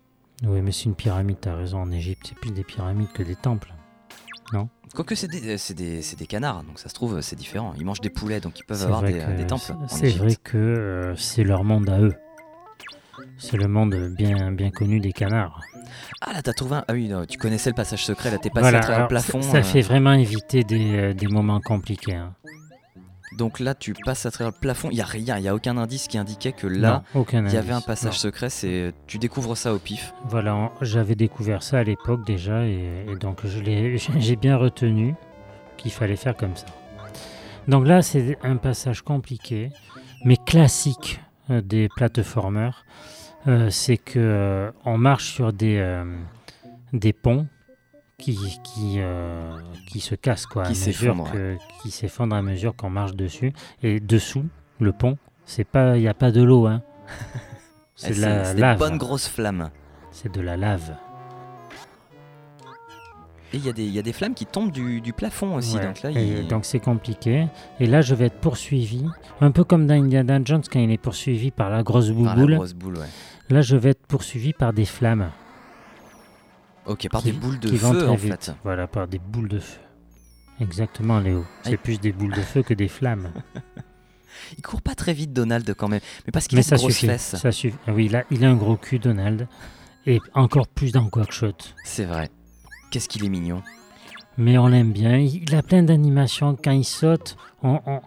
Oui, 0.44 0.60
mais 0.62 0.72
c'est 0.72 0.84
une 0.84 0.94
pyramide, 0.94 1.38
t'as 1.40 1.54
raison. 1.54 1.80
En 1.82 1.90
Égypte, 1.92 2.26
c'est 2.28 2.38
plus 2.38 2.50
des 2.50 2.64
pyramides 2.64 3.12
que 3.12 3.22
des 3.22 3.36
temples. 3.36 3.72
Quoique 4.94 5.16
c'est 5.16 5.26
des, 5.26 5.58
c'est 5.58 5.74
des, 5.74 6.02
c'est 6.02 6.16
des 6.16 6.26
canards, 6.26 6.62
donc 6.62 6.78
ça 6.78 6.88
se 6.88 6.94
trouve, 6.94 7.20
c'est 7.20 7.34
différent. 7.34 7.72
Ils 7.76 7.84
mangent 7.84 8.00
des 8.00 8.10
poulets, 8.10 8.38
donc 8.40 8.60
ils 8.60 8.64
peuvent 8.64 8.82
avoir 8.84 9.00
vrai 9.00 9.12
des, 9.12 9.18
que 9.18 9.24
euh, 9.24 9.36
des 9.36 9.46
temples. 9.46 9.74
C'est 9.88 10.10
vrai 10.10 10.36
que 10.40 10.56
euh, 10.56 11.16
c'est 11.16 11.42
leur 11.42 11.64
monde 11.64 11.88
à 11.88 11.98
eux. 12.00 12.14
C'est 13.38 13.56
le 13.56 13.66
monde 13.66 13.94
bien, 14.16 14.52
bien 14.52 14.70
connu 14.70 15.00
des 15.00 15.12
canards. 15.12 15.60
Ah 16.20 16.32
là, 16.32 16.42
t'as 16.42 16.52
trouvé 16.52 16.76
un. 16.76 16.84
Ah 16.86 16.92
oui, 16.92 17.08
non, 17.08 17.24
tu 17.26 17.38
connaissais 17.38 17.70
le 17.70 17.74
passage 17.74 18.04
secret, 18.04 18.30
là, 18.30 18.38
t'es 18.38 18.50
passé 18.50 18.60
Voilà, 18.62 18.78
à 18.78 18.82
travers 18.82 19.02
le 19.02 19.08
plafond. 19.08 19.42
ça, 19.42 19.50
ça 19.50 19.58
euh, 19.58 19.62
fait 19.64 19.80
vraiment 19.80 20.12
éviter 20.12 20.62
des, 20.62 20.94
euh, 20.96 21.12
des 21.14 21.26
moments 21.26 21.60
compliqués. 21.60 22.14
hein. 22.14 22.34
Donc 23.36 23.58
là, 23.60 23.74
tu 23.74 23.94
passes 23.94 24.26
à 24.26 24.30
travers 24.30 24.52
le 24.52 24.58
plafond. 24.58 24.88
Il 24.90 24.96
y 24.96 25.00
a 25.00 25.04
rien, 25.04 25.38
il 25.38 25.44
y 25.44 25.48
a 25.48 25.54
aucun 25.54 25.76
indice 25.76 26.06
qui 26.08 26.18
indiquait 26.18 26.52
que 26.52 26.66
là, 26.66 27.02
il 27.14 27.52
y 27.52 27.56
avait 27.56 27.72
un 27.72 27.80
passage 27.80 28.12
non. 28.14 28.18
secret. 28.18 28.48
C'est, 28.50 28.92
tu 29.06 29.18
découvres 29.18 29.56
ça 29.56 29.74
au 29.74 29.78
pif. 29.78 30.14
Voilà, 30.24 30.70
j'avais 30.80 31.14
découvert 31.16 31.62
ça 31.62 31.78
à 31.78 31.82
l'époque 31.84 32.24
déjà 32.24 32.64
et, 32.64 33.04
et 33.08 33.16
donc 33.16 33.40
je 33.44 33.60
l'ai- 33.60 33.98
j'ai 34.18 34.36
bien 34.36 34.56
retenu 34.56 35.14
qu'il 35.76 35.90
fallait 35.90 36.16
faire 36.16 36.36
comme 36.36 36.54
ça. 36.56 36.66
Donc 37.66 37.86
là, 37.86 38.02
c'est 38.02 38.38
un 38.42 38.56
passage 38.56 39.02
compliqué, 39.02 39.70
mais 40.24 40.36
classique 40.36 41.20
euh, 41.50 41.60
des 41.60 41.88
plateformeurs. 41.96 42.84
Euh, 43.46 43.68
c'est 43.70 43.96
que 43.98 44.18
euh, 44.18 44.70
on 44.84 44.96
marche 44.96 45.32
sur 45.34 45.52
des, 45.52 45.76
euh, 45.78 46.04
des 46.92 47.12
ponts 47.12 47.46
qui, 48.32 48.60
qui, 48.62 48.94
euh, 48.98 49.58
qui 49.88 50.00
se 50.00 50.14
cassent 50.14 50.46
quoi, 50.46 50.62
Qui 50.64 50.72
que- 50.74 51.56
qui 51.82 51.90
s'effondrent 51.90 52.36
à 52.36 52.42
mesure 52.42 52.74
qu'on 52.74 52.90
marche 52.90 53.14
dessus. 53.14 53.52
Et 53.82 54.00
dessous, 54.00 54.44
le 54.80 54.92
pont, 54.92 55.18
c'est 55.44 55.64
pas, 55.64 55.96
il 55.96 56.00
n'y 56.00 56.08
a 56.08 56.14
pas 56.14 56.30
de 56.30 56.42
l'eau, 56.42 56.66
hein. 56.66 56.82
Eh, 57.96 58.06
C'est 58.08 58.14
de 58.16 58.20
la 58.22 58.44
c'est 58.44 58.54
des 58.56 58.60
lave. 58.60 58.78
bonnes 58.78 58.98
grosses 58.98 59.28
flammes. 59.28 59.70
C'est 60.10 60.32
de 60.32 60.40
la 60.40 60.56
lave. 60.56 60.96
Et 63.52 63.58
il 63.58 63.66
y, 63.66 63.68
a 63.68 63.72
des- 63.72 63.84
il 63.84 63.92
y 63.94 64.00
a 64.00 64.02
des 64.02 64.12
flammes 64.12 64.34
qui 64.34 64.46
tombent 64.46 64.72
du, 64.72 65.00
du 65.00 65.12
plafond 65.12 65.54
aussi. 65.54 65.76
Ouais, 65.76 65.86
Donc 65.86 66.02
là, 66.02 66.10
et 66.10 66.40
il... 66.40 66.48
donc 66.48 66.64
c'est 66.64 66.80
compliqué. 66.80 67.46
Et 67.78 67.86
là, 67.86 68.00
je 68.00 68.16
vais 68.16 68.26
être 68.26 68.40
poursuivi, 68.40 69.06
un 69.40 69.52
peu 69.52 69.62
comme 69.62 69.86
dans 69.86 69.94
Indiana 69.94 70.40
Jones 70.44 70.62
quand 70.70 70.80
il 70.80 70.90
est 70.90 70.98
poursuivi 70.98 71.52
par 71.52 71.70
la 71.70 71.84
grosse 71.84 72.10
par 72.10 72.34
la 72.36 72.56
grosse 72.56 72.74
boule, 72.74 72.98
ouais. 72.98 73.06
Là, 73.50 73.60
je 73.62 73.76
vais 73.76 73.90
être 73.90 74.04
poursuivi 74.08 74.52
par 74.54 74.72
des 74.72 74.84
flammes 74.86 75.30
Ok, 76.86 77.08
par 77.10 77.22
Qui- 77.22 77.32
des 77.32 77.38
boules 77.38 77.58
de 77.58 77.68
qui 77.70 77.78
feu 77.78 77.98
très 77.98 78.06
en 78.08 78.14
vite. 78.14 78.44
fait. 78.46 78.54
Voilà, 78.62 78.86
par 78.86 79.08
des 79.08 79.18
boules 79.18 79.48
de 79.48 79.58
feu. 79.58 79.78
Exactement, 80.60 81.18
Léo. 81.18 81.44
C'est 81.62 81.70
Aïe. 81.70 81.76
plus 81.78 81.98
des 82.00 82.12
boules 82.12 82.34
de 82.34 82.40
feu 82.42 82.62
que 82.62 82.74
des 82.74 82.88
flammes. 82.88 83.30
Il 84.58 84.62
court 84.62 84.82
pas 84.82 84.94
très 84.94 85.12
vite, 85.14 85.32
Donald, 85.32 85.74
quand 85.74 85.88
même. 85.88 86.00
Mais 86.26 86.30
parce 86.32 86.46
qu'il 86.48 86.58
a 86.58 86.62
ça 86.62 86.76
suffit. 86.76 87.06
fesses. 87.06 87.36
Ça 87.36 87.52
suffit. 87.52 87.76
Ah 87.86 87.92
Oui, 87.92 88.08
là, 88.08 88.24
il 88.30 88.44
a 88.44 88.50
un 88.50 88.56
gros 88.56 88.76
cul, 88.76 88.98
Donald. 88.98 89.48
Et 90.06 90.20
encore 90.34 90.68
plus 90.68 90.92
dans 90.92 91.08
Quackshot. 91.08 91.54
C'est 91.84 92.04
vrai. 92.04 92.30
Qu'est-ce 92.90 93.08
qu'il 93.08 93.24
est 93.24 93.28
mignon. 93.28 93.62
Mais 94.36 94.58
on 94.58 94.66
l'aime 94.66 94.92
bien. 94.92 95.16
Il 95.18 95.54
a 95.54 95.62
plein 95.62 95.82
d'animations. 95.82 96.56
Quand 96.62 96.72
il 96.72 96.84
saute, 96.84 97.36
on- 97.62 97.80
on- 97.86 98.02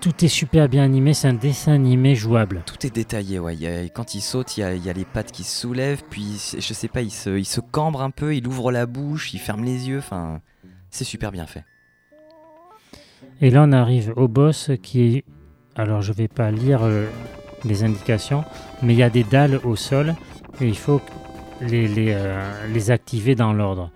tout 0.00 0.24
est 0.24 0.28
super 0.28 0.68
bien 0.68 0.84
animé. 0.84 1.14
C'est 1.14 1.28
un 1.28 1.32
dessin 1.34 1.72
animé 1.72 2.14
jouable. 2.14 2.62
Tout 2.66 2.86
est 2.86 2.94
détaillé, 2.94 3.38
ouais. 3.38 3.54
Il 3.54 3.62
y 3.62 3.66
a- 3.66 3.88
quand 3.88 4.14
il 4.14 4.20
saute, 4.20 4.56
il 4.56 4.60
y, 4.60 4.62
a, 4.64 4.74
il 4.74 4.84
y 4.84 4.90
a 4.90 4.92
les 4.92 5.04
pattes 5.04 5.32
qui 5.32 5.44
se 5.44 5.60
soulèvent, 5.60 6.02
puis 6.10 6.54
je 6.58 6.72
sais 6.74 6.88
pas, 6.88 7.02
il 7.02 7.10
se, 7.10 7.30
il 7.38 7.44
se 7.44 7.60
cambre 7.60 8.02
un 8.02 8.10
peu, 8.10 8.34
il 8.34 8.46
ouvre 8.46 8.70
la 8.72 8.86
bouche, 8.86 9.34
il 9.34 9.38
ferme 9.40 9.64
les 9.64 9.88
yeux. 9.88 9.98
Enfin, 9.98 10.40
c'est 10.90 11.04
super 11.04 11.32
bien 11.32 11.46
fait. 11.46 11.64
Et 13.40 13.50
là, 13.50 13.64
on 13.66 13.72
arrive 13.72 14.12
au 14.16 14.28
boss 14.28 14.70
qui 14.82 15.16
est. 15.16 15.24
Alors, 15.74 16.02
je 16.02 16.12
vais 16.12 16.28
pas 16.28 16.50
lire 16.50 16.80
euh, 16.82 17.06
les 17.64 17.82
indications, 17.82 18.44
mais 18.82 18.92
il 18.92 18.98
y 18.98 19.02
a 19.02 19.10
des 19.10 19.24
dalles 19.24 19.58
au 19.64 19.74
sol 19.74 20.14
et 20.60 20.68
il 20.68 20.76
faut 20.76 21.00
les, 21.60 21.88
les, 21.88 22.12
euh, 22.12 22.66
les 22.72 22.90
activer 22.90 23.34
dans 23.34 23.52
l'ordre. 23.52 23.90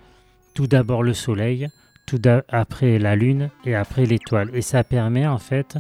Tout 0.54 0.66
d'abord 0.66 1.02
le 1.02 1.12
soleil, 1.12 1.68
tout 2.06 2.20
après 2.48 2.98
la 2.98 3.16
lune 3.16 3.50
et 3.64 3.74
après 3.74 4.06
l'étoile. 4.06 4.50
Et 4.54 4.62
ça 4.62 4.84
permet 4.84 5.26
en 5.26 5.38
fait 5.38 5.76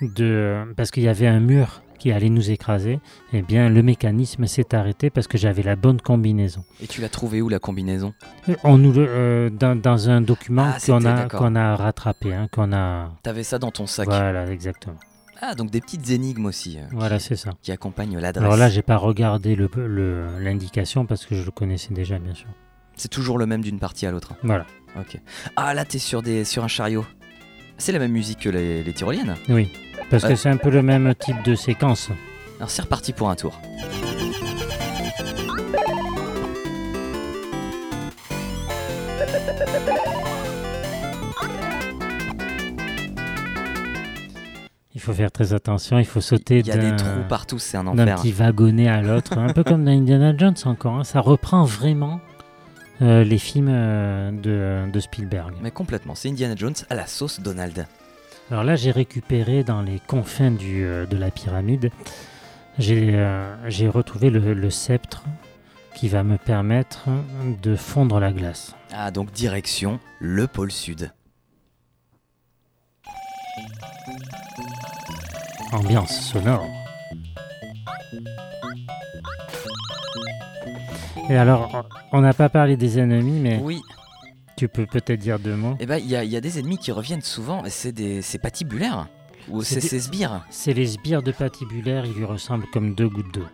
de. 0.00 0.72
Parce 0.76 0.90
qu'il 0.90 1.02
y 1.02 1.08
avait 1.08 1.26
un 1.26 1.40
mur 1.40 1.82
qui 1.98 2.10
allait 2.10 2.30
nous 2.30 2.50
écraser, 2.50 2.98
eh 3.32 3.42
bien 3.42 3.68
le 3.68 3.80
mécanisme 3.80 4.46
s'est 4.48 4.74
arrêté 4.74 5.08
parce 5.08 5.28
que 5.28 5.38
j'avais 5.38 5.62
la 5.62 5.76
bonne 5.76 6.00
combinaison. 6.00 6.64
Et 6.82 6.88
tu 6.88 7.00
l'as 7.00 7.08
trouvé 7.08 7.40
où 7.40 7.48
la 7.48 7.60
combinaison? 7.60 8.12
Euh, 8.48 8.56
On 8.64 8.76
nous 8.76 8.92
le- 8.92 9.06
euh, 9.08 9.50
dans, 9.50 9.76
dans 9.80 10.10
un 10.10 10.20
document 10.20 10.72
Ah, 10.74 10.78
qu'on 10.84 11.04
a, 11.04 11.28
qu'on 11.28 11.54
a 11.54 11.76
rattrapé, 11.76 12.34
hein, 12.34 12.48
qu'on 12.50 12.72
a. 12.72 13.12
T'avais 13.22 13.44
ça 13.44 13.60
dans 13.60 13.70
ton 13.70 13.86
sac. 13.86 14.06
Voilà, 14.06 14.50
exactement. 14.50 14.96
Ah, 15.40 15.54
donc 15.54 15.70
des 15.70 15.80
petites 15.80 16.10
énigmes 16.10 16.46
aussi 16.46 16.78
euh, 16.78 16.82
Voilà, 16.92 17.20
c'est 17.20 17.36
ça. 17.36 17.50
qui 17.62 17.70
accompagnent 17.70 18.18
l'adresse. 18.18 18.44
Alors 18.44 18.56
là, 18.56 18.68
j'ai 18.68 18.82
pas 18.82 18.96
regardé 18.96 19.54
le- 19.54 19.70
le- 19.76 20.26
l'indication 20.40 21.06
parce 21.06 21.24
que 21.24 21.36
je 21.36 21.44
le 21.44 21.50
connaissais 21.52 21.94
déjà, 21.94 22.18
bien 22.18 22.34
sûr. 22.34 22.48
C'est 22.96 23.08
toujours 23.10 23.38
le 23.38 23.46
même 23.46 23.62
d'une 23.62 23.78
partie 23.78 24.06
à 24.06 24.10
l'autre. 24.10 24.34
Voilà. 24.42 24.66
Ok. 24.98 25.18
Ah, 25.56 25.74
là, 25.74 25.84
t'es 25.84 25.98
sur, 25.98 26.22
des, 26.22 26.44
sur 26.44 26.62
un 26.64 26.68
chariot. 26.68 27.04
C'est 27.78 27.92
la 27.92 27.98
même 27.98 28.12
musique 28.12 28.40
que 28.40 28.48
les, 28.50 28.82
les 28.82 28.92
tyroliennes. 28.92 29.34
Oui, 29.48 29.68
parce 30.10 30.24
que 30.24 30.36
c'est 30.36 30.48
un 30.48 30.56
peu 30.56 30.70
le 30.70 30.82
même 30.82 31.14
type 31.14 31.42
de 31.44 31.54
séquence. 31.54 32.10
Alors, 32.58 32.70
c'est 32.70 32.82
reparti 32.82 33.12
pour 33.12 33.28
un 33.30 33.34
tour. 33.34 33.60
Il 44.94 45.00
faut 45.00 45.14
faire 45.14 45.32
très 45.32 45.54
attention, 45.54 45.98
il 45.98 46.04
faut 46.04 46.20
sauter 46.20 46.58
Il 46.58 46.66
y 46.66 46.70
a 46.70 46.76
des 46.76 46.90
d'un 46.90 46.96
trous 46.96 47.08
partout, 47.28 47.58
c'est 47.58 47.76
un 47.78 47.84
d'un 47.84 48.02
enfer. 48.04 48.16
petit 48.16 48.32
wagonnet 48.32 48.88
à 48.88 49.00
l'autre, 49.00 49.38
un 49.38 49.52
peu 49.52 49.64
comme 49.64 49.84
dans 49.84 49.90
Indiana 49.90 50.34
Jones 50.36 50.54
encore. 50.66 50.96
hein. 50.98 51.04
Ça 51.04 51.20
reprend 51.20 51.64
vraiment 51.64 52.20
euh, 53.02 53.24
les 53.24 53.38
films 53.38 53.68
euh, 53.70 54.30
de, 54.30 54.90
de 54.90 55.00
Spielberg. 55.00 55.54
Mais 55.60 55.70
complètement, 55.70 56.14
c'est 56.14 56.28
Indiana 56.28 56.54
Jones 56.56 56.74
à 56.88 56.94
la 56.94 57.06
sauce 57.06 57.40
Donald. 57.40 57.86
Alors 58.50 58.64
là, 58.64 58.76
j'ai 58.76 58.90
récupéré 58.90 59.64
dans 59.64 59.82
les 59.82 60.00
confins 60.06 60.50
du, 60.50 60.84
euh, 60.84 61.06
de 61.06 61.16
la 61.16 61.30
pyramide, 61.30 61.90
j'ai 62.78 63.22
j'ai 63.66 63.88
retrouvé 63.88 64.30
le, 64.30 64.54
le 64.54 64.70
sceptre 64.70 65.24
qui 65.94 66.08
va 66.08 66.22
me 66.22 66.38
permettre 66.38 67.06
de 67.62 67.76
fondre 67.76 68.18
la 68.18 68.32
glace. 68.32 68.74
Ah, 68.94 69.10
donc 69.10 69.30
direction 69.30 70.00
le 70.20 70.46
pôle 70.46 70.72
sud. 70.72 71.10
Ambiance 75.72 76.18
sonore. 76.18 76.66
Et 81.30 81.36
alors, 81.36 81.86
on 82.12 82.20
n'a 82.20 82.34
pas 82.34 82.48
parlé 82.48 82.76
des 82.76 82.98
ennemis, 82.98 83.40
mais 83.40 83.60
Oui, 83.62 83.80
tu 84.56 84.68
peux 84.68 84.86
peut-être 84.86 85.20
dire 85.20 85.38
deux 85.38 85.54
mots. 85.56 85.76
et 85.80 85.86
ben 85.86 85.96
il 85.98 86.06
y, 86.10 86.16
a- 86.16 86.24
il 86.24 86.30
y 86.30 86.36
a 86.36 86.40
des 86.40 86.58
ennemis 86.58 86.78
qui 86.78 86.92
reviennent 86.92 87.22
souvent, 87.22 87.62
c'est 87.68 87.92
des 87.92 88.22
c'est 88.22 88.38
patibulaire. 88.38 89.06
Ou 89.48 89.62
C'est 89.62 89.80
ces 89.80 89.98
sbires. 89.98 90.44
C'est 90.50 90.72
les 90.72 90.86
sbires 90.86 91.22
de 91.22 91.32
patibulaire, 91.32 92.04
ils 92.06 92.12
lui 92.12 92.24
ressemblent 92.24 92.66
comme 92.72 92.94
deux 92.94 93.08
gouttes 93.08 93.32
d'eau. 93.34 93.44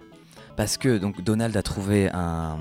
Parce 0.57 0.76
que 0.76 0.98
donc 0.98 1.22
Donald 1.22 1.57
a 1.57 1.62
trouvé 1.62 2.11
un- 2.12 2.59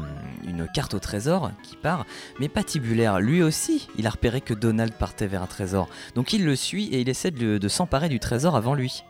une 0.47 0.67
carte 0.73 0.93
au 0.93 0.99
trésor 0.99 1.51
qui 1.63 1.75
part, 1.75 2.05
mais 2.39 2.47
Patibulaire, 2.47 3.19
lui 3.19 3.41
aussi, 3.41 3.87
il 3.97 4.05
a 4.05 4.11
repéré 4.11 4.39
que 4.39 4.53
Donald 4.53 4.93
partait 4.93 5.25
vers 5.27 5.41
un 5.41 5.47
trésor. 5.47 5.89
Donc 6.15 6.31
il 6.31 6.45
le 6.45 6.55
suit 6.55 6.85
et 6.93 7.01
il 7.01 7.09
essaie 7.09 7.31
de 7.31 7.67
s'emparer 7.67 8.07
du 8.07 8.19
trésor 8.19 8.55
avant 8.55 8.75
lui. 8.75 9.03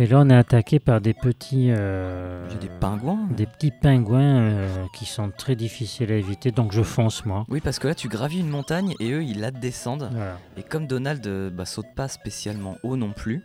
Et 0.00 0.06
là, 0.06 0.20
on 0.20 0.30
est 0.30 0.36
attaqué 0.36 0.78
par 0.78 1.00
des 1.00 1.12
petits... 1.12 1.70
euh, 1.70 2.48
des 2.60 2.68
pingouins. 2.68 3.26
Des 3.36 3.46
petits 3.46 3.72
pingouins 3.72 4.38
euh, 4.38 4.84
qui 4.94 5.06
sont 5.06 5.32
très 5.36 5.56
difficiles 5.56 6.12
à 6.12 6.14
éviter, 6.14 6.52
donc 6.52 6.70
je 6.72 6.82
fonce 6.82 7.24
moi. 7.26 7.44
Oui, 7.48 7.60
parce 7.60 7.80
que 7.80 7.88
là 7.88 7.96
tu 7.96 8.08
gravis 8.08 8.38
une 8.38 8.48
montagne 8.48 8.94
et 9.00 9.10
eux 9.10 9.24
ils 9.24 9.40
la 9.40 9.50
descendent. 9.50 10.08
Voilà. 10.12 10.38
Et 10.56 10.62
comme 10.62 10.86
Donald 10.86 11.26
euh, 11.26 11.50
bah, 11.50 11.64
saute 11.64 11.92
pas 11.96 12.06
spécialement 12.06 12.76
haut 12.84 12.96
non 12.96 13.10
plus, 13.10 13.42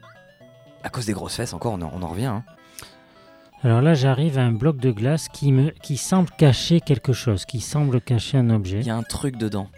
à 0.84 0.90
cause 0.90 1.08
des 1.08 1.14
grosses 1.14 1.36
fesses 1.38 1.54
encore, 1.54 1.74
on 1.74 1.82
en, 1.82 1.92
on 1.92 2.04
en 2.04 2.08
revient. 2.08 2.26
hein. 2.26 2.44
Alors 3.64 3.82
là, 3.82 3.94
j'arrive 3.94 4.38
à 4.38 4.44
un 4.44 4.52
bloc 4.52 4.78
de 4.78 4.92
glace 4.92 5.30
qui, 5.30 5.52
me, 5.54 5.70
qui 5.70 5.98
semble 5.98 6.30
cacher 6.38 6.82
quelque 6.82 7.14
chose, 7.14 7.46
qui 7.46 7.62
semble 7.62 8.00
cacher 8.02 8.38
un 8.38 8.50
objet. 8.50 8.82
Il 8.82 8.86
y 8.86 8.92
a 8.92 8.96
un 8.96 9.04
truc 9.04 9.38
dedans. 9.38 9.70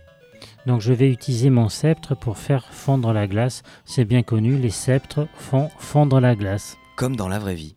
Donc 0.65 0.81
je 0.81 0.93
vais 0.93 1.11
utiliser 1.11 1.49
mon 1.49 1.69
sceptre 1.69 2.15
pour 2.15 2.37
faire 2.37 2.65
fondre 2.71 3.13
la 3.13 3.27
glace. 3.27 3.63
C'est 3.85 4.05
bien 4.05 4.23
connu, 4.23 4.57
les 4.57 4.71
sceptres 4.71 5.27
font 5.35 5.69
fondre 5.77 6.19
la 6.19 6.35
glace. 6.35 6.77
Comme 6.95 7.15
dans 7.15 7.27
la 7.27 7.39
vraie 7.39 7.55
vie. 7.55 7.75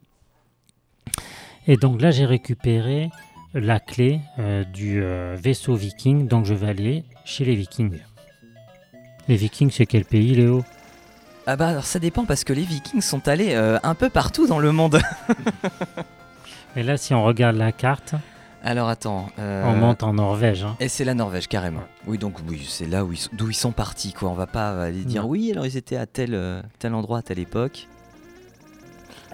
Et 1.66 1.76
donc 1.76 2.00
là, 2.00 2.10
j'ai 2.10 2.24
récupéré 2.24 3.10
la 3.52 3.78
clé 3.78 4.20
euh, 4.38 4.64
du 4.64 5.02
euh, 5.02 5.36
vaisseau 5.38 5.74
viking, 5.74 6.26
donc 6.26 6.46
je 6.46 6.54
vais 6.54 6.68
aller 6.68 7.04
chez 7.24 7.44
les 7.44 7.54
vikings. 7.54 8.00
Les 9.28 9.36
vikings, 9.36 9.70
c'est 9.70 9.86
quel 9.86 10.04
pays, 10.04 10.34
Léo? 10.34 10.64
Ah 11.46 11.56
bah 11.56 11.68
alors 11.68 11.84
ça 11.84 11.98
dépend 11.98 12.24
parce 12.24 12.44
que 12.44 12.52
les 12.52 12.62
vikings 12.62 13.00
sont 13.00 13.26
allés 13.26 13.54
euh, 13.54 13.78
un 13.82 13.94
peu 13.94 14.10
partout 14.10 14.46
dans 14.46 14.58
le 14.58 14.72
monde. 14.72 15.00
Et 16.76 16.82
là, 16.82 16.96
si 16.96 17.14
on 17.14 17.24
regarde 17.24 17.56
la 17.56 17.72
carte, 17.72 18.14
alors 18.62 18.88
attends. 18.88 19.30
euh, 19.38 19.64
on 19.64 19.76
monte 19.76 20.02
en 20.02 20.14
Norvège. 20.14 20.64
hein. 20.64 20.76
Et 20.80 20.88
c'est 20.88 21.04
la 21.04 21.14
Norvège 21.14 21.46
carrément. 21.48 21.82
Oui 22.06 22.18
donc 22.18 22.34
oui 22.48 22.64
c'est 22.68 22.86
là 22.86 23.04
ils 23.10 23.36
d'où 23.36 23.50
ils 23.50 23.54
sont 23.54 23.72
partis 23.72 24.12
quoi. 24.12 24.28
On 24.30 24.34
va 24.34 24.46
pas 24.46 24.82
aller 24.84 25.04
dire 25.04 25.22
Non. 25.22 25.28
oui 25.28 25.50
alors 25.52 25.64
ils 25.66 25.76
étaient 25.76 25.96
à 25.96 26.06
tel 26.06 26.34
euh, 26.34 26.60
tel 26.78 26.94
endroit 26.94 27.18
à 27.18 27.22
telle 27.22 27.38
époque. 27.38 27.86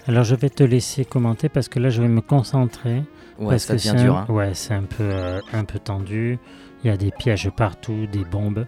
Alors 0.07 0.23
je 0.23 0.35
vais 0.35 0.49
te 0.51 0.63
laisser 0.63 1.03
commenter 1.03 1.49
parce 1.49 1.67
que 1.67 1.79
là, 1.79 1.89
je 1.89 1.99
vais 2.01 2.07
me 2.07 2.21
concentrer. 2.21 3.03
Ouais 3.39 3.49
parce 3.55 3.63
ça 3.63 3.73
que 3.73 3.79
devient 3.79 3.93
c'est 3.97 4.03
dur. 4.03 4.15
un, 4.17 4.21
hein. 4.29 4.33
ouais, 4.33 4.53
c'est 4.53 4.75
un 4.75 4.83
peu, 4.83 5.03
euh, 5.03 5.39
un 5.51 5.65
peu 5.65 5.79
tendu. 5.79 6.37
Il 6.83 6.87
y 6.87 6.93
a 6.93 6.97
des 6.97 7.09
pièges 7.11 7.49
partout, 7.49 8.05
des 8.11 8.23
bombes, 8.23 8.67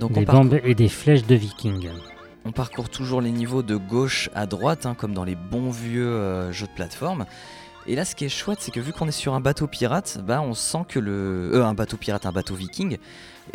Donc 0.00 0.12
on, 0.12 0.14
des 0.20 0.24
parcourt, 0.24 0.44
bombes 0.44 0.60
et 0.64 0.74
des 0.74 0.88
flèches 0.88 1.26
de 1.26 1.34
vikings. 1.34 1.90
on 2.46 2.52
parcourt 2.52 2.88
toujours 2.88 3.20
les 3.20 3.30
niveaux 3.30 3.62
de 3.62 3.76
gauche 3.76 4.30
à 4.34 4.46
droite 4.46 4.86
hein, 4.86 4.94
comme 4.98 5.12
dans 5.12 5.24
les 5.24 5.34
bons 5.36 5.70
vieux 5.70 6.08
euh, 6.08 6.50
jeux 6.50 6.66
de 6.66 6.72
plateforme. 6.72 7.26
Et 7.86 7.94
là, 7.96 8.04
ce 8.04 8.14
qui 8.14 8.24
est 8.24 8.28
chouette, 8.30 8.58
c'est 8.60 8.70
que 8.70 8.80
vu 8.80 8.92
qu'on 8.92 9.06
est 9.08 9.12
sur 9.12 9.34
un 9.34 9.40
bateau 9.40 9.66
pirate, 9.66 10.18
bah, 10.26 10.40
on 10.40 10.54
sent 10.54 10.84
que 10.88 10.98
le. 10.98 11.50
Euh, 11.54 11.64
un 11.64 11.74
bateau 11.74 11.96
pirate, 11.98 12.24
un 12.26 12.32
bateau 12.32 12.54
viking, 12.54 12.96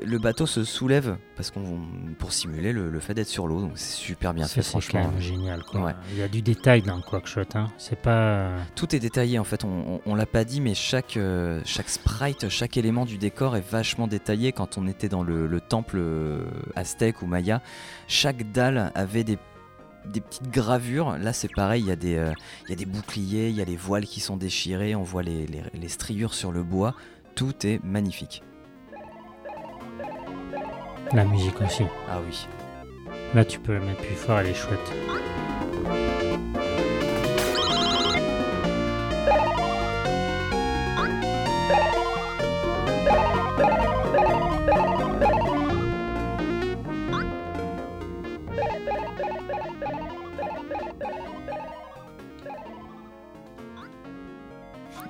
le 0.04 0.20
bateau 0.20 0.46
se 0.46 0.64
soulève 0.64 1.18
parce 1.36 1.50
qu'on 1.50 1.80
pour 2.20 2.32
simuler 2.32 2.72
le, 2.74 2.92
le 2.92 3.00
fait 3.00 3.16
d'être 3.16 3.28
sur 3.28 3.48
l'eau. 3.48 3.60
Donc 3.62 3.72
c'est 3.76 3.96
super 3.98 4.36
bien 4.36 4.46
fait, 4.46 4.62
c'est 4.62 4.70
franchement. 4.70 5.12
génial. 5.18 5.64
Quoi. 5.64 5.82
Ouais. 5.82 5.96
Il 6.12 6.20
y 6.20 6.22
a 6.22 6.28
du 6.28 6.44
détail 6.44 6.84
dans 6.84 7.02
Quackshot. 7.02 7.42
Hein. 7.56 7.72
C'est 7.80 8.00
pas. 8.00 8.50
Tout 8.76 8.96
est 8.96 9.00
détaillé 9.00 9.40
en 9.40 9.44
fait, 9.44 9.64
on, 9.64 9.96
on- 9.96 10.02
on 10.06 10.14
l'a 10.16 10.28
pas 10.28 10.44
dit, 10.44 10.62
mais 10.62 10.76
chaque, 10.76 11.18
euh, 11.18 11.60
chaque 11.66 11.90
sprite, 11.90 12.50
chaque 12.50 12.78
élément 12.78 13.06
du 13.06 13.18
décor 13.18 13.56
est 13.58 13.68
vachement 13.68 14.06
détaillé. 14.08 14.52
Quand 14.52 14.78
on 14.78 14.88
était 14.88 15.10
dans 15.10 15.24
le, 15.24 15.48
le 15.48 15.60
temple 15.62 15.98
euh, 15.98 16.44
aztèque 16.76 17.24
ou 17.24 17.26
maya, 17.26 17.62
chaque 18.08 18.52
dalle 18.52 18.92
avait 18.94 19.24
des, 19.24 19.40
des 20.06 20.22
petites 20.22 20.50
gravures. 20.50 21.18
Là 21.18 21.34
c'est 21.34 21.52
pareil, 21.54 21.82
il 21.84 21.88
y, 21.88 21.92
a 21.92 21.96
des, 21.96 22.16
euh, 22.18 22.34
il 22.66 22.70
y 22.72 22.74
a 22.74 22.76
des 22.76 22.86
boucliers, 22.86 23.50
il 23.50 23.56
y 23.56 23.62
a 23.62 23.66
les 23.66 23.76
voiles 23.78 24.06
qui 24.06 24.20
sont 24.20 24.38
déchirés, 24.38 24.96
on 24.96 25.04
voit 25.04 25.24
les, 25.24 25.46
les- 25.48 25.64
les 25.74 25.90
striures 25.90 26.34
sur 26.34 26.52
le 26.52 26.64
bois. 26.64 26.96
Tout 27.36 27.66
est 27.66 27.84
magnifique. 27.84 28.44
La 31.14 31.26
musique 31.26 31.60
aussi. 31.62 31.84
Ah 32.10 32.20
oui. 32.26 32.48
Là, 33.34 33.44
tu 33.46 33.60
peux 33.60 33.74
le 33.74 33.80
mettre 33.82 34.02
plus 34.02 34.16
fort, 34.16 34.40
elle 34.40 34.48
est 34.48 34.54
chouette. 34.54 34.92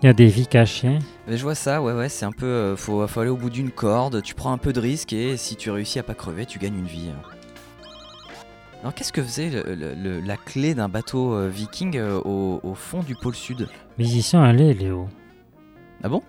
Il 0.01 0.05
y 0.05 0.09
a 0.09 0.13
des 0.13 0.27
vies 0.27 0.47
cachées. 0.47 0.99
Mais 1.27 1.35
je 1.37 1.43
vois 1.43 1.55
ça, 1.55 1.81
ouais, 1.81 1.93
ouais, 1.93 2.07
c'est 2.09 2.25
un 2.25 2.31
peu. 2.31 2.45
euh, 2.45 2.75
faut, 2.77 3.05
faut 3.07 3.19
aller 3.19 3.29
au 3.29 3.35
bout 3.37 3.49
d'une 3.49 3.69
corde, 3.71 4.21
tu 4.21 4.33
prends 4.33 4.53
un 4.53 4.57
peu 4.57 4.71
de 4.71 4.79
risque 4.79 5.11
et 5.13 5.35
si 5.35 5.55
tu 5.57 5.71
réussis 5.71 5.99
à 5.99 6.03
pas 6.03 6.13
crever, 6.13 6.45
tu 6.45 6.57
gagnes 6.57 6.77
une 6.79 6.85
vie. 6.85 7.09
Alors, 8.81 8.93
qu'est-ce 8.93 9.11
que 9.11 9.21
faisait 9.21 9.49
le- 9.49 9.75
le- 9.75 9.93
le- 9.93 10.19
la 10.21 10.37
clé 10.37 10.73
d'un 10.73 10.87
bateau 10.87 11.33
euh, 11.33 11.49
viking 11.49 11.97
euh, 11.97 12.17
au, 12.23 12.61
au 12.63 12.75
fond 12.75 13.03
du 13.03 13.13
pôle 13.13 13.35
sud? 13.35 13.67
Mais 13.97 14.05
ils 14.05 14.17
y 14.17 14.21
sont 14.21 14.39
allés, 14.39 14.73
Léo. 14.73 15.09
Ah 16.01 16.07
bon? 16.07 16.21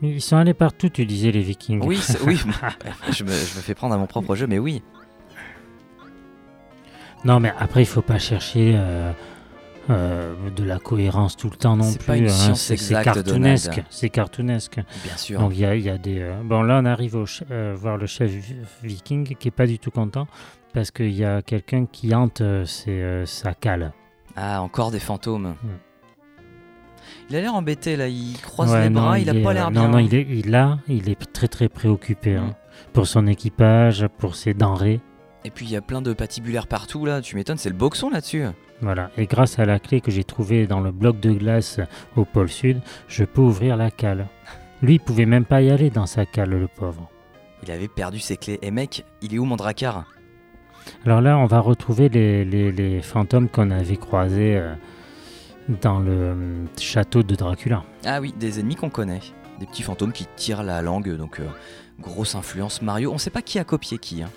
Mais 0.00 0.08
Ils 0.12 0.22
sont 0.22 0.36
allés 0.38 0.54
partout, 0.54 0.88
tu 0.88 1.04
disais, 1.04 1.30
les 1.32 1.42
vikings. 1.42 1.82
Oui, 1.84 2.00
oui. 2.24 2.40
je, 3.12 3.24
me, 3.24 3.28
je 3.30 3.34
me 3.56 3.60
fais 3.60 3.74
prendre 3.74 3.94
à 3.94 3.98
mon 3.98 4.06
propre 4.06 4.36
jeu, 4.36 4.46
mais 4.46 4.58
oui. 4.58 4.82
Non, 7.26 7.40
mais 7.40 7.52
après, 7.58 7.82
il 7.82 7.86
faut 7.86 8.00
pas 8.00 8.18
chercher 8.18 8.78
euh, 9.90 10.34
de 10.54 10.64
la 10.64 10.78
cohérence 10.78 11.36
tout 11.36 11.50
le 11.50 11.56
temps 11.56 11.76
non 11.76 11.92
plus. 11.94 12.28
hein. 12.30 12.54
C'est 12.54 12.76
cartoonesque. 13.04 13.82
C'est 13.90 14.08
cartoonesque. 14.10 14.80
Bien 15.04 15.16
sûr. 15.16 15.40
Donc 15.40 15.52
il 15.54 15.58
y 15.58 15.80
y 15.82 15.90
a 15.90 15.98
des. 15.98 16.20
euh, 16.20 16.34
Bon, 16.44 16.62
là, 16.62 16.80
on 16.82 16.84
arrive 16.84 17.16
au 17.16 17.24
euh, 17.50 17.74
voir 17.78 17.96
le 17.96 18.06
chef 18.06 18.30
vi- 18.30 18.56
viking 18.82 19.36
qui 19.36 19.48
est 19.48 19.52
pas 19.52 19.66
du 19.66 19.78
tout 19.78 19.90
content 19.90 20.26
parce 20.74 20.90
qu'il 20.90 21.12
y 21.14 21.24
a 21.24 21.42
quelqu'un 21.42 21.86
qui 21.86 22.14
hante 22.14 22.42
ses, 22.66 23.22
sa 23.26 23.54
cale. 23.54 23.92
Ah, 24.36 24.62
encore 24.62 24.90
des 24.90 25.00
fantômes. 25.00 25.54
Hmm. 25.62 25.68
Il 27.30 27.36
a 27.36 27.40
l'air 27.40 27.54
embêté 27.54 27.96
là, 27.96 28.08
il 28.08 28.38
croise 28.40 28.72
Ouais, 28.72 28.84
les 28.84 28.90
non, 28.90 29.02
bras, 29.02 29.18
il, 29.18 29.28
a 29.28 29.34
est, 29.34 29.42
pas 29.42 29.52
l'air 29.52 29.70
non, 29.70 29.80
bien. 29.82 29.88
Non, 29.90 29.98
il 29.98 30.14
est, 30.14 30.26
il, 30.30 30.50
là, 30.50 30.78
il 30.88 31.08
est 31.10 31.32
très 31.32 31.48
très 31.48 31.68
préoccupé 31.68 32.36
hein, 32.36 32.48
Mm. 32.48 32.92
pour 32.92 33.06
son 33.06 33.26
équipage, 33.26 34.06
pour 34.18 34.34
ses 34.36 34.54
denrées. 34.54 35.00
Et 35.48 35.50
puis 35.50 35.64
il 35.64 35.72
y 35.72 35.76
a 35.76 35.80
plein 35.80 36.02
de 36.02 36.12
patibulaires 36.12 36.66
partout 36.66 37.06
là, 37.06 37.22
tu 37.22 37.34
m'étonnes, 37.34 37.56
c'est 37.56 37.70
le 37.70 37.74
boxon 37.74 38.10
là-dessus. 38.10 38.44
Voilà. 38.82 39.10
Et 39.16 39.24
grâce 39.24 39.58
à 39.58 39.64
la 39.64 39.78
clé 39.78 40.02
que 40.02 40.10
j'ai 40.10 40.22
trouvée 40.22 40.66
dans 40.66 40.80
le 40.80 40.90
bloc 40.92 41.20
de 41.20 41.30
glace 41.32 41.80
au 42.16 42.26
pôle 42.26 42.50
sud, 42.50 42.82
je 43.08 43.24
peux 43.24 43.40
ouvrir 43.40 43.78
la 43.78 43.90
cale. 43.90 44.26
Lui, 44.82 44.96
il 44.96 45.00
pouvait 45.00 45.24
même 45.24 45.46
pas 45.46 45.62
y 45.62 45.70
aller 45.70 45.88
dans 45.88 46.04
sa 46.04 46.26
cale, 46.26 46.50
le 46.50 46.68
pauvre. 46.68 47.08
Il 47.62 47.70
avait 47.70 47.88
perdu 47.88 48.18
ses 48.18 48.36
clés. 48.36 48.58
Et 48.60 48.70
mec, 48.70 49.06
il 49.22 49.34
est 49.34 49.38
où 49.38 49.46
mon 49.46 49.56
dracard 49.56 50.04
Alors 51.06 51.22
là, 51.22 51.38
on 51.38 51.46
va 51.46 51.60
retrouver 51.60 52.10
les, 52.10 52.44
les- 52.44 52.70
les 52.70 53.00
fantômes 53.00 53.48
qu'on 53.48 53.70
avait 53.70 53.96
croisés 53.96 54.56
euh, 54.58 54.74
dans 55.80 55.98
le 56.00 56.32
hum, 56.32 56.66
château 56.78 57.22
de 57.22 57.34
Dracula. 57.34 57.84
Ah 58.04 58.20
oui, 58.20 58.34
des 58.38 58.60
ennemis 58.60 58.76
qu'on 58.76 58.90
connaît. 58.90 59.20
Des 59.60 59.66
petits 59.66 59.82
fantômes 59.82 60.12
qui 60.12 60.26
tirent 60.36 60.62
la 60.62 60.82
langue, 60.82 61.16
donc 61.16 61.40
euh, 61.40 61.46
grosse 62.00 62.34
influence 62.34 62.82
Mario. 62.82 63.12
On 63.14 63.18
sait 63.18 63.30
pas 63.30 63.42
qui 63.42 63.58
a 63.58 63.64
copié 63.64 63.96
qui. 63.96 64.22
hein. 64.22 64.28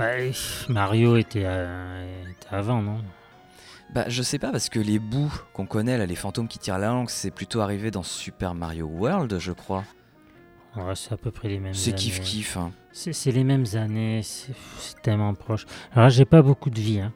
Bah, 0.00 0.72
Mario 0.72 1.16
était, 1.16 1.42
euh, 1.44 2.24
était 2.30 2.54
avant, 2.54 2.82
non? 2.82 2.98
Bah 3.94 4.04
je 4.08 4.22
sais 4.22 4.38
pas 4.38 4.52
parce 4.52 4.68
que 4.68 4.78
les 4.78 4.98
bouts 5.00 5.32
qu'on 5.52 5.66
connaît 5.66 5.98
là, 5.98 6.06
les 6.06 6.14
fantômes 6.14 6.46
qui 6.48 6.58
tirent 6.60 6.78
la 6.78 6.88
langue, 6.88 7.10
c'est 7.10 7.30
plutôt 7.32 7.60
arrivé 7.60 7.90
dans 7.90 8.04
Super 8.04 8.54
Mario 8.54 8.86
World, 8.86 9.36
je 9.38 9.50
crois. 9.52 9.84
Ouais, 10.76 10.94
C'est 10.94 11.12
à 11.12 11.16
peu 11.16 11.32
près 11.32 11.48
les 11.48 11.58
mêmes 11.58 11.74
C'est 11.74 11.90
années. 11.90 12.00
hein. 12.56 12.70
C'est 12.92 13.12
c'est 13.12 13.32
les 13.32 13.42
mêmes 13.42 13.64
années, 13.74 14.20
c'est 14.22 14.54
tellement 15.02 15.34
proche. 15.34 15.66
Alors 15.92 16.08
j'ai 16.10 16.24
pas 16.24 16.40
beaucoup 16.42 16.70
de 16.70 16.80
vie. 16.80 17.00
hein. 17.00 17.12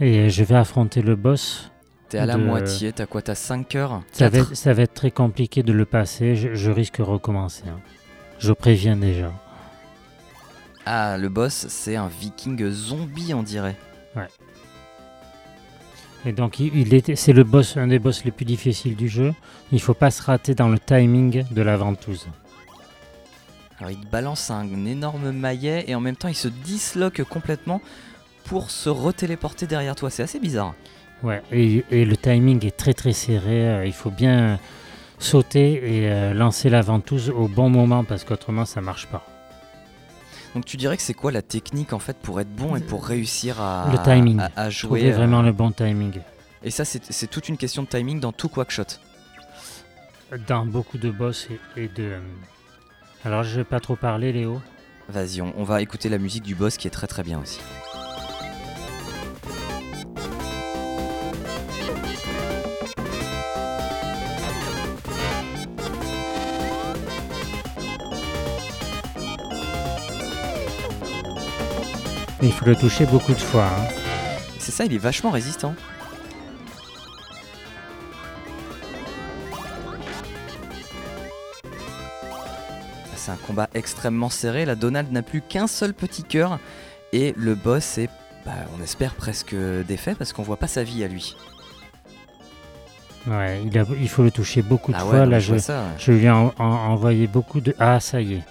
Et 0.00 0.20
euh, 0.20 0.28
je 0.30 0.42
vais 0.42 0.54
affronter 0.56 1.02
le 1.02 1.16
boss. 1.16 1.70
T'es 2.08 2.16
à 2.18 2.24
la 2.26 2.36
De- 2.36 2.42
moitié, 2.42 2.92
t'as 2.92 3.04
quoi 3.06 3.20
T'as 3.22 3.34
5 3.34 3.74
heures? 3.76 4.02
Ça 4.12 4.28
va, 4.30 4.38
être, 4.38 4.54
ça 4.56 4.72
va 4.72 4.82
être 4.82 4.94
très 4.94 5.10
compliqué 5.10 5.62
de 5.62 5.72
le 5.72 5.84
passer. 5.84 6.34
Je, 6.34 6.54
je 6.54 6.70
risque 6.70 6.98
de 6.98 7.02
recommencer. 7.02 7.64
hein. 7.68 7.78
Je 8.38 8.52
préviens 8.52 8.96
déjà. 8.96 9.30
Ah, 10.86 11.16
le 11.16 11.28
boss, 11.28 11.66
c'est 11.68 11.96
un 11.96 12.08
viking 12.08 12.70
zombie, 12.70 13.32
on 13.34 13.42
dirait. 13.42 13.76
Et 16.26 16.32
donc, 16.32 16.58
il, 16.58 16.94
était, 16.94 17.16
c'est 17.16 17.34
le 17.34 17.44
boss, 17.44 17.76
un 17.76 17.86
des 17.86 17.98
boss 17.98 18.24
les 18.24 18.30
plus 18.30 18.46
difficiles 18.46 18.96
du 18.96 19.08
jeu. 19.08 19.34
Il 19.72 19.80
faut 19.80 19.92
pas 19.94 20.10
se 20.10 20.22
rater 20.22 20.54
dans 20.54 20.68
le 20.68 20.78
timing 20.78 21.44
de 21.50 21.62
la 21.62 21.76
ventouse. 21.76 22.26
Alors 23.78 23.90
il 23.90 23.98
te 23.98 24.06
balance 24.06 24.50
un 24.50 24.86
énorme 24.86 25.32
maillet 25.32 25.84
et 25.88 25.94
en 25.94 26.00
même 26.00 26.16
temps 26.16 26.28
il 26.28 26.34
se 26.34 26.48
disloque 26.48 27.22
complètement 27.24 27.82
pour 28.44 28.70
se 28.70 28.88
retéléporter 28.88 29.66
derrière 29.66 29.96
toi. 29.96 30.10
C'est 30.10 30.22
assez 30.22 30.38
bizarre. 30.38 30.74
Ouais, 31.22 31.42
et, 31.50 31.84
et 31.90 32.04
le 32.04 32.16
timing 32.16 32.64
est 32.64 32.76
très 32.76 32.94
très 32.94 33.12
serré. 33.12 33.68
euh, 33.68 33.86
il 33.86 33.92
faut 33.92 34.10
bien 34.10 34.58
sauter 35.18 35.72
et 35.74 36.10
euh, 36.10 36.34
lancer 36.34 36.70
la 36.70 36.82
ventouse 36.82 37.30
au 37.30 37.48
bon 37.48 37.68
moment 37.68 38.04
parce 38.04 38.24
qu'autrement 38.24 38.64
ça 38.64 38.80
marche 38.80 39.06
pas. 39.08 39.26
Donc 40.54 40.64
tu 40.64 40.76
dirais 40.76 40.96
que 40.96 41.02
c'est 41.02 41.14
quoi 41.14 41.32
la 41.32 41.42
technique 41.42 41.92
en 41.92 41.98
fait 41.98 42.16
pour 42.16 42.40
être 42.40 42.54
bon 42.54 42.76
et 42.76 42.80
pour 42.80 43.04
réussir 43.06 43.60
à, 43.60 43.88
Le 43.90 43.98
timing. 44.02 44.38
à, 44.40 44.50
à 44.56 44.70
jouer 44.70 45.00
Trouver 45.00 45.12
euh, 45.12 45.16
vraiment 45.16 45.42
le 45.42 45.52
bon 45.52 45.72
timing. 45.72 46.20
Et 46.62 46.70
ça 46.70 46.84
c'est 46.84 47.26
toute 47.26 47.48
une 47.48 47.56
question 47.56 47.82
de 47.82 47.88
timing 47.88 48.20
dans 48.20 48.32
tout 48.32 48.48
Quackshot. 48.48 48.84
Dans 50.46 50.64
beaucoup 50.66 50.98
de 50.98 51.10
boss 51.10 51.48
et, 51.76 51.82
et 51.84 51.88
de. 51.88 52.02
euh, 52.04 52.20
Alors 53.24 53.42
je 53.42 53.56
vais 53.56 53.64
pas 53.64 53.80
trop 53.80 53.96
parler, 53.96 54.32
Léo. 54.32 54.60
Vas-y, 55.08 55.42
on, 55.42 55.52
on 55.56 55.64
va 55.64 55.82
écouter 55.82 56.08
la 56.08 56.18
musique 56.18 56.44
du 56.44 56.54
boss 56.54 56.76
qui 56.76 56.86
est 56.86 56.90
très 56.90 57.06
très 57.06 57.22
bien 57.22 57.38
aussi. 57.40 57.60
Il 72.44 72.52
faut 72.52 72.66
le 72.66 72.76
toucher 72.76 73.06
beaucoup 73.06 73.32
de 73.32 73.38
fois. 73.40 73.64
hein. 73.66 73.88
C'est 74.60 74.70
ça, 74.70 74.84
il 74.84 74.92
est 74.94 74.98
vachement 74.98 75.30
résistant. 75.30 75.74
C'est 83.16 83.30
un 83.30 83.36
combat 83.36 83.68
extrêmement 83.74 84.28
serré. 84.28 84.64
La 84.66 84.74
Donald 84.74 85.10
n'a 85.12 85.22
plus 85.22 85.40
qu'un 85.40 85.66
seul 85.66 85.94
petit 85.94 86.22
cœur. 86.22 86.58
Et 87.12 87.32
le 87.36 87.54
boss 87.54 87.96
est, 87.98 88.10
bah, 88.44 88.52
on 88.78 88.82
espère, 88.82 89.14
presque 89.14 89.54
défait 89.86 90.14
parce 90.14 90.32
qu'on 90.32 90.42
voit 90.42 90.56
pas 90.58 90.66
sa 90.66 90.82
vie 90.82 91.04
à 91.04 91.08
lui. 91.08 91.36
Ouais, 93.26 93.62
il, 93.64 93.78
a- 93.78 93.86
il 93.98 94.08
faut 94.08 94.22
le 94.22 94.30
toucher 94.30 94.60
beaucoup 94.60 94.92
de 94.92 94.96
Ah 94.98 95.04
ouais, 95.04 95.10
fois. 95.10 95.18
non, 95.20 95.30
Là, 95.30 95.38
je 95.40 95.56
ça. 95.56 95.84
je 95.98 96.12
lui 96.12 96.26
ai 96.26 96.30
en- 96.30 96.52
en- 96.58 96.64
envoyé 96.64 97.26
beaucoup 97.26 97.60
de. 97.60 97.74
Ah, 97.78 97.98
ça 98.00 98.20
y 98.20 98.34
est. 98.34 98.42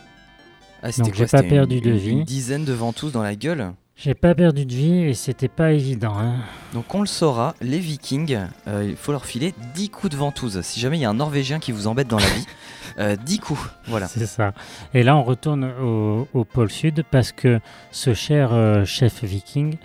Ah, 0.82 0.90
Donc, 0.98 1.14
j'ai 1.14 1.26
pas 1.26 1.38
c'était 1.38 1.44
une- 1.44 1.50
perdu 1.50 1.82
de 1.82 1.92
vie. 1.92 2.10
Une 2.12 2.24
dizaine 2.24 2.66
de 2.66 2.74
ventouses 2.74 3.12
dans 3.12 3.22
la 3.22 3.36
gueule? 3.36 3.72
J'ai 3.96 4.16
pas 4.16 4.34
perdu 4.34 4.66
de 4.66 4.74
vie 4.74 4.96
et 5.04 5.14
c'était 5.14 5.48
pas 5.48 5.72
évident. 5.72 6.18
hein. 6.18 6.38
Donc 6.74 6.94
on 6.96 7.02
le 7.02 7.06
saura, 7.08 7.54
les 7.62 7.78
vikings, 7.80 8.40
euh, 8.68 8.86
il 8.90 8.96
faut 8.96 9.12
leur 9.12 9.26
filer 9.26 9.54
10 9.76 9.90
coups 9.90 10.12
de 10.12 10.18
ventouse. 10.18 10.60
Si 10.62 10.80
jamais 10.80 10.98
il 10.98 11.02
y 11.02 11.06
a 11.06 11.10
un 11.10 11.14
Norvégien 11.14 11.60
qui 11.60 11.72
vous 11.72 11.86
embête 11.88 12.08
dans 12.08 12.18
la 12.18 12.26
vie, 12.26 12.46
euh, 12.98 13.16
10 13.16 13.40
coups. 13.40 13.62
Voilà. 13.86 14.08
C'est 14.08 14.26
ça. 14.26 14.54
Et 14.96 15.04
là, 15.04 15.16
on 15.16 15.24
retourne 15.24 15.64
au, 15.80 16.28
au 16.34 16.44
pôle 16.44 16.72
sud 16.72 17.04
parce 17.12 17.32
que 17.32 17.60
ce 17.92 18.14
cher 18.16 18.52
euh, 18.52 18.84
chef 18.84 19.24
viking 19.24 19.78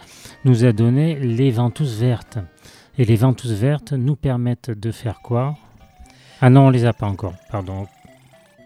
nous 0.45 0.65
a 0.65 0.73
donné 0.73 1.17
les 1.21 1.51
ventouses 1.51 1.99
vertes. 2.01 2.39
Et 2.97 3.05
les 3.05 3.17
ventouses 3.17 3.53
vertes 3.53 3.93
nous 3.93 4.17
permettent 4.17 4.71
de 4.71 4.91
faire 4.91 5.21
quoi? 5.21 5.55
Ah 6.41 6.49
non, 6.51 6.69
on 6.69 6.71
les 6.71 6.87
a 6.87 6.93
pas 6.95 7.07
encore. 7.07 7.35
Pardon. 7.53 7.87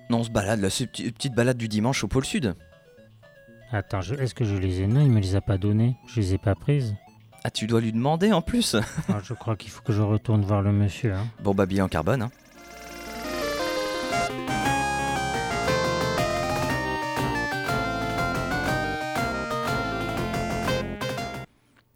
Non, 0.08 0.18
on 0.20 0.24
se 0.24 0.30
balade, 0.30 0.60
petite- 0.60 1.14
petite 1.14 1.34
balade 1.34 1.56
du 1.58 1.68
dimanche 1.68 2.04
au 2.04 2.08
pôle 2.08 2.24
sud. 2.24 2.54
Attends, 3.72 4.00
est-ce 4.00 4.34
que 4.34 4.44
je 4.44 4.56
les 4.56 4.82
ai 4.82 4.86
Non, 4.86 5.00
il 5.00 5.10
me 5.10 5.20
les 5.20 5.34
a 5.34 5.40
pas 5.40 5.56
données. 5.58 5.96
Je 6.06 6.20
les 6.20 6.34
ai 6.34 6.38
pas 6.38 6.54
prises. 6.54 6.94
Ah, 7.44 7.50
tu 7.50 7.66
dois 7.66 7.80
lui 7.80 7.92
demander 7.92 8.32
en 8.32 8.42
plus 8.42 8.76
Ah, 9.08 9.18
je 9.22 9.32
crois 9.34 9.56
qu'il 9.56 9.70
faut 9.70 9.82
que 9.82 9.92
je 9.92 10.02
retourne 10.02 10.42
voir 10.42 10.62
le 10.62 10.72
monsieur. 10.72 11.14
hein. 11.14 11.26
Bon, 11.42 11.54
bah, 11.54 11.66
billet 11.66 11.80
en 11.80 11.88
carbone. 11.88 12.22
hein. 12.22 12.30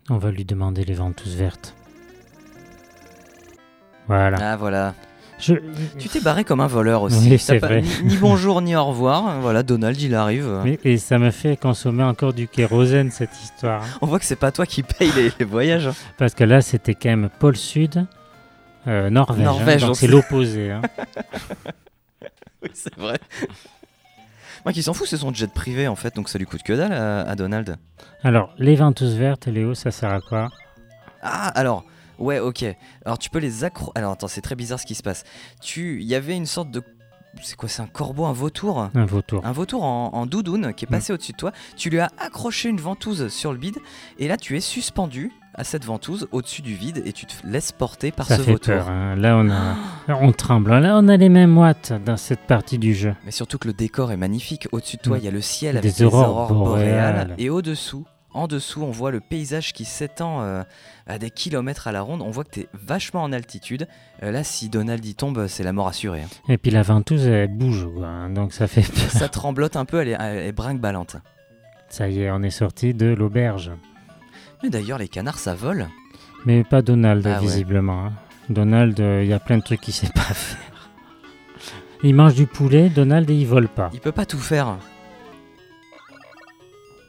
On 0.08 0.18
va 0.18 0.30
lui 0.30 0.44
demander 0.44 0.84
les 0.84 0.94
ventouses 0.94 1.36
vertes. 1.36 1.74
Voilà. 4.06 4.52
Ah, 4.52 4.56
voilà. 4.56 4.94
Je... 5.38 5.54
Tu 5.98 6.08
t'es 6.08 6.20
barré 6.20 6.44
comme 6.44 6.60
un 6.60 6.66
voleur 6.66 7.02
aussi. 7.02 7.28
Oui, 7.30 7.38
c'est 7.38 7.58
vrai. 7.58 7.82
Ni, 8.04 8.16
bonjour 8.16 8.62
ni 8.62 8.74
au 8.76 8.84
revoir. 8.86 9.40
Voilà, 9.40 9.62
Donald, 9.62 10.00
il 10.00 10.14
arrive. 10.14 10.48
Mais- 10.64 10.78
et 10.84 10.96
ça 10.98 11.18
me 11.18 11.30
fait 11.30 11.56
consommer 11.58 12.04
encore 12.04 12.32
du 12.32 12.48
kérosène 12.48 13.10
cette 13.10 13.38
histoire. 13.42 13.82
hein. 13.82 13.86
On 14.00 14.06
voit 14.06 14.18
que 14.18 14.24
c'est 14.24 14.36
pas 14.36 14.50
toi 14.52 14.64
qui 14.66 14.82
paye 14.82 15.12
les, 15.14 15.30
les 15.38 15.44
voyages. 15.44 15.88
hein. 15.88 15.94
Parce 16.16 16.34
que 16.34 16.44
là, 16.44 16.62
c'était 16.62 16.94
quand 16.94 17.10
même 17.10 17.28
pôle 17.38 17.56
Sud, 17.56 18.06
euh, 18.86 19.10
Norvège. 19.10 19.40
hein. 19.40 19.44
Norvège, 19.44 19.84
on 19.84 19.86
donc 19.88 19.96
c'est 19.96 20.06
l'opposé. 20.06 20.70
hein. 20.70 20.82
Oui, 22.62 22.70
c'est 22.72 22.96
vrai. 22.96 23.18
Moi 24.64 24.72
qui 24.72 24.82
s'en 24.82 24.94
fout, 24.94 25.06
c'est 25.06 25.18
son 25.18 25.32
jet 25.32 25.52
privé 25.52 25.86
en 25.86 25.94
fait, 25.94 26.16
donc 26.16 26.28
ça 26.28 26.38
lui 26.38 26.46
coûte 26.46 26.62
que 26.62 26.72
dalle 26.72 26.92
à, 26.92 27.20
à 27.20 27.34
Donald. 27.36 27.76
Alors, 28.24 28.54
les 28.58 28.74
ventouses 28.74 29.14
vertes, 29.16 29.46
Léo, 29.46 29.74
ça 29.74 29.90
sert 29.90 30.10
à 30.10 30.20
quoi? 30.20 30.48
Ah, 31.22 31.48
alors, 31.48 31.84
ouais, 32.18 32.38
ok. 32.38 32.64
Alors 33.04 33.18
tu 33.18 33.30
peux 33.30 33.38
les 33.38 33.64
accro. 33.64 33.92
Alors 33.94 34.12
attends, 34.12 34.28
c'est 34.28 34.40
très 34.42 34.54
bizarre 34.56 34.80
ce 34.80 34.86
qui 34.86 34.94
se 34.94 35.02
passe. 35.02 35.24
Tu, 35.60 36.00
il 36.00 36.06
y 36.06 36.14
avait 36.14 36.36
une 36.36 36.46
sorte 36.46 36.70
de, 36.70 36.82
c'est 37.42 37.56
quoi, 37.56 37.68
c'est 37.68 37.82
un 37.82 37.86
corbeau, 37.86 38.24
un 38.24 38.32
vautour, 38.32 38.88
Un 38.94 39.04
vautour. 39.06 39.44
un 39.44 39.52
vautour 39.52 39.84
en, 39.84 40.10
en 40.14 40.26
doudoune 40.26 40.72
qui 40.74 40.84
est 40.84 40.88
Mm. 40.88 40.92
passé 40.92 41.12
au-dessus 41.12 41.32
de 41.32 41.36
toi. 41.36 41.52
Tu 41.76 41.90
lui 41.90 42.00
as 42.00 42.10
accroché 42.18 42.68
une 42.68 42.80
ventouse 42.80 43.28
sur 43.28 43.52
le 43.52 43.58
bide, 43.58 43.76
et 44.18 44.28
là 44.28 44.36
tu 44.36 44.56
es 44.56 44.60
suspendu 44.60 45.32
à 45.58 45.64
cette 45.64 45.86
ventouse 45.86 46.28
au-dessus 46.32 46.60
du 46.60 46.74
vide, 46.74 47.02
et 47.06 47.12
tu 47.14 47.24
te 47.24 47.32
laisses 47.46 47.72
porter 47.72 48.10
par 48.12 48.26
Ça 48.26 48.36
ce 48.36 48.42
fait 48.42 48.52
vautour. 48.52 48.74
peur. 48.74 48.88
hein. 48.90 49.16
Là, 49.16 49.38
on, 49.38 49.48
a... 49.48 49.74
on 50.20 50.30
tremble. 50.32 50.70
Là, 50.78 50.98
on 50.98 51.08
a 51.08 51.16
les 51.16 51.30
mêmes 51.30 51.56
watts 51.56 51.94
dans 52.04 52.18
cette 52.18 52.40
partie 52.40 52.78
du 52.78 52.94
jeu. 52.94 53.14
Mais 53.24 53.30
surtout 53.30 53.56
que 53.56 53.66
le 53.66 53.72
décor 53.72 54.12
est 54.12 54.18
magnifique. 54.18 54.68
Au-dessus 54.72 54.98
de 54.98 55.02
toi, 55.02 55.16
Mm. 55.16 55.20
il 55.20 55.24
y 55.24 55.28
a 55.28 55.30
le 55.30 55.40
ciel 55.40 55.78
avec 55.78 55.90
des 55.94 56.02
aurores 56.02 56.28
aurores, 56.28 56.52
boréales. 56.54 57.12
boréales. 57.28 57.34
Et 57.38 57.48
au-dessous, 57.48 58.04
en 58.36 58.46
dessous, 58.46 58.82
on 58.82 58.90
voit 58.90 59.10
le 59.10 59.20
paysage 59.20 59.72
qui 59.72 59.84
s'étend 59.84 60.42
euh, 60.42 60.62
à 61.06 61.18
des 61.18 61.30
kilomètres 61.30 61.88
à 61.88 61.92
la 61.92 62.02
ronde. 62.02 62.22
On 62.22 62.30
voit 62.30 62.44
que 62.44 62.50
tu 62.50 62.60
es 62.60 62.68
vachement 62.74 63.22
en 63.22 63.32
altitude. 63.32 63.88
Euh, 64.22 64.30
là, 64.30 64.44
si 64.44 64.68
Donald 64.68 65.04
y 65.04 65.14
tombe, 65.14 65.46
c'est 65.48 65.62
la 65.64 65.72
mort 65.72 65.88
assurée. 65.88 66.22
hein. 66.22 66.28
Et 66.48 66.58
puis 66.58 66.70
la 66.70 66.82
ventouse, 66.82 67.26
elle 67.26 67.48
bouge. 67.48 67.86
quoi, 67.94 68.06
hein. 68.06 68.30
Donc 68.30 68.52
ça 68.52 68.66
fait 68.66 68.82
peur. 68.82 69.10
Ça 69.10 69.28
tremblote 69.28 69.76
un 69.76 69.84
peu, 69.84 70.00
elle 70.00 70.08
est, 70.08 70.16
elle 70.20 70.46
est 70.46 70.52
brinque-ballante. 70.52 71.16
Ça 71.88 72.08
y 72.08 72.20
est, 72.22 72.30
on 72.30 72.42
est 72.42 72.50
sorti 72.50 72.94
de 72.94 73.06
l'auberge. 73.06 73.70
Mais 74.62 74.70
d'ailleurs, 74.70 74.98
les 74.98 75.08
canards, 75.08 75.38
ça 75.38 75.54
vole. 75.54 75.88
Mais 76.44 76.64
pas 76.64 76.82
Donald, 76.82 77.26
Ah 77.26 77.34
ouais. 77.40 77.46
visiblement. 77.46 78.06
hein. 78.06 78.12
Donald, 78.48 78.98
euh, 79.00 79.22
il 79.24 79.28
y 79.28 79.32
a 79.32 79.40
plein 79.40 79.58
de 79.58 79.62
trucs 79.62 79.80
qu'il 79.80 79.94
sait 79.94 80.10
pas 80.14 80.20
faire. 80.34 80.58
Il 82.02 82.14
mange 82.14 82.34
du 82.34 82.46
poulet, 82.46 82.88
Donald, 82.88 83.28
et 83.30 83.34
il 83.34 83.46
vole 83.46 83.68
pas. 83.68 83.90
Il 83.92 84.00
peut 84.00 84.12
pas 84.12 84.26
tout 84.26 84.38
faire. 84.38 84.76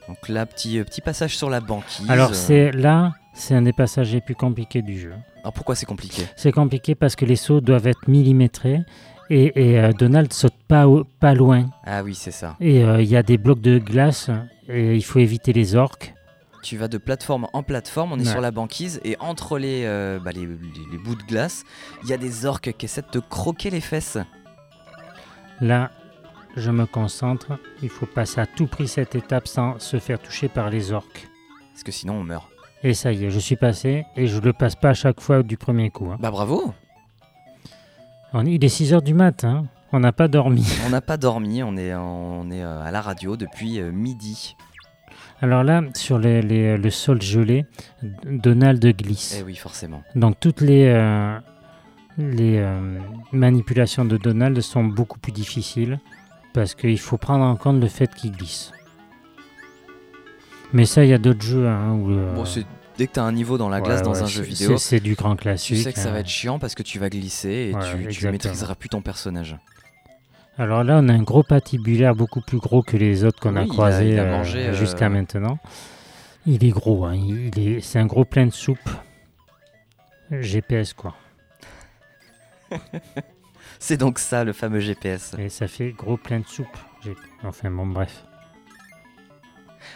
Donc 0.08 0.30
là, 0.30 0.46
petit, 0.46 0.80
euh, 0.80 0.84
petit 0.84 1.02
passage 1.02 1.36
sur 1.38 1.50
la 1.50 1.60
banquise. 1.60 2.10
Alors 2.10 2.34
c'est 2.34 2.72
là, 2.72 3.14
c'est 3.34 3.54
un 3.56 3.62
des 3.62 3.74
passages 3.74 4.14
les 4.14 4.22
plus 4.22 4.36
compliqués 4.36 4.82
du 4.82 4.98
jeu. 5.00 5.14
Alors 5.42 5.54
pourquoi 5.54 5.76
c'est 5.76 5.86
compliqué? 5.86 6.24
C'est 6.36 6.52
compliqué 6.52 6.96
parce 6.96 7.16
que 7.16 7.26
les 7.26 7.36
sauts 7.36 7.62
doivent 7.62 7.88
être 7.88 8.08
millimétrés 8.08 8.82
et, 9.30 9.72
et, 9.72 9.80
euh, 9.80 9.92
Donald 9.92 10.32
saute 10.32 10.54
pas, 10.68 10.88
au- 10.88 11.04
pas 11.04 11.34
loin. 11.34 11.70
Ah 11.86 12.04
oui, 12.04 12.16
c'est 12.16 12.32
ça. 12.32 12.56
Et 12.62 12.84
euh, 12.84 13.02
il 13.02 13.10
y 13.10 13.18
a 13.18 13.24
des 13.24 13.38
blocs 13.38 13.60
de 13.62 13.78
glace 13.80 14.30
et 14.70 14.96
il 14.96 15.04
faut 15.04 15.20
éviter 15.20 15.52
les 15.52 15.76
orques. 15.76 16.14
Tu 16.64 16.78
vas 16.78 16.88
de 16.88 16.98
plateforme 16.98 17.48
en 17.54 17.62
plateforme, 17.64 18.14
on 18.14 18.18
est 18.20 18.26
Ouais. 18.26 18.32
sur 18.32 18.42
la 18.42 18.52
banquise 18.52 19.00
et 19.04 19.16
entre 19.20 19.58
les, 19.60 19.84
euh, 19.86 20.20
bah, 20.24 20.32
les, 20.32 20.46
les- 20.46 20.58
les 20.92 20.98
bouts 20.98 21.16
de 21.16 21.24
glace, 21.24 21.64
il 22.04 22.10
y 22.10 22.14
a 22.14 22.18
des 22.18 22.46
orques 22.46 22.74
qui 22.78 22.86
essaient 22.86 23.02
de 23.04 23.08
te 23.08 23.20
croquer 23.20 23.70
les 23.70 23.82
fesses. 23.82 24.18
Là, 25.62 25.92
je 26.58 26.72
me 26.72 26.86
concentre. 26.86 27.58
Il 27.82 27.90
faut 27.90 28.06
passer 28.06 28.42
à 28.42 28.46
tout 28.46 28.68
prix 28.68 28.88
cette 28.88 29.16
étape 29.16 29.48
sans 29.48 29.80
se 29.80 29.98
faire 30.00 30.20
toucher 30.20 30.50
par 30.50 30.70
les 30.70 30.92
orques. 30.92 31.30
Parce 31.72 31.84
que 31.84 31.92
sinon 31.92 32.16
on 32.16 32.24
meurt. 32.24 32.50
Et 32.84 32.94
ça 32.94 33.12
y 33.12 33.26
est, 33.26 33.30
je 33.32 33.40
suis 33.40 33.56
passé 33.56 34.04
et 34.16 34.28
je 34.28 34.40
le 34.40 34.52
passe 34.54 34.76
pas 34.76 34.90
à 34.90 34.94
chaque 34.94 35.22
fois 35.22 35.42
du 35.44 35.58
premier 35.58 35.90
coup. 35.90 36.10
hein. 36.12 36.18
Bah 36.20 36.32
bravo 36.32 36.74
On- 38.34 38.46
il 38.46 38.64
est 38.64 38.70
6 38.70 38.94
heures 38.94 39.02
du 39.02 39.14
matin, 39.14 39.66
on 39.92 40.00
n'a 40.00 40.12
pas 40.12 40.28
dormi. 40.28 40.66
On 40.86 40.90
n'a 40.90 41.02
pas 41.02 41.18
dormi, 41.18 41.64
on 41.64 41.78
est, 41.78 41.96
on 41.96 42.52
est 42.52 42.62
euh, 42.64 42.82
à 42.84 42.92
la 42.92 43.02
radio 43.02 43.38
depuis 43.38 43.80
euh, 43.80 43.92
midi. 43.92 44.56
Alors 45.42 45.64
là, 45.64 45.82
sur 45.96 46.20
les- 46.20 46.42
les- 46.42 46.78
le 46.78 46.90
sol 46.90 47.22
gelé, 47.22 47.66
Donald 48.26 48.84
glisse. 48.98 49.38
Eh 49.40 49.44
oui, 49.44 49.56
forcément. 49.56 50.04
Donc 50.16 50.40
toutes 50.40 50.62
les, 50.62 50.88
euh, 50.88 51.40
les 52.18 52.58
euh, 52.58 53.00
manipulations 53.32 54.04
de 54.06 54.18
Donald 54.18 54.60
sont 54.62 54.84
beaucoup 54.84 55.20
plus 55.20 55.32
difficiles 55.32 56.00
parce 56.58 56.74
qu'il 56.74 56.98
faut 57.00 57.18
prendre 57.20 57.46
en 57.46 57.56
compte 57.56 57.80
le 57.80 57.88
fait 57.88 58.12
qu'il 58.16 58.32
glisse. 58.32 58.72
Mais 60.74 60.86
ça, 60.86 61.04
il 61.06 61.10
y 61.12 61.14
a 61.14 61.20
d'autres 61.20 61.44
jeux 61.44 61.68
hein, 61.68 61.92
où... 61.94 62.10
euh, 62.10 62.34
Bon, 62.34 62.46
dès 62.98 63.06
que 63.06 63.14
tu 63.14 63.20
as 63.20 63.24
un 63.24 63.32
niveau 63.32 63.60
dans 63.60 63.70
la 63.70 63.80
glace 63.80 64.00
ouais, 64.00 64.06
dans 64.06 64.14
ouais, 64.14 64.24
un 64.24 64.26
jeu 64.26 64.42
vidéo, 64.42 64.76
C'est 64.80 65.00
du 65.00 65.14
grand 65.14 65.36
tu 65.36 65.44
classique. 65.44 65.78
sais 65.84 65.94
que 65.94 66.00
ça 66.00 66.10
hein. 66.10 66.14
va 66.14 66.20
être 66.22 66.28
chiant 66.28 66.58
parce 66.58 66.74
que 66.74 66.82
tu 66.82 66.98
vas 66.98 67.10
glisser 67.10 67.70
et 67.72 67.76
Ouais, 67.76 67.82
tu, 67.84 67.98
tu 67.98 68.04
exactement. 68.06 68.32
maîtriseras 68.32 68.74
plus 68.74 68.90
ton 68.90 69.02
personnage. 69.04 69.56
Alors 70.58 70.84
là, 70.84 71.00
on 71.00 71.08
a 71.10 71.14
un 71.14 71.22
gros 71.22 71.44
patibulaire 71.44 72.16
beaucoup 72.16 72.42
plus 72.42 72.58
gros 72.58 72.82
que 72.82 72.98
les 72.98 73.24
autres 73.24 73.40
qu'on 73.40 73.56
Oui, 73.56 73.62
a 73.62 73.68
croisés 73.68 74.18
euh, 74.18 74.42
euh, 74.44 74.74
jusqu'à 74.74 75.10
maintenant. 75.10 75.60
Il 76.48 76.66
est 76.66 76.70
gros, 76.72 77.06
hein, 77.06 77.14
il 77.14 77.60
est, 77.60 77.82
c'est 77.82 78.00
un 78.00 78.08
gros 78.08 78.26
plein 78.26 78.48
de 78.48 78.52
soupe. 78.52 78.90
GPS 80.32 80.94
quoi. 80.94 81.14
C'est 83.80 83.98
donc 83.98 84.20
ça 84.20 84.44
le 84.44 84.54
fameux 84.54 84.80
GPS. 84.80 85.36
Et 85.38 85.50
ça 85.50 85.68
fait 85.68 85.92
gros 85.92 86.18
plein 86.18 86.40
de 86.40 86.48
soupe. 86.48 86.68
Enfin 87.44 87.70
bon, 87.72 87.86
bref. 87.86 88.26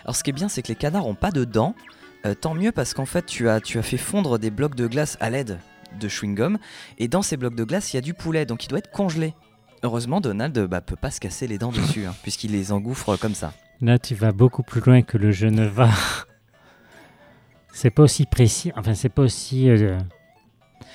Alors 0.04 0.16
ce 0.16 0.24
qui 0.24 0.30
est 0.30 0.34
bien, 0.34 0.50
c'est 0.50 0.62
que 0.62 0.70
les 0.70 0.76
canards 0.76 1.08
ont 1.08 1.16
pas 1.16 1.32
de 1.32 1.44
dents. 1.44 1.76
Euh, 2.26 2.36
tant 2.36 2.54
mieux 2.54 2.72
parce 2.72 2.94
qu'en 2.94 3.06
fait, 3.06 3.26
tu 3.26 3.50
as, 3.50 3.60
tu 3.62 3.80
as 3.80 3.82
fait 3.82 3.98
fondre 3.98 4.38
des 4.38 4.52
blocs 4.52 4.76
de 4.76 4.88
glace 4.88 5.18
à 5.20 5.30
l'aide 5.30 5.60
de 6.00 6.08
chewing-gum. 6.08 6.58
Et 7.00 7.08
dans 7.08 7.22
ces 7.22 7.36
blocs 7.38 7.56
de 7.56 7.64
glace, 7.64 7.94
il 7.94 7.98
y 7.98 8.00
a 8.00 8.02
du 8.02 8.14
poulet, 8.14 8.46
donc 8.46 8.64
il 8.66 8.68
doit 8.68 8.80
être 8.80 8.92
congelé. 8.92 9.34
Heureusement, 9.84 10.22
Donald 10.22 10.58
bah, 10.68 10.82
peut 10.82 10.96
pas 10.96 11.10
se 11.10 11.20
casser 11.20 11.48
les 11.48 11.58
dents 11.58 11.72
dessus, 11.72 12.06
hein, 12.06 12.14
puisqu'il 12.22 12.52
les 12.52 12.72
engouffre 12.72 13.18
comme 13.18 13.34
ça. 13.34 13.54
Là, 13.82 13.98
tu 13.98 14.14
vas 14.14 14.32
beaucoup 14.32 14.62
plus 14.62 14.80
loin 14.82 15.02
que 15.02 15.18
le 15.18 15.32
jeu 15.32 15.50
ne 15.50 15.66
va. 15.66 15.90
c'est 17.74 17.90
pas 17.90 18.04
aussi 18.04 18.28
précis. 18.28 18.72
Enfin, 18.76 18.94
c'est 18.94 19.10
pas 19.10 19.24
aussi. 19.24 19.70
euh, 19.70 19.98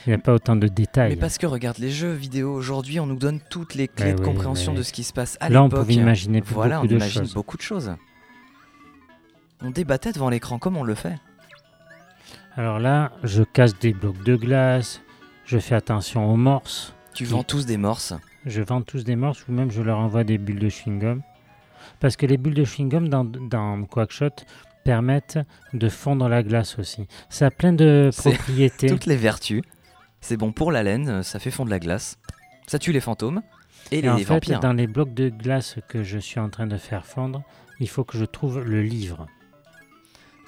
Il 0.07 0.11
n'y 0.11 0.15
a 0.15 0.19
pas 0.19 0.33
autant 0.35 0.55
de 0.55 0.69
détails. 0.69 1.11
Mais 1.11 1.17
parce 1.17 1.37
que 1.37 1.47
regarde, 1.47 1.79
les 1.79 1.91
jeux 1.91 2.13
vidéo 2.13 2.53
aujourd'hui, 2.55 3.01
on 3.01 3.07
nous 3.07 3.17
donne 3.17 3.41
toutes 3.51 3.75
les 3.75 3.89
clés 3.89 4.15
de 4.15 4.21
compréhension 4.21 4.73
de 4.73 4.83
ce 4.83 4.93
qui 4.93 5.03
se 5.03 5.13
passe 5.13 5.37
à 5.41 5.49
Là, 5.49 5.63
on 5.63 5.65
l'époque. 5.65 5.81
pouvait 5.81 5.95
imaginer 5.95 6.43
Voilà, 6.47 6.77
beaucoup 6.77 6.87
on 6.87 6.91
de 6.91 6.95
imagine 6.97 7.23
choses. 7.23 7.35
beaucoup 7.35 7.57
de 7.57 7.63
choses. 7.63 7.93
On 9.63 9.71
débattait 9.71 10.13
devant 10.13 10.29
l'écran 10.31 10.59
comme 10.59 10.77
on 10.77 10.85
le 10.85 10.95
fait. 10.95 11.17
Alors 12.57 12.79
là, 12.79 13.13
je 13.25 13.43
casse 13.43 13.79
des 13.79 13.93
blocs 13.93 14.23
de 14.23 14.37
glace. 14.37 15.01
Je 15.45 15.59
fais 15.59 15.75
attention 15.75 16.31
aux 16.33 16.37
morses. 16.37 16.95
Tu 17.15 17.25
vends 17.25 17.43
tous 17.43 17.67
des 17.67 17.77
morses. 17.77 18.15
Je 18.45 18.63
vends 18.63 18.83
tous 18.83 19.03
des 19.05 19.17
morses 19.17 19.45
ou 19.49 19.53
même 19.53 19.71
je 19.71 19.83
leur 19.83 19.99
envoie 19.99 20.25
des 20.25 20.39
bulles 20.39 20.59
de 20.61 20.69
chewing-gum. 20.69 21.21
Parce 22.01 22.17
que 22.17 22.27
les 22.27 22.37
bulles 22.37 22.55
de 22.55 22.65
chewing-gum 22.65 23.09
dans, 23.09 23.25
dans 23.25 23.83
Quackshot 23.85 24.31
permettent 24.85 25.39
de 25.73 25.89
fondre 25.89 26.29
la 26.29 26.43
glace 26.43 26.79
aussi. 26.79 27.07
Ça 27.29 27.47
a 27.47 27.51
plein 27.51 27.73
de 27.73 28.11
propriétés. 28.17 28.87
Toutes 28.89 29.07
les 29.07 29.17
vertus. 29.17 29.63
C'est 30.29 30.37
bon 30.37 30.51
pour 30.51 30.73
la 30.73 30.83
laine, 30.83 31.23
ça 31.23 31.39
fait 31.39 31.53
fondre 31.53 31.71
la 31.71 31.79
glace. 31.79 32.19
Ça 32.67 32.81
tue 32.81 32.91
les 32.91 32.99
fantômes 32.99 33.43
et 33.93 34.01
les 34.03 34.09
Et 34.09 34.11
en 34.11 34.17
fait, 34.17 34.25
vampires. 34.25 34.59
dans 34.59 34.73
les 34.73 34.89
blocs 34.89 35.15
de 35.15 35.29
glace 35.29 35.77
que 35.89 36.03
je 36.03 36.19
suis 36.19 36.41
en 36.41 36.49
train 36.51 36.67
de 36.67 36.77
faire 36.79 37.07
fondre, 37.07 37.45
il 37.79 37.89
faut 37.89 38.03
que 38.03 38.19
je 38.19 38.25
trouve 38.25 38.59
le 38.61 38.83
livre. 38.83 39.29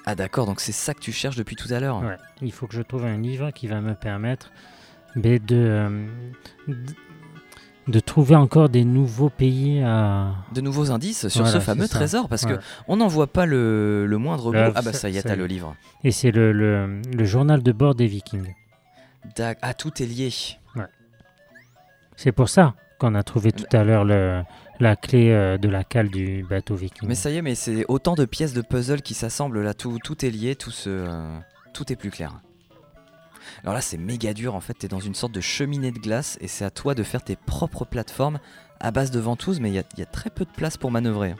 Ah 0.05 0.15
d'accord, 0.15 0.45
donc 0.47 0.59
c'est 0.59 0.73
ça 0.73 0.93
que 0.93 0.99
tu 0.99 1.13
cherches 1.13 1.37
depuis 1.37 1.55
tout 1.55 1.71
à 1.73 1.79
l'heure. 1.79 2.01
Ouais, 2.01 2.17
il 2.41 2.51
faut 2.51 2.67
que 2.67 2.73
je 2.75 2.81
trouve 2.81 3.05
un 3.05 3.15
livre 3.17 3.51
qui 3.51 3.67
va 3.67 3.79
me 3.79 3.93
permettre 3.93 4.51
de, 5.15 5.39
euh, 5.51 6.05
de, 6.67 6.75
de 7.87 7.99
trouver 8.01 8.35
encore 8.35 8.67
des 8.67 8.83
nouveaux 8.83 9.29
pays 9.29 9.81
à... 9.81 10.33
De 10.53 10.59
nouveaux 10.59 10.91
indices 10.91 11.29
sur 11.29 11.43
Voilà, 11.43 11.57
ce 11.57 11.63
fameux 11.63 11.87
trésor, 11.87 12.27
parce 12.27 12.43
Ouais. 12.43 12.57
que 12.57 12.59
on 12.89 12.97
n'en 12.97 13.07
voit 13.07 13.27
pas 13.31 13.45
le, 13.45 14.05
le 14.07 14.17
moindre 14.17 14.51
Là, 14.51 14.71
bout. 14.71 14.73
Ah 14.75 14.81
bah 14.81 14.91
ça- 14.91 15.09
y 15.09 15.15
est, 15.15 15.23
t'as 15.23 15.37
le 15.37 15.45
livre. 15.47 15.73
Et 16.03 16.11
c'est 16.11 16.31
le, 16.31 16.51
le, 16.51 17.01
le 17.15 17.23
journal 17.23 17.63
de 17.63 17.71
bord 17.71 17.95
des 17.95 18.07
Vikings. 18.07 18.53
Ah 19.61 19.73
tout 19.73 20.01
est 20.01 20.05
lié. 20.05 20.31
C'est 22.15 22.33
pour 22.33 22.49
ça 22.49 22.75
qu'on 22.99 23.15
a 23.15 23.23
trouvé 23.23 23.53
tout 23.53 23.65
à 23.71 23.83
l'heure 23.85 24.03
la 24.03 24.95
clé 24.95 25.31
euh, 25.31 25.57
de 25.57 25.69
la 25.69 25.85
cale 25.85 26.09
du 26.09 26.45
bateau 26.49 26.75
viking. 26.75 27.07
Mais 27.07 27.15
ça 27.15 27.29
y 27.29 27.37
est, 27.37 27.41
mais 27.41 27.55
c'est 27.55 27.85
autant 27.87 28.15
de 28.15 28.25
pièces 28.25 28.53
de 28.53 28.61
puzzle 28.61 29.01
qui 29.01 29.13
s'assemblent 29.13 29.61
là, 29.61 29.73
tout, 29.73 29.99
tout 30.03 30.25
est 30.25 30.29
lié, 30.29 30.55
tout, 30.55 30.71
se, 30.71 30.89
euh, 30.89 31.39
tout 31.73 31.91
est 31.93 31.95
plus 31.95 32.11
clair. 32.11 32.41
Alors 33.63 33.73
là, 33.73 33.81
c'est 33.81 33.97
méga 33.97 34.33
dur 34.33 34.53
en 34.55 34.59
fait, 34.59 34.73
t'es 34.73 34.87
dans 34.87 34.99
une 34.99 35.15
sorte 35.15 35.31
de 35.31 35.41
cheminée 35.41 35.91
de 35.91 35.99
glace 35.99 36.37
et 36.41 36.47
c'est 36.47 36.65
à 36.65 36.71
toi 36.71 36.93
de 36.93 37.03
faire 37.03 37.23
tes 37.23 37.35
propres 37.35 37.85
plateformes 37.85 38.39
à 38.79 38.91
base 38.91 39.11
de 39.11 39.19
ventouses, 39.19 39.59
mais 39.59 39.69
il 39.69 39.75
y 39.75 39.79
a, 39.79 39.83
il 39.93 39.99
y 39.99 40.03
a 40.03 40.05
très 40.05 40.29
peu 40.29 40.45
de 40.45 40.51
place 40.51 40.77
pour 40.77 40.91
manœuvrer. 40.91 41.35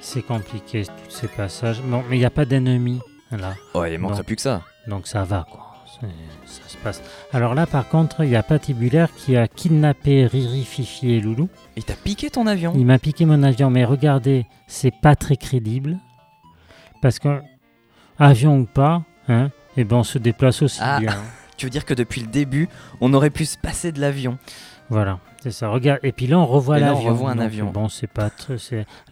C'est 0.00 0.22
compliqué 0.22 0.84
tous 0.84 1.10
ces 1.10 1.28
passages. 1.28 1.82
Bon, 1.82 2.02
mais 2.08 2.16
il 2.16 2.20
n'y 2.20 2.26
a 2.26 2.30
pas 2.30 2.44
d'ennemis 2.44 3.00
Là. 3.30 3.54
Oh, 3.74 3.84
il 3.84 3.98
manquerait 3.98 4.24
plus 4.24 4.36
que 4.36 4.42
ça. 4.42 4.62
Donc 4.88 5.06
ça 5.06 5.24
va, 5.24 5.46
quoi. 5.50 5.69
Ça 6.46 6.68
se 6.68 6.76
passe. 6.78 7.02
Alors 7.32 7.54
là, 7.54 7.66
par 7.66 7.88
contre, 7.88 8.24
il 8.24 8.30
y 8.30 8.36
a 8.36 8.42
Patibulaire 8.42 9.12
qui 9.14 9.36
a 9.36 9.46
kidnappé 9.48 10.26
Riri, 10.26 10.64
Fifi 10.64 11.12
et 11.12 11.20
Loulou. 11.20 11.48
Il 11.76 11.84
t'a 11.84 11.94
piqué 11.94 12.30
ton 12.30 12.46
avion. 12.46 12.72
Il 12.74 12.86
m'a 12.86 12.98
piqué 12.98 13.24
mon 13.26 13.42
avion, 13.42 13.70
mais 13.70 13.84
regardez, 13.84 14.46
c'est 14.66 14.94
pas 15.00 15.14
très 15.16 15.36
crédible. 15.36 15.98
Parce 17.02 17.18
que, 17.18 17.40
avion 18.18 18.58
ou 18.60 18.64
pas, 18.66 19.02
hein, 19.28 19.50
et 19.76 19.84
ben 19.84 19.96
on 19.98 20.04
se 20.04 20.18
déplace 20.18 20.62
aussi 20.62 20.80
Ah. 20.82 21.00
bien. 21.00 21.16
Tu 21.60 21.66
veux 21.66 21.70
dire 21.70 21.84
que 21.84 21.92
depuis 21.92 22.22
le 22.22 22.26
début, 22.26 22.70
on 23.02 23.12
aurait 23.12 23.28
pu 23.28 23.44
se 23.44 23.58
passer 23.58 23.92
de 23.92 24.00
l'avion. 24.00 24.38
Voilà, 24.88 25.18
c'est 25.42 25.50
ça. 25.50 25.68
Regarde, 25.68 26.00
et 26.02 26.10
puis 26.10 26.26
là, 26.26 26.38
on 26.38 26.46
revoit 26.46 26.78
là, 26.78 26.92
on 26.92 26.94
l'avion. 26.94 27.10
revoit 27.10 27.30
un 27.32 27.34
Donc, 27.36 27.44
avion. 27.44 27.70
Bon, 27.70 27.90
c'est 27.90 28.06
pas 28.06 28.30
très. 28.30 28.56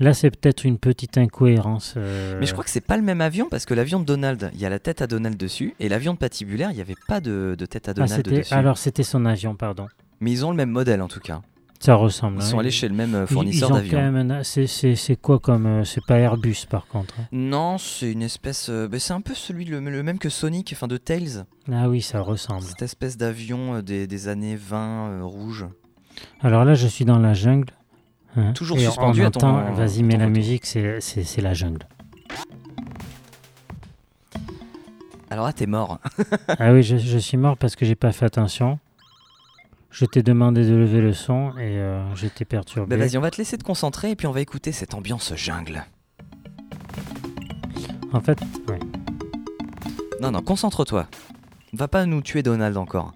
Là, 0.00 0.14
c'est 0.14 0.30
peut-être 0.30 0.64
une 0.64 0.78
petite 0.78 1.18
incohérence. 1.18 1.92
euh, 1.98 2.38
Mais 2.40 2.46
je 2.46 2.52
crois 2.52 2.64
que 2.64 2.70
c'est 2.70 2.80
pas 2.80 2.96
le 2.96 3.02
même 3.02 3.20
avion 3.20 3.48
parce 3.50 3.66
que 3.66 3.74
l'avion 3.74 4.00
de 4.00 4.06
Donald, 4.06 4.50
il 4.54 4.60
y 4.60 4.64
a 4.64 4.70
la 4.70 4.78
tête 4.78 5.02
à 5.02 5.06
Donald 5.06 5.36
dessus, 5.36 5.74
et 5.78 5.90
l'avion 5.90 6.14
de 6.14 6.18
Patibulaire, 6.18 6.70
il 6.70 6.76
n'y 6.76 6.80
avait 6.80 6.96
pas 7.06 7.20
de, 7.20 7.54
de 7.54 7.66
tête 7.66 7.86
à 7.86 7.90
ah, 7.90 7.94
Donald 7.94 8.22
dessus. 8.22 8.54
alors 8.54 8.78
c'était 8.78 9.02
son 9.02 9.26
avion, 9.26 9.54
pardon. 9.54 9.86
Mais 10.20 10.30
ils 10.30 10.46
ont 10.46 10.50
le 10.50 10.56
même 10.56 10.70
modèle 10.70 11.02
en 11.02 11.08
tout 11.08 11.20
cas. 11.20 11.42
Ça 11.80 11.94
ressemble. 11.94 12.38
Ils 12.40 12.42
sont 12.44 12.58
allés 12.58 12.72
chez 12.72 12.88
le 12.88 12.94
même 12.94 13.14
euh, 13.14 13.26
fournisseur 13.26 13.70
d'avions. 13.70 13.98
C'est 14.42 15.16
quoi 15.20 15.38
comme. 15.38 15.66
euh, 15.66 15.84
C'est 15.84 16.04
pas 16.04 16.18
Airbus 16.18 16.66
par 16.68 16.86
contre. 16.88 17.14
hein. 17.20 17.24
Non, 17.30 17.78
c'est 17.78 18.10
une 18.10 18.22
espèce. 18.22 18.68
euh, 18.68 18.88
bah, 18.88 18.98
c'est 18.98 19.12
un 19.12 19.20
peu 19.20 19.32
celui 19.34 19.64
le, 19.64 19.78
le 19.78 20.02
même 20.02 20.18
que 20.18 20.28
Sonic, 20.28 20.72
enfin 20.74 20.88
de 20.88 20.96
Tails. 20.96 21.44
Ah 21.72 21.88
oui, 21.88 22.02
ça 22.02 22.20
ressemble. 22.20 22.62
Cette 22.62 22.82
espèce 22.82 23.16
d'avion 23.16 23.80
des, 23.80 24.06
des 24.08 24.26
années 24.28 24.56
20 24.56 25.08
euh, 25.08 25.24
rouge. 25.24 25.66
Alors 26.40 26.64
là, 26.64 26.74
je 26.74 26.88
suis 26.88 27.04
dans 27.04 27.18
la 27.20 27.32
jungle. 27.34 27.72
hein, 28.36 28.52
Toujours 28.54 28.76
suspendu 28.78 29.22
à 29.24 29.30
ton- 29.30 29.72
Vas-y, 29.74 30.02
mets 30.02 30.16
la 30.16 30.28
musique, 30.28 30.66
c'est 30.66 30.98
la 31.40 31.54
jungle. 31.54 31.86
Alors 35.30 35.44
là, 35.46 35.52
t'es 35.52 35.66
mort. 35.66 35.98
ah 36.58 36.72
oui, 36.72 36.82
je, 36.82 36.96
je 36.96 37.18
suis 37.18 37.36
mort 37.36 37.56
parce 37.56 37.76
que 37.76 37.84
j'ai 37.84 37.94
pas 37.94 38.12
fait 38.12 38.24
attention. 38.24 38.78
Je 39.90 40.04
t'ai 40.04 40.22
demandé 40.22 40.64
de 40.64 40.74
lever 40.74 41.00
le 41.00 41.12
son 41.12 41.52
et 41.58 41.78
euh, 41.78 42.14
j'étais 42.14 42.44
perturbé. 42.44 42.96
Bah 42.96 43.04
vas-y, 43.04 43.16
on 43.16 43.20
va 43.20 43.30
te 43.30 43.38
laisser 43.38 43.56
te 43.58 43.64
concentrer 43.64 44.10
et 44.10 44.16
puis 44.16 44.26
on 44.26 44.32
va 44.32 44.40
écouter 44.40 44.72
cette 44.72 44.94
ambiance 44.94 45.34
jungle. 45.34 45.84
En 48.12 48.20
fait, 48.20 48.38
ouais. 48.68 48.78
Non, 50.20 50.30
non, 50.30 50.42
concentre-toi. 50.42 51.06
Va 51.72 51.88
pas 51.88 52.06
nous 52.06 52.22
tuer 52.22 52.42
Donald 52.42 52.76
encore. 52.76 53.12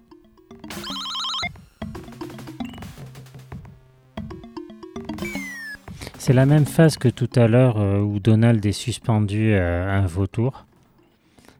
c'est 6.23 6.31
la 6.31 6.45
même 6.45 6.65
phase 6.65 6.95
que 6.95 7.09
tout 7.09 7.29
à 7.35 7.49
l'heure 7.49 7.81
euh, 7.81 7.99
où 7.99 8.17
Donald 8.21 8.65
est 8.65 8.71
suspendu 8.71 9.51
euh, 9.51 9.89
à 9.89 9.95
un 9.95 10.05
vautour. 10.05 10.65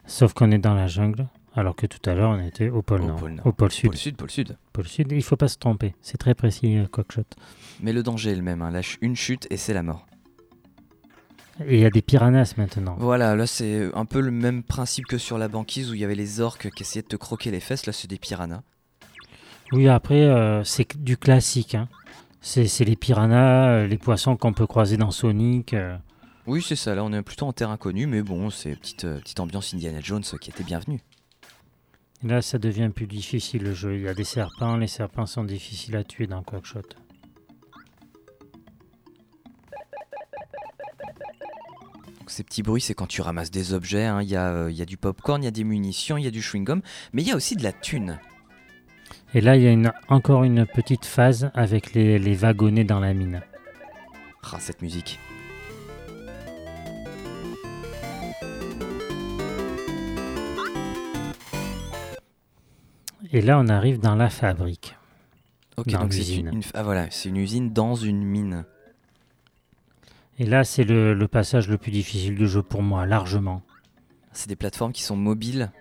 Sauf 0.05 0.31
qu'on 0.31 0.51
est 0.51 0.57
dans 0.57 0.73
la 0.73 0.87
jungle, 0.87 1.25
alors 1.55 1.75
que 1.75 1.85
tout 1.85 2.09
à 2.09 2.13
l'heure 2.15 2.31
on 2.31 2.39
était 2.39 2.69
au 2.69 2.81
pôle 2.81 3.01
Au 3.01 3.05
Nord, 3.07 3.15
pôle 3.19 3.31
Nord. 3.33 3.47
au 3.47 3.51
pôle 3.51 3.71
Sud. 3.71 3.89
Pôle 3.91 3.97
sud, 3.97 4.15
pôle 4.17 4.31
sud. 4.31 4.57
Pôle 4.73 4.87
Sud, 4.87 5.11
il 5.11 5.23
faut 5.23 5.35
pas 5.35 5.47
se 5.47 5.57
tromper. 5.57 5.93
C'est 6.01 6.17
très 6.17 6.33
précis, 6.35 6.77
euh, 6.77 6.85
Cockshot. 6.87 7.23
Mais 7.81 7.93
le 7.93 8.01
danger 8.03 8.31
est 8.31 8.35
le 8.35 8.41
même. 8.41 8.61
hein. 8.61 8.71
La 8.71 8.81
ch- 8.81 8.97
une 9.01 9.15
chute 9.15 9.47
et 9.51 9.57
c'est 9.57 9.73
la 9.73 9.83
mort. 9.83 10.05
Et 11.67 11.75
il 11.75 11.79
y 11.81 11.85
a 11.85 11.91
des 11.91 12.01
piranhas 12.01 12.55
maintenant. 12.57 12.95
Voilà, 12.97 13.35
là 13.35 13.45
c'est 13.45 13.91
un 13.93 14.05
peu 14.05 14.19
le 14.19 14.31
même 14.31 14.63
principe 14.63 15.05
que 15.05 15.19
sur 15.19 15.37
la 15.37 15.47
banquise 15.47 15.91
où 15.91 15.93
il 15.93 15.99
y 15.99 16.03
avait 16.03 16.15
les 16.15 16.39
orques 16.41 16.69
qui 16.71 16.81
essayaient 16.83 17.03
de 17.03 17.07
te 17.07 17.15
croquer 17.15 17.51
les 17.51 17.59
fesses. 17.59 17.85
Là, 17.85 17.93
c'est 17.93 18.09
des 18.09 18.17
piranhas. 18.17 18.63
Oui, 19.71 19.87
après, 19.87 20.23
euh, 20.23 20.63
c'est 20.63 20.97
du 20.97 21.17
classique. 21.17 21.75
hein. 21.75 21.87
C'est 22.41 22.65
les 22.83 22.95
piranhas, 22.95 23.67
euh, 23.69 23.87
les 23.87 23.97
poissons 23.99 24.35
qu'on 24.35 24.51
peut 24.53 24.67
croiser 24.67 24.97
dans 24.97 25.11
Sonic. 25.11 25.73
euh. 25.75 25.95
Oui, 26.47 26.61
c'est 26.61 26.75
ça. 26.75 26.93
Là, 26.95 27.03
on 27.05 27.13
est 27.13 27.21
plutôt 27.21 27.45
en 27.45 27.53
terre 27.53 27.69
inconnue, 27.69 28.05
mais 28.07 28.21
bon, 28.23 28.49
c'est 28.49 28.75
petite 28.75 29.05
euh, 29.05 29.19
petite 29.19 29.39
ambiance 29.39 29.73
Indiana 29.73 29.99
Jones 30.01 30.23
qui 30.41 30.49
était 30.49 30.63
bienvenue. 30.63 30.99
Là, 32.23 32.41
ça 32.41 32.57
devient 32.57 32.89
plus 32.93 33.05
difficile 33.07 33.63
le 33.63 33.73
jeu. 33.73 33.95
Il 33.95 34.01
y 34.03 34.07
a 34.07 34.13
des 34.13 34.23
serpents, 34.23 34.77
les 34.77 34.87
serpents 34.87 35.25
sont 35.25 35.43
difficiles 35.43 35.95
à 35.97 36.03
tuer 36.03 36.25
dans 36.25 36.41
Quackshot. 36.41 36.81
Ces 42.27 42.43
petits 42.43 42.63
bruits, 42.63 42.81
c'est 42.81 42.93
quand 42.95 43.05
tu 43.07 43.21
ramasses 43.21 43.51
des 43.51 43.73
objets. 43.73 44.05
hein. 44.05 44.21
Il 44.21 44.29
y, 44.29 44.35
a, 44.35 44.49
euh, 44.49 44.71
y 44.71 44.81
a 44.81 44.85
du 44.85 44.97
popcorn, 44.97 45.41
il 45.41 45.45
y 45.45 45.47
a 45.47 45.51
des 45.51 45.63
munitions, 45.63 46.17
il 46.17 46.23
y 46.23 46.27
a 46.27 46.31
du 46.31 46.41
chewing-gum, 46.41 46.81
mais 47.11 47.21
il 47.21 47.27
y 47.27 47.31
a 47.31 47.35
aussi 47.35 47.55
de 47.55 47.63
la 47.63 47.71
thune. 47.73 48.19
Et 49.35 49.41
là, 49.41 49.55
il 49.55 49.63
y 49.63 49.67
a 49.67 49.71
une- 49.71 49.91
encore 50.07 50.43
une 50.43 50.65
petite 50.65 51.05
phase 51.05 51.51
avec 51.53 51.93
les, 51.93 52.17
les 52.19 52.35
wagonnets 52.35 52.85
dans 52.85 52.99
la 52.99 53.13
mine. 53.13 53.41
Ah, 54.51 54.59
cette 54.59 54.81
musique. 54.81 55.19
Et 63.33 63.41
là, 63.41 63.59
on 63.59 63.67
arrive 63.67 63.99
dans 63.99 64.15
la 64.15 64.29
fabrique. 64.29 64.95
Ok, 65.75 65.87
Dans 65.89 66.01
donc 66.01 66.13
c'est 66.13 66.35
une, 66.35 66.47
une- 66.53 66.61
ah, 66.75 66.83
voilà, 66.83 67.07
c'est 67.09 67.29
une 67.29 67.37
usine 67.37 67.73
dans 67.73 67.95
une 67.95 68.23
mine. 68.23 68.63
Et 70.39 70.45
là, 70.45 70.63
c'est 70.63 70.83
le, 70.83 71.13
le 71.13 71.27
passage 71.27 71.67
le 71.67 71.77
plus 71.77 71.91
difficile 71.91 72.35
du 72.35 72.47
jeu 72.47 72.61
pour 72.63 72.81
moi, 72.83 73.05
largement. 73.05 73.61
C'est 74.31 74.47
des 74.49 74.55
plateformes 74.55 74.91
qui 74.93 75.03
sont 75.03 75.15
mobiles. 75.15 75.71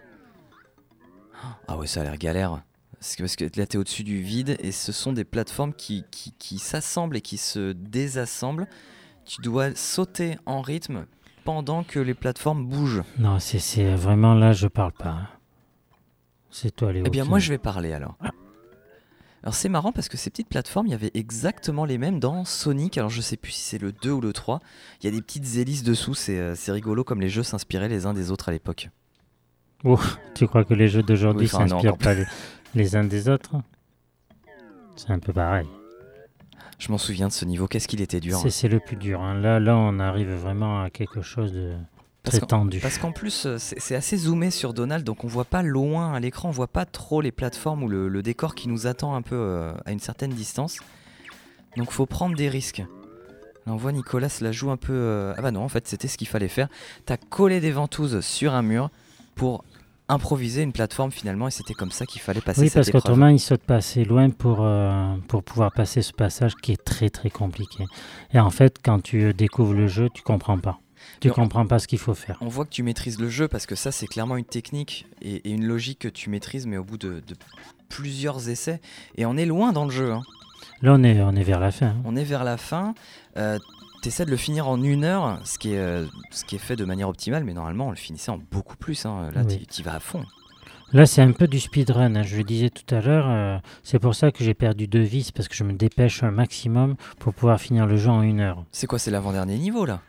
Ah 1.68 1.76
ouais, 1.76 1.86
ça 1.86 2.00
a 2.00 2.04
l'air 2.04 2.16
galère. 2.18 2.62
Parce 2.98 3.16
que, 3.16 3.22
parce 3.22 3.36
que 3.36 3.44
là, 3.56 3.66
t'es 3.66 3.78
au-dessus 3.78 4.04
du 4.04 4.22
vide 4.22 4.56
et 4.60 4.72
ce 4.72 4.92
sont 4.92 5.12
des 5.12 5.24
plateformes 5.24 5.72
qui, 5.74 6.04
qui, 6.10 6.32
qui 6.38 6.58
s'assemblent 6.58 7.16
et 7.16 7.20
qui 7.20 7.36
se 7.36 7.72
désassemblent. 7.72 8.68
Tu 9.24 9.40
dois 9.42 9.74
sauter 9.74 10.36
en 10.46 10.60
rythme 10.60 11.06
pendant 11.44 11.82
que 11.82 11.98
les 11.98 12.14
plateformes 12.14 12.64
bougent. 12.66 13.02
Non, 13.18 13.38
c'est- 13.40 13.58
c'est 13.58 13.94
vraiment 13.94 14.34
là, 14.34 14.52
je 14.52 14.68
parle 14.68 14.92
pas. 14.92 15.28
C'est 16.52 16.70
toi, 16.76 16.92
Léo. 16.92 17.02
Eh 17.06 17.10
bien, 17.10 17.24
moi, 17.24 17.38
je 17.40 17.48
vais 17.50 17.58
parler 17.58 17.92
alors. 17.92 18.16
Alors, 19.42 19.54
c'est 19.54 19.68
marrant 19.68 19.90
parce 19.90 20.08
que 20.08 20.16
ces 20.16 20.30
petites 20.30 20.48
plateformes, 20.48 20.86
il 20.86 20.90
y 20.90 20.94
avait 20.94 21.10
exactement 21.14 21.84
les 21.84 21.98
mêmes 21.98 22.20
dans 22.20 22.44
Sonic. 22.44 22.96
Alors, 22.98 23.10
je 23.10 23.20
sais 23.20 23.36
plus 23.36 23.50
si 23.50 23.60
c'est 23.62 23.78
le 23.78 23.90
2 23.90 24.10
ou 24.12 24.20
le 24.20 24.32
3. 24.32 24.60
Il 25.00 25.06
y 25.06 25.08
a 25.08 25.10
des 25.10 25.20
petites 25.22 25.56
hélices 25.56 25.82
dessous. 25.82 26.14
C'est 26.14 26.38
euh, 26.38 26.54
c'est 26.54 26.70
rigolo 26.70 27.02
comme 27.02 27.20
les 27.20 27.28
jeux 27.28 27.42
s'inspiraient 27.42 27.88
les 27.88 28.06
uns 28.06 28.14
des 28.14 28.30
autres 28.30 28.50
à 28.50 28.52
l'époque. 28.52 28.90
Tu 30.34 30.46
crois 30.46 30.64
que 30.64 30.74
les 30.74 30.86
jeux 30.86 31.02
d'aujourd'hui 31.02 31.46
Oui, 31.46 31.50
enfin, 31.52 31.64
non, 31.64 31.70
s'inspirent 31.80 31.94
encore 31.94 31.98
pas 31.98 32.14
les, 32.14 32.24
les 32.76 32.94
uns 32.94 33.02
des 33.02 33.28
autres? 33.28 33.56
C'est 34.94 35.10
un 35.10 35.18
peu 35.18 35.32
pareil. 35.32 35.66
Je 36.78 36.92
m'en 36.92 36.98
souviens 36.98 37.26
de 37.28 37.32
ce 37.32 37.44
niveau. 37.44 37.66
Qu'est-ce 37.66 37.88
qu'il 37.88 38.00
était 38.00 38.20
dur. 38.20 38.36
hein. 38.36 38.40
C'est 38.44 38.50
c'est 38.50 38.68
le 38.68 38.78
plus 38.78 38.96
dur. 38.96 39.20
hein. 39.22 39.34
Là, 39.40 39.58
là, 39.58 39.76
on 39.76 39.98
arrive 39.98 40.30
vraiment 40.32 40.82
à 40.82 40.90
quelque 40.90 41.22
chose 41.22 41.52
de 41.52 41.72
Parce 42.22 42.36
très 42.36 42.40
qu'en- 42.40 42.46
tendu. 42.46 42.78
Parce 42.78 42.98
qu'en 42.98 43.10
plus, 43.12 43.46
euh, 43.46 43.56
c'est 43.58 43.94
assez 43.96 44.16
zoomé 44.16 44.50
sur 44.50 44.74
Donald, 44.74 45.04
donc 45.04 45.24
on 45.24 45.26
voit 45.26 45.44
pas 45.44 45.62
loin 45.62 46.12
à 46.14 46.20
l'écran, 46.20 46.48
on 46.50 46.52
voit 46.52 46.68
pas 46.68 46.84
trop 46.84 47.20
les 47.20 47.32
plateformes 47.32 47.82
ou 47.82 47.88
le, 47.88 48.08
le 48.08 48.22
décor 48.22 48.54
qui 48.54 48.68
nous 48.68 48.86
attend 48.86 49.14
un 49.14 49.22
peu 49.22 49.34
euh, 49.34 49.72
à 49.86 49.92
une 49.92 49.98
certaine 50.00 50.30
distance. 50.30 50.78
Donc 51.76 51.90
faut 51.90 52.06
prendre 52.06 52.36
des 52.36 52.48
risques. 52.48 52.84
Là, 53.66 53.72
on 53.72 53.76
voit 53.76 53.92
Nicolas 53.92 54.28
la 54.40 54.52
joue 54.52 54.70
un 54.70 54.76
peu. 54.76 54.92
euh, 54.92 55.34
Ah 55.36 55.42
bah 55.42 55.50
non, 55.50 55.62
en 55.64 55.68
fait, 55.68 55.86
c'était 55.88 56.08
ce 56.08 56.16
qu'il 56.18 56.28
fallait 56.28 56.48
faire. 56.48 56.68
T'as 57.06 57.16
collé 57.16 57.60
des 57.60 57.70
ventouses 57.72 58.20
sur 58.20 58.54
un 58.54 58.62
mur 58.62 58.90
pour 59.34 59.64
improviser 60.08 60.62
une 60.62 60.72
plateforme 60.72 61.10
finalement, 61.10 61.48
et 61.48 61.50
c'était 61.50 61.74
comme 61.74 61.90
ça 61.92 62.04
qu'il 62.06 62.20
fallait 62.20 62.40
passer 62.40 62.60
Oui, 62.60 62.66
cette 62.68 62.74
parce 62.74 62.90
qu'autrement, 62.90 63.28
il 63.28 63.38
saute 63.40 63.62
pas 63.62 63.76
assez 63.76 64.04
loin 64.04 64.28
pour, 64.30 64.58
euh, 64.60 65.14
pour 65.28 65.42
pouvoir 65.42 65.72
passer 65.72 66.02
ce 66.02 66.12
passage 66.12 66.54
qui 66.56 66.72
est 66.72 66.84
très 66.84 67.08
très 67.08 67.30
compliqué. 67.30 67.84
Et 68.34 68.38
en 68.38 68.50
fait, 68.50 68.76
quand 68.84 69.00
tu 69.00 69.32
découvres 69.32 69.72
le 69.74 69.86
jeu, 69.88 70.08
tu 70.12 70.22
comprends 70.22 70.58
pas. 70.58 70.78
Tu 71.22 71.28
Non. 71.28 71.34
comprends 71.34 71.66
pas 71.66 71.78
ce 71.78 71.86
qu'il 71.86 71.98
faut 71.98 72.14
faire. 72.14 72.36
On 72.40 72.48
voit 72.48 72.64
que 72.64 72.70
tu 72.70 72.82
maîtrises 72.82 73.20
le 73.20 73.28
jeu 73.28 73.46
parce 73.48 73.64
que 73.66 73.74
ça, 73.74 73.92
c'est 73.92 74.06
clairement 74.06 74.36
une 74.36 74.44
technique 74.44 75.06
et, 75.22 75.36
et 75.36 75.50
une 75.50 75.64
logique 75.64 76.00
que 76.00 76.08
tu 76.08 76.28
maîtrises, 76.30 76.66
mais 76.66 76.76
au 76.76 76.84
bout 76.84 76.98
de, 76.98 77.22
de 77.26 77.34
plusieurs 77.88 78.48
essais. 78.48 78.80
Et 79.16 79.24
on 79.26 79.36
est 79.36 79.46
loin 79.46 79.72
dans 79.72 79.84
le 79.84 79.90
jeu. 79.90 80.12
hein. 80.12 80.22
Là, 80.80 80.94
on 80.94 81.02
est, 81.04 81.20
on 81.20 81.34
est 81.36 81.42
vers 81.44 81.60
la 81.60 81.70
fin. 81.70 81.86
hein. 81.86 81.96
On 82.04 82.16
est 82.16 82.24
vers 82.24 82.44
la 82.44 82.56
fin. 82.56 82.94
Euh, 83.36 83.58
T'essaies 84.02 84.24
de 84.24 84.32
le 84.32 84.36
finir 84.36 84.66
en 84.66 84.82
une 84.82 85.04
heure, 85.04 85.38
ce 85.44 85.58
qui, 85.60 85.74
est, 85.74 85.78
euh, 85.78 86.06
ce 86.32 86.44
qui 86.44 86.56
est 86.56 86.58
fait 86.58 86.74
de 86.74 86.84
manière 86.84 87.08
optimale, 87.08 87.44
mais 87.44 87.54
normalement 87.54 87.86
on 87.86 87.90
le 87.90 87.96
finissait 87.96 88.32
en 88.32 88.38
beaucoup 88.50 88.76
plus. 88.76 89.06
hein. 89.06 89.30
Là, 89.32 89.42
Oui. 89.46 89.64
tu 89.70 89.80
y 89.80 89.84
vas 89.84 89.94
à 89.94 90.00
fond. 90.00 90.24
Là, 90.92 91.06
c'est 91.06 91.22
un 91.22 91.30
peu 91.30 91.46
du 91.46 91.60
speedrun. 91.60 92.16
hein. 92.16 92.22
Je 92.24 92.36
le 92.36 92.42
disais 92.42 92.68
tout 92.68 92.92
à 92.92 93.00
l'heure. 93.00 93.26
euh, 93.28 93.58
c'est 93.84 94.00
pour 94.00 94.16
ça 94.16 94.32
que 94.32 94.42
j'ai 94.42 94.54
perdu 94.54 94.88
deux 94.88 95.06
c'est 95.06 95.32
parce 95.32 95.46
que 95.46 95.54
je 95.54 95.62
me 95.62 95.72
dépêche 95.72 96.24
un 96.24 96.32
maximum 96.32 96.96
pour 97.20 97.32
pouvoir 97.32 97.60
finir 97.60 97.86
le 97.86 97.96
jeu 97.96 98.10
en 98.10 98.22
une 98.22 98.40
heure. 98.40 98.64
C'est 98.72 98.88
quoi, 98.88 98.98
c'est 98.98 99.12
l'avant-dernier 99.12 99.56
niveau 99.56 99.84
là? 99.86 100.00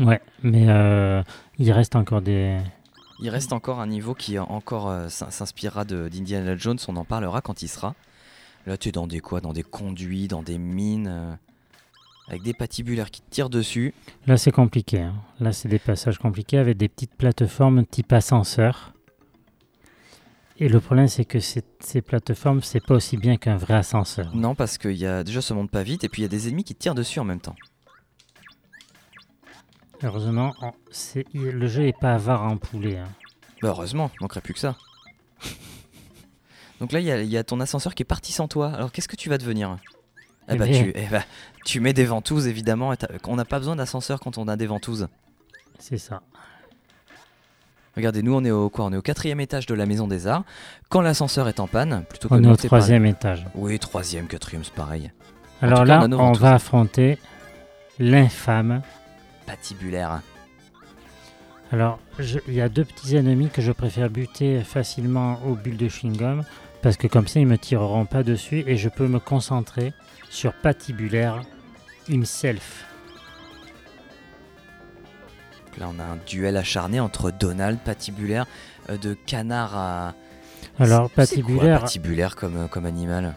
Ouais, 0.00 0.20
mais 0.42 0.64
euh, 0.68 1.22
il 1.58 1.70
reste 1.72 1.94
encore 1.94 2.22
des. 2.22 2.58
Il 3.20 3.28
reste 3.28 3.52
encore 3.52 3.80
un 3.80 3.86
niveau 3.86 4.14
qui 4.14 4.38
encore 4.38 4.88
euh, 4.88 5.08
s'in- 5.08 5.30
s'inspirera 5.30 5.84
de- 5.84 6.08
d'Indiana 6.08 6.56
Jones, 6.56 6.78
on 6.88 6.96
en 6.96 7.04
parlera 7.04 7.40
quand 7.42 7.62
il 7.62 7.68
sera. 7.68 7.94
Là, 8.66 8.76
tu 8.76 8.88
es 8.88 8.92
dans 8.92 9.06
des 9.06 9.20
quoi? 9.20 9.40
Dans 9.40 9.52
des 9.52 9.62
conduits, 9.62 10.26
dans 10.26 10.42
des 10.42 10.58
mines, 10.58 11.08
euh, 11.08 11.32
avec 12.28 12.42
des 12.42 12.54
patibulaires 12.54 13.10
qui 13.10 13.20
te 13.20 13.30
tirent 13.30 13.50
dessus. 13.50 13.92
Là, 14.26 14.36
c'est 14.36 14.52
compliqué. 14.52 15.00
hein. 15.00 15.14
Là, 15.38 15.52
c'est 15.52 15.68
des 15.68 15.78
passages 15.78 16.18
compliqués 16.18 16.58
avec 16.58 16.76
des 16.78 16.88
petites 16.88 17.14
plateformes 17.14 17.84
type 17.84 18.12
ascenseur. 18.12 18.92
Et 20.58 20.68
le 20.68 20.78
problème, 20.80 21.08
c'est 21.08 21.24
que 21.24 21.40
ces, 21.40 21.62
ces 21.80 22.02
plateformes, 22.02 22.62
c'est 22.62 22.80
pas 22.80 22.94
aussi 22.94 23.16
bien 23.16 23.36
qu'un 23.38 23.56
vrai 23.56 23.74
ascenseur. 23.74 24.30
Non, 24.34 24.54
parce 24.54 24.76
que 24.76 24.88
y 24.88 25.06
a, 25.06 25.24
déjà 25.24 25.40
ça 25.40 25.54
monte 25.54 25.70
pas 25.70 25.82
vite, 25.82 26.04
et 26.04 26.08
puis 26.10 26.20
il 26.20 26.24
y 26.24 26.26
a 26.26 26.28
des 26.28 26.48
ennemis 26.48 26.64
qui 26.64 26.74
te 26.74 26.80
tirent 26.80 26.94
dessus 26.94 27.18
en 27.18 27.24
même 27.24 27.40
temps. 27.40 27.56
Heureusement, 30.02 30.54
on- 30.62 30.72
c'est- 30.90 31.26
il- 31.34 31.42
le 31.50 31.66
jeu 31.66 31.86
est 31.86 31.98
pas 31.98 32.14
avare 32.14 32.42
en 32.44 32.56
poulet. 32.56 32.96
hein. 32.98 33.08
Bah 33.62 33.68
heureusement, 33.68 34.10
manquerait 34.20 34.40
plus 34.40 34.54
que 34.54 34.60
ça. 34.60 34.76
Donc 36.80 36.92
là, 36.92 37.00
il 37.00 37.06
y, 37.06 37.10
a- 37.12 37.20
il 37.22 37.28
y 37.28 37.36
a 37.36 37.44
ton 37.44 37.60
ascenseur 37.60 37.94
qui 37.94 38.02
est 38.02 38.06
parti 38.06 38.32
sans 38.32 38.48
toi. 38.48 38.72
Alors 38.72 38.90
qu'est-ce 38.92 39.08
que 39.08 39.16
tu 39.16 39.28
vas 39.28 39.36
devenir? 39.38 39.76
Eh 40.48 40.54
Eh 40.54 40.56
bah, 40.56 40.64
bien. 40.66 40.82
tu, 40.82 40.92
eh 40.94 41.06
bah, 41.10 41.22
tu 41.66 41.80
mets 41.80 41.92
des 41.92 42.04
ventouses 42.06 42.46
évidemment. 42.46 42.92
et 42.92 42.96
t'as- 42.96 43.08
On 43.28 43.36
n'a 43.36 43.44
pas 43.44 43.58
besoin 43.58 43.76
d'ascenseur 43.76 44.18
quand 44.20 44.38
on 44.38 44.48
a 44.48 44.56
des 44.56 44.66
ventouses. 44.66 45.06
C'est 45.78 45.98
ça. 45.98 46.22
Regardez, 47.96 48.22
nous 48.22 48.34
on 48.34 48.44
est 48.44 48.50
au 48.50 48.70
quoi 48.70 48.86
On 48.86 48.92
est 48.92 48.96
au 48.96 49.02
quatrième 49.02 49.40
étage 49.40 49.66
de 49.66 49.74
la 49.74 49.84
maison 49.84 50.06
des 50.08 50.26
arts. 50.26 50.44
Quand 50.88 51.02
l'ascenseur 51.02 51.48
est 51.48 51.60
en 51.60 51.66
panne, 51.66 52.04
plutôt 52.08 52.28
que 52.28 52.34
On 52.34 52.38
de 52.38 52.42
est 52.44 52.46
au 52.46 52.50
monter 52.50 52.68
par- 52.68 52.78
troisième 52.78 53.04
étage. 53.04 53.44
Oui, 53.54 53.78
troisième, 53.78 54.26
quatrième, 54.28 54.64
c'est 54.64 54.72
pareil. 54.74 55.10
Alors 55.60 55.80
tout 55.80 55.86
cas, 55.86 55.96
on 55.96 55.98
là, 55.98 56.04
a 56.04 56.08
nos 56.08 56.16
on 56.18 56.22
ventouses. 56.26 56.40
va 56.42 56.54
affronter 56.54 57.18
l'infâme. 57.98 58.80
Patibulaire. 59.50 60.20
Alors, 61.72 61.98
il 62.46 62.54
y 62.54 62.60
a 62.60 62.68
deux 62.68 62.84
petits 62.84 63.16
ennemis 63.16 63.48
que 63.48 63.60
je 63.62 63.72
préfère 63.72 64.08
buter 64.08 64.62
facilement 64.62 65.40
aux 65.44 65.54
bulles 65.54 65.76
de 65.76 65.88
chewing-gum 65.88 66.42
parce 66.82 66.96
que 66.96 67.06
comme 67.08 67.26
ça, 67.26 67.40
ils 67.40 67.46
me 67.46 67.58
tireront 67.58 68.06
pas 68.06 68.22
dessus 68.22 68.62
et 68.66 68.76
je 68.76 68.88
peux 68.88 69.06
me 69.08 69.18
concentrer 69.18 69.92
sur 70.30 70.52
Patibulaire 70.52 71.42
himself. 72.08 72.84
Là, 75.78 75.88
on 75.94 75.98
a 75.98 76.04
un 76.04 76.18
duel 76.28 76.56
acharné 76.56 77.00
entre 77.00 77.30
Donald, 77.30 77.78
patibulaire, 77.78 78.46
euh, 78.88 78.98
de 78.98 79.14
canard 79.14 79.76
à. 79.76 80.14
Alors, 80.78 81.02
quoi, 81.12 81.24
Patibulaire, 81.24 81.80
patibulaire 81.82 82.36
comme, 82.36 82.56
euh, 82.56 82.66
comme 82.68 82.86
animal. 82.86 83.34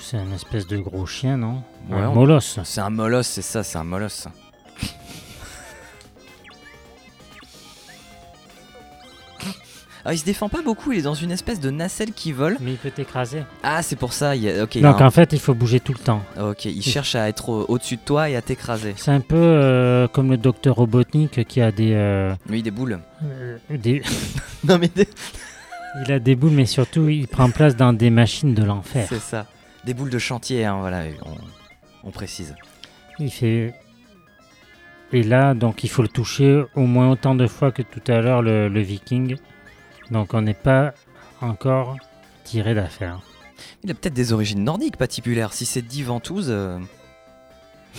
c'est 0.00 0.16
un 0.16 0.32
espèce 0.32 0.66
de 0.66 0.78
gros 0.78 1.06
chien, 1.06 1.36
non? 1.36 1.62
Ouais, 1.90 1.98
Un 2.00 2.08
on- 2.08 2.14
molosse. 2.14 2.58
C'est 2.64 2.80
un 2.80 2.90
molosse, 2.90 3.28
c'est 3.28 3.42
ça, 3.42 3.62
c'est 3.62 3.78
un 3.78 3.84
molosse. 3.84 4.26
Ah, 10.04 10.12
il 10.14 10.18
se 10.18 10.24
défend 10.24 10.48
pas 10.48 10.62
beaucoup, 10.62 10.90
il 10.92 10.98
est 10.98 11.02
dans 11.02 11.14
une 11.14 11.30
espèce 11.30 11.60
de 11.60 11.70
nacelle 11.70 12.12
qui 12.12 12.32
vole. 12.32 12.56
Mais 12.60 12.72
il 12.72 12.76
peut 12.76 12.90
t'écraser. 12.90 13.42
Ah, 13.62 13.82
c'est 13.82 13.94
pour 13.94 14.12
ça. 14.12 14.34
Il 14.34 14.42
y 14.42 14.50
a... 14.50 14.64
Ok, 14.64 14.74
il 14.74 14.84
a 14.84 14.90
Donc 14.90 15.00
un- 15.00 15.06
en 15.06 15.10
fait, 15.12 15.32
il 15.32 15.38
faut 15.38 15.54
bouger 15.54 15.78
tout 15.78 15.92
le 15.92 15.98
temps. 16.00 16.22
ok, 16.40 16.64
il 16.64 16.82
cherche 16.82 17.14
à 17.14 17.28
être 17.28 17.48
au- 17.50 17.64
au-dessus 17.68 17.96
de 17.96 18.00
toi 18.04 18.28
et 18.28 18.34
à 18.34 18.42
t'écraser. 18.42 18.94
C'est 18.96 19.12
un 19.12 19.20
peu 19.20 19.36
euh, 19.36 20.08
comme 20.08 20.30
le 20.30 20.36
docteur 20.36 20.74
Robotnik 20.74 21.46
qui 21.46 21.60
a 21.60 21.70
des, 21.70 21.92
euh, 21.94 22.34
Lui, 22.48 22.62
des 22.64 22.72
boules. 22.72 22.98
euh, 23.24 23.58
des- 23.70 24.02
Non, 24.64 24.78
mais 24.78 24.88
des- 24.88 25.08
il 26.06 26.10
a 26.12 26.18
des 26.18 26.34
boules, 26.34 26.50
mais 26.52 26.66
surtout 26.66 27.08
il 27.08 27.28
prend 27.28 27.50
place 27.50 27.76
dans 27.76 27.92
des 27.92 28.10
machines 28.10 28.54
de 28.54 28.64
l'enfer. 28.64 29.06
c'est 29.08 29.20
ça. 29.20 29.46
Des 29.84 29.94
boules 29.94 30.10
de 30.10 30.18
chantier, 30.18 30.64
hein, 30.64 30.78
voilà, 30.80 31.02
on, 31.24 32.08
on 32.08 32.10
précise. 32.10 32.54
Il 33.20 33.30
fait. 33.30 33.72
Et 35.12 35.22
là, 35.22 35.54
donc 35.54 35.84
il 35.84 35.90
faut 35.90 36.02
le 36.02 36.08
toucher 36.08 36.64
au 36.74 36.86
moins 36.86 37.10
autant 37.10 37.34
de 37.34 37.46
fois 37.46 37.70
que 37.70 37.82
tout 37.82 38.02
à 38.10 38.20
l'heure 38.20 38.42
le, 38.42 38.68
le 38.68 38.80
Viking. 38.80 39.36
Donc 40.10 40.34
on 40.34 40.42
n'est 40.42 40.54
pas 40.54 40.92
encore 41.40 41.96
tiré 42.44 42.74
d'affaire. 42.74 43.20
Il 43.84 43.90
a 43.90 43.94
peut-être 43.94 44.14
des 44.14 44.32
origines 44.32 44.64
nordiques, 44.64 44.96
patibulaire. 44.96 45.52
Si 45.52 45.64
c'est 45.66 45.82
10 45.82 46.02
ventouses. 46.04 46.48
euh, 46.50 46.78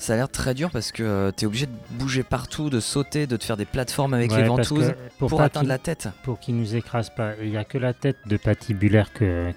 Ça 0.00 0.12
a 0.12 0.16
l'air 0.16 0.28
très 0.28 0.54
dur 0.54 0.70
parce 0.70 0.92
que 0.92 1.02
euh, 1.02 1.32
t'es 1.32 1.44
obligé 1.44 1.66
de 1.66 1.72
bouger 1.90 2.22
partout, 2.22 2.70
de 2.70 2.78
sauter, 2.78 3.26
de 3.26 3.36
te 3.36 3.44
faire 3.44 3.56
des 3.56 3.64
plateformes 3.64 4.14
avec 4.14 4.30
Ouais, 4.30 4.42
les 4.42 4.48
ventouses 4.48 4.94
pour, 5.18 5.40
atteindre 5.42 5.66
la 5.68 5.78
tête. 5.78 6.08
pour 6.22 6.38
qu'il 6.38 6.56
nous 6.56 6.76
écrase 6.76 7.10
pas. 7.10 7.32
Il 7.42 7.50
n'y 7.50 7.56
a 7.56 7.64
que 7.64 7.78
la 7.78 7.92
tête 7.94 8.16
de 8.26 8.36
patibulaire 8.36 9.12
que 9.12 9.52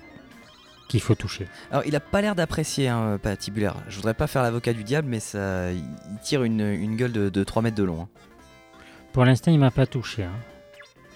qu'il 0.89 0.99
faut 0.99 1.15
toucher. 1.15 1.47
Alors, 1.71 1.83
il 1.85 1.95
a 1.95 2.01
pas 2.01 2.19
l'air 2.21 2.35
d'apprécier 2.35 2.89
un 2.89 3.17
patibulaire. 3.17 3.75
Je 3.87 3.95
voudrais 3.95 4.13
pas 4.15 4.27
faire 4.27 4.41
l'avocat 4.43 4.73
du 4.73 4.83
diable, 4.83 5.07
mais 5.07 5.21
ça, 5.21 5.71
il 5.71 5.83
tire 6.21 6.43
une, 6.43 6.59
une 6.59 6.97
gueule 6.97 7.13
de, 7.13 7.29
de 7.29 7.43
3 7.45 7.61
mètres 7.61 7.77
de 7.77 7.83
long. 7.83 8.01
hein. 8.01 8.07
Pour 9.14 9.26
l'instant, 9.26 9.51
il 9.51 9.59
m'a 9.59 9.72
pas 9.72 9.86
touché. 9.86 10.24
hein. 10.24 10.32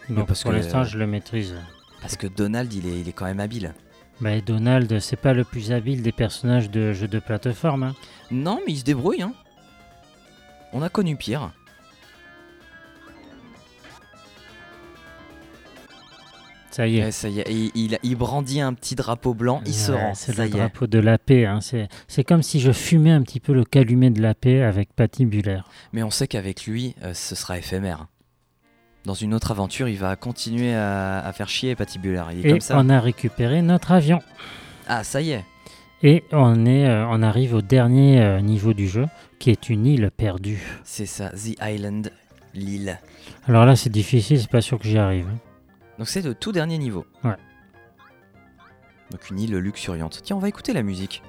Mais 0.10 0.18
Donc 0.18 0.28
parce 0.28 0.44
pour 0.44 0.52
que- 0.52 0.58
l'instant, 0.58 0.84
je 0.84 0.98
le 0.98 1.08
maîtrise. 1.08 1.56
Parce 2.02 2.16
que 2.18 2.28
Donald, 2.28 2.72
il 2.74 2.86
est, 2.88 3.00
il 3.00 3.10
est 3.10 3.14
quand 3.14 3.26
même 3.26 3.40
habile. 3.40 3.74
Bah, 4.22 4.40
Donald, 4.42 5.00
c'est 5.00 5.16
pas 5.16 5.34
le 5.34 5.44
plus 5.44 5.72
habile 5.72 6.02
des 6.02 6.12
personnages 6.12 6.70
de 6.70 6.94
jeux 6.94 7.08
de 7.08 7.20
plateforme. 7.20 7.84
hein. 7.84 7.96
Non, 8.32 8.60
mais 8.66 8.74
il 8.74 8.78
se 8.80 8.84
débrouille. 8.84 9.22
Hein. 9.24 9.34
On 10.74 10.82
a 10.82 10.90
connu 10.90 11.16
pire. 11.16 11.52
Ça 16.76 16.88
y 16.88 16.98
est. 17.00 17.04
Ouais, 17.06 17.12
ça 17.12 17.30
y 17.30 17.40
est, 17.40 17.46
il, 17.50 17.72
il- 17.74 17.98
il 18.04 18.16
brandit 18.18 18.60
un 18.60 18.74
petit 18.74 18.96
drapeau 18.96 19.34
blanc, 19.34 19.62
il 19.66 19.74
se 19.74 19.94
rend. 19.94 20.14
C'est 20.14 20.38
le 20.38 20.44
est. 20.44 20.50
drapeau 20.50 20.88
de 20.88 21.00
la 21.00 21.18
paix. 21.18 21.46
hein. 21.46 21.60
C'est 22.10 22.24
comme 22.26 22.44
si 22.44 22.60
je 22.60 22.74
fumais 22.74 23.12
un 23.12 23.22
petit 23.22 23.40
peu 23.40 23.54
le 23.54 23.64
calumet 23.64 24.10
de 24.10 24.22
la 24.22 24.34
paix 24.34 24.62
avec 24.62 24.94
patibulaire. 24.94 25.70
Mais 25.94 26.04
on 26.04 26.10
sait 26.12 26.28
qu'avec 26.28 26.66
lui, 26.66 26.94
euh, 27.04 27.14
ce 27.14 27.34
sera 27.34 27.58
éphémère. 27.58 28.08
Dans 29.06 29.14
une 29.14 29.34
autre 29.34 29.52
aventure, 29.52 29.88
il 29.88 29.98
va 29.98 30.18
continuer 30.18 30.74
à, 30.74 31.20
à 31.20 31.32
faire 31.32 31.48
chier 31.48 31.76
Patibulaire. 31.76 32.28
Il 32.34 32.40
est 32.46 32.50
Et 32.50 32.52
comme 32.54 32.60
ça. 32.60 32.76
on 32.78 32.90
a 32.90 33.00
récupéré 33.00 33.62
notre 33.62 33.92
avion. 33.94 34.20
Ah, 34.88 35.04
ça 35.06 35.22
y 35.22 35.32
est. 35.32 35.46
Et 36.04 36.24
on, 36.34 36.66
est, 36.66 36.88
euh, 36.88 37.06
on 37.08 37.22
arrive 37.22 37.54
au 37.54 37.62
dernier 37.62 38.20
euh, 38.20 38.42
niveau 38.42 38.74
du 38.74 38.88
jeu, 38.90 39.06
qui 39.40 39.50
est 39.52 39.70
une 39.70 39.86
île 39.86 40.10
perdue. 40.18 40.60
C'est 40.84 41.06
ça, 41.06 41.30
The 41.30 41.56
Island, 41.62 42.12
l'île. 42.54 43.00
Alors 43.48 43.66
là, 43.66 43.76
c'est 43.78 43.92
difficile, 43.92 44.42
c'est 44.42 44.50
pas 44.50 44.62
sûr 44.62 44.78
que 44.78 44.88
j'y 44.88 44.98
arrive. 44.98 45.28
hein. 45.32 45.38
Donc 45.98 46.08
c'est 46.10 46.22
le 46.22 46.36
tout 46.36 46.52
dernier 46.52 46.78
niveau. 46.78 47.06
Ouais. 47.24 47.36
Donc 49.12 49.30
une 49.30 49.40
île 49.40 49.58
luxuriante. 49.58 50.22
Tiens, 50.24 50.36
on 50.36 50.40
va 50.40 50.50
écouter 50.50 50.74
la 50.74 50.84
musique. 50.84 51.24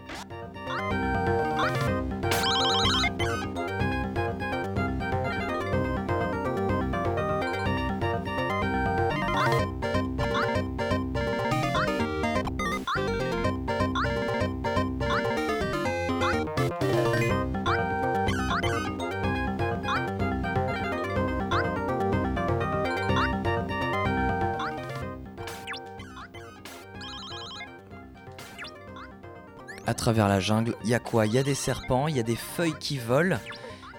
À 29.86 29.94
travers 29.94 30.28
la 30.28 30.40
jungle, 30.40 30.74
il 30.84 30.90
y 30.90 30.94
a 30.94 30.98
quoi? 30.98 31.26
Il 31.26 31.32
y 31.32 31.38
a 31.38 31.42
des 31.42 31.54
serpents, 31.54 32.08
il 32.08 32.16
y 32.16 32.20
a 32.20 32.24
des 32.24 32.36
feuilles 32.36 32.74
qui 32.80 32.98
volent. 32.98 33.38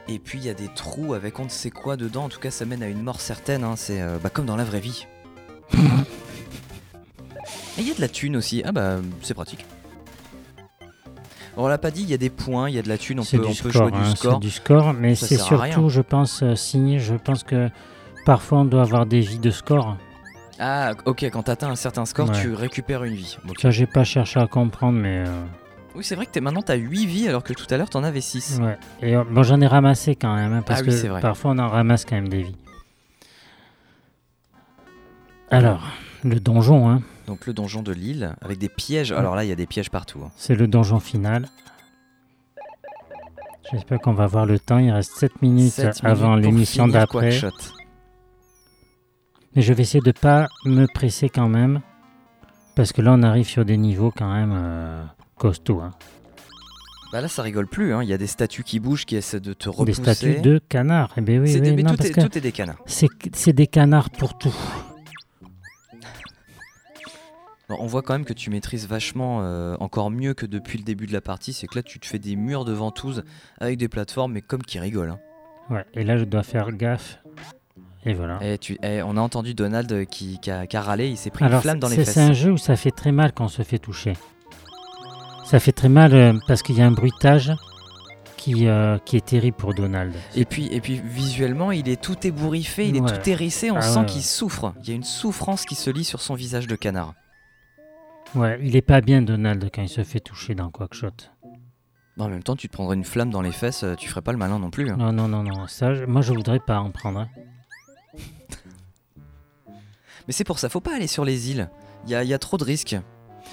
Et 0.10 0.20
puis 0.20 0.40
il 0.40 0.46
y 0.46 0.50
a 0.50 0.54
des 0.54 0.68
trous 0.74 1.14
avec 1.14 1.40
on 1.40 1.46
ne 1.46 1.50
sait 1.50 1.70
quoi 1.72 1.98
dedans. 1.98 2.26
En 2.26 2.30
tout 2.30 2.40
cas, 2.40 2.52
ça 2.52 2.66
mène 2.66 2.84
à 2.84 2.88
une 2.88 3.02
mort 3.02 3.20
certaine. 3.22 3.64
hein. 3.64 3.76
C'est 3.76 4.02
euh, 4.02 4.18
bah, 4.22 4.30
comme 4.30 4.46
dans 4.46 4.56
la 4.56 4.64
vraie 4.64 4.80
vie. 4.80 5.06
Et 7.78 7.82
il 7.82 7.88
y 7.88 7.92
a 7.92 7.94
de 7.96 8.02
la 8.02 8.08
thune 8.08 8.36
aussi. 8.36 8.64
Ah 8.66 8.72
bah, 8.72 8.98
c'est 9.22 9.34
pratique. 9.34 9.66
On 11.60 11.68
l'a 11.68 11.78
pas 11.78 11.90
dit, 11.92 12.04
il 12.04 12.10
y 12.10 12.14
a 12.14 12.18
des 12.18 12.30
points, 12.30 12.70
il 12.70 12.76
y 12.76 12.80
a 12.80 12.84
de 12.84 12.90
la 12.90 12.98
thune, 13.00 13.20
on 13.20 13.24
peut, 13.24 13.38
du, 13.38 13.44
on 13.44 13.48
peut 13.48 13.54
score, 13.72 13.72
jouer 13.90 13.92
hein, 13.98 14.04
du 14.04 14.10
c'est 14.12 14.16
score. 14.18 14.40
du 14.40 14.50
score, 14.52 14.94
mais 14.94 15.16
c'est 15.16 15.38
surtout, 15.38 15.90
je 15.90 16.02
pense, 16.02 16.44
euh. 16.44 16.54
Je 16.56 17.16
pense 17.16 17.44
que 17.44 17.70
parfois 18.26 18.60
on 18.60 18.66
doit 18.66 18.84
avoir 18.84 19.06
des 19.08 19.22
vies 19.22 19.40
de 19.40 19.50
score. 19.50 19.98
Ah, 20.60 20.92
ok, 21.06 21.24
quand 21.32 21.44
t'atteins 21.44 21.70
un 21.70 21.76
certain 21.76 22.06
score, 22.06 22.30
Ouais. 22.30 22.42
tu 22.42 22.54
récupères 22.54 23.04
une 23.06 23.16
vie. 23.16 23.38
Ça, 23.60 23.72
j'ai 23.72 23.88
pas 23.88 24.04
cherché 24.04 24.40
à 24.40 24.46
comprendre, 24.48 25.00
mais 25.00 25.24
euh, 25.26 25.44
Oui, 25.98 26.04
c'est 26.04 26.16
vrai 26.16 26.26
que 26.28 26.32
t'es, 26.32 26.42
maintenant 26.42 26.62
t'as 26.62 26.76
8 26.76 27.06
vies 27.08 27.28
alors 27.28 27.44
que 27.44 27.54
tout 27.54 27.66
à 27.72 27.78
l'heure 27.78 27.90
t'en 27.90 28.04
avais 28.04 28.22
6. 28.22 28.60
ouais. 28.62 28.78
Et 29.02 29.16
euh, 29.16 29.24
bon, 29.30 29.42
j'en 29.44 29.60
ai 29.62 29.68
ramassé 29.68 30.16
quand 30.16 30.36
même, 30.36 30.54
hein, 30.54 30.62
parce 30.66 30.82
Ah 30.82 30.84
oui, 30.88 30.90
que 31.02 31.08
vrai. 31.08 31.22
parfois 31.22 31.52
on 31.52 31.58
en 31.58 31.68
ramasse 31.68 32.06
quand 32.06 32.16
même 32.16 32.30
des 32.30 32.44
vies. 32.44 32.56
Alors, 35.50 35.82
le 36.24 36.40
donjon, 36.40 36.90
hein, 36.90 37.02
Donc 37.26 37.46
le 37.48 37.54
donjon 37.54 37.82
de 37.82 37.92
l'île 37.94 38.36
avec 38.42 38.58
des 38.60 38.70
pièges. 38.70 39.12
Alors 39.12 39.36
là, 39.36 39.44
il 39.44 39.48
y 39.48 39.52
a 39.52 39.56
des 39.56 39.66
pièges 39.66 39.90
partout. 39.90 40.20
hein. 40.24 40.32
c'est 40.38 40.56
le 40.56 40.68
donjon 40.68 41.00
final. 41.00 41.48
J'espère 43.72 44.00
qu'on 44.00 44.14
va 44.14 44.28
voir 44.28 44.46
le 44.46 44.60
temps. 44.60 44.78
Il 44.78 44.92
reste 44.92 45.14
7 45.18 45.42
minutes 45.42 45.80
avant 46.04 46.36
minutes 46.36 46.46
l'émission 46.46 46.88
d'après. 46.88 47.38
Mais 49.56 49.62
je 49.62 49.74
vais 49.74 49.82
essayer 49.84 50.02
de 50.02 50.12
pas 50.12 50.48
me 50.66 50.86
presser 50.86 51.28
quand 51.30 51.50
même. 51.50 51.82
Parce 52.76 52.94
que 52.94 53.02
là, 53.02 53.12
on 53.14 53.24
arrive 53.24 53.48
sur 53.48 53.66
des 53.66 53.76
niveaux 53.78 54.14
quand 54.16 54.32
même 54.32 54.54
euh, 54.56 55.04
costauds. 55.38 55.82
hein. 55.82 55.92
Bah 57.14 57.22
là, 57.22 57.28
ça 57.30 57.42
rigole 57.42 57.68
plus. 57.68 57.94
hein. 57.94 58.04
Il 58.04 58.10
y 58.10 58.14
a 58.14 58.18
des 58.18 58.28
statues 58.28 58.64
qui 58.64 58.80
bougent, 58.82 59.06
qui 59.06 59.16
essaient 59.16 59.40
de 59.40 59.54
te 59.54 59.70
Des 59.70 59.76
repousser. 59.76 60.02
statues 60.02 60.42
de 60.42 60.60
canards. 60.68 61.14
Eh 61.18 61.22
bien 61.22 61.40
oui, 61.42 61.50
C'est 61.52 61.62
des- 61.62 61.72
oui, 61.72 61.84
non, 61.84 61.92
tout, 61.92 61.98
parce 61.98 62.10
est, 62.10 62.14
que 62.14 62.22
tout 62.22 62.38
est 62.38 62.42
des 62.42 62.52
canards. 62.52 62.78
c'est 62.86 63.54
des 63.54 63.68
canards 63.68 64.10
pour 64.10 64.38
tout. 64.38 64.54
Bon, 67.70 67.76
on 67.82 67.86
voit 67.88 68.02
quand 68.02 68.14
même 68.14 68.24
que 68.26 68.34
tu 68.34 68.50
maîtrises 68.50 68.88
vachement, 68.88 69.42
euh, 69.42 69.76
encore 69.82 70.10
mieux 70.10 70.34
que 70.34 70.46
depuis 70.46 70.78
le 70.78 70.86
début 70.86 71.06
de 71.06 71.12
la 71.14 71.20
partie. 71.22 71.52
C'est 71.52 71.68
que 71.68 71.76
là, 71.76 71.84
tu 71.84 72.00
te 72.00 72.06
fais 72.06 72.20
des 72.20 72.36
murs 72.38 72.64
de 72.64 72.72
ventouses 72.72 73.24
avec 73.60 73.78
des 73.78 73.90
plateformes, 73.90 74.32
mais 74.34 74.42
comme 74.42 74.62
qui 74.64 74.80
rigolent. 74.80 75.12
hein. 75.12 75.20
Ouais, 75.70 75.86
et 75.94 76.04
là, 76.06 76.18
je 76.18 76.24
dois 76.24 76.44
faire 76.44 76.72
gaffe. 76.72 77.20
Et 78.06 78.14
voilà. 78.14 78.40
Et 78.42 78.58
tu, 78.58 78.78
et 78.84 79.02
on 79.02 79.18
a 79.18 79.20
entendu 79.22 79.54
Donald 79.54 80.06
qui, 80.06 80.40
qui 80.40 80.50
a, 80.50 80.66
qui 80.66 80.78
a 80.78 80.82
râlé. 80.82 81.10
Il 81.10 81.18
s'est 81.18 81.30
pris 81.30 81.44
Alors, 81.44 81.58
une 81.58 81.62
flamme 81.64 81.80
dans 81.80 81.90
les 81.90 81.98
fesses. 81.98 82.12
c'est 82.14 82.22
un 82.22 82.32
jeu 82.32 82.52
où 82.54 82.58
ça 82.58 82.78
fait 82.78 82.92
très 82.92 83.12
mal 83.12 83.34
quand 83.34 83.46
on 83.46 83.50
se 83.50 83.64
fait 83.64 83.80
toucher. 83.80 84.14
Ça 85.50 85.60
fait 85.60 85.72
très 85.72 85.90
mal 85.90 86.14
euh, 86.14 86.34
parce 86.48 86.62
qu'il 86.62 86.78
y 86.78 86.82
a 86.82 86.86
un 86.86 86.92
bruitage. 86.92 87.54
qui, 88.38 88.68
euh, 88.68 88.98
qui 89.00 89.18
est 89.18 89.26
terrible 89.26 89.58
pour 89.58 89.74
Donald. 89.74 90.14
Et 90.36 90.46
puis, 90.46 90.68
et 90.72 90.80
puis 90.80 91.02
visuellement, 91.04 91.72
il 91.72 91.90
est 91.90 92.02
tout 92.02 92.16
ébouriffé, 92.26 92.88
il 92.88 92.96
est 92.96 93.00
tout 93.00 93.30
hérissé, 93.30 93.72
on 93.72 93.78
Ah 93.78 93.82
sent 93.82 94.00
ouais, 94.00 94.06
qu'il 94.06 94.24
souffre. 94.24 94.74
Il 94.84 94.88
y 94.90 94.92
a 94.92 94.96
une 94.96 95.04
souffrance 95.04 95.66
qui 95.66 95.76
se 95.76 95.90
lit 95.90 96.04
sur 96.06 96.22
son 96.22 96.34
visage 96.36 96.68
de 96.68 96.76
canard. 96.76 97.14
Ouais, 98.36 98.58
il 98.64 98.76
est 98.76 98.82
pas 98.82 99.02
bien 99.02 99.22
Donald 99.22 99.70
quand 99.74 99.82
il 99.82 99.90
se 99.90 100.04
fait 100.04 100.20
toucher 100.22 100.54
dans 100.56 100.70
Quackshot. 100.70 101.12
En 102.20 102.30
même 102.30 102.42
temps, 102.44 102.56
tu 102.56 102.68
te 102.70 102.74
prendrais 102.74 102.96
une 102.96 103.04
flamme 103.04 103.32
dans 103.32 103.42
les 103.42 103.52
fesses, 103.52 103.84
euh, 103.84 103.96
tu 103.96 104.08
ferais 104.08 104.22
pas 104.22 104.32
le 104.32 104.38
malin 104.38 104.60
non 104.60 104.70
plus. 104.70 104.90
hein. 104.90 104.96
Non, 104.98 105.12
non, 105.12 105.28
non, 105.28 105.44
non. 105.44 105.68
Ça, 105.68 105.94
je- 105.94 106.06
moi, 106.06 106.22
je 106.22 106.32
voudrais 106.34 106.60
pas 106.60 106.80
en 106.80 106.92
prendre. 106.92 107.20
hein. 107.20 107.28
Mais 110.28 110.34
c'est 110.34 110.44
pour 110.44 110.60
ça, 110.60 110.70
faut 110.70 110.80
pas 110.82 110.96
aller 110.96 111.08
sur 111.08 111.26
les 111.26 111.52
îles. 111.52 111.70
Il 112.06 112.12
y 112.12 112.16
a, 112.16 112.24
y 112.24 112.34
a 112.34 112.40
trop 112.40 112.58
de 112.58 112.64
risques, 112.64 112.96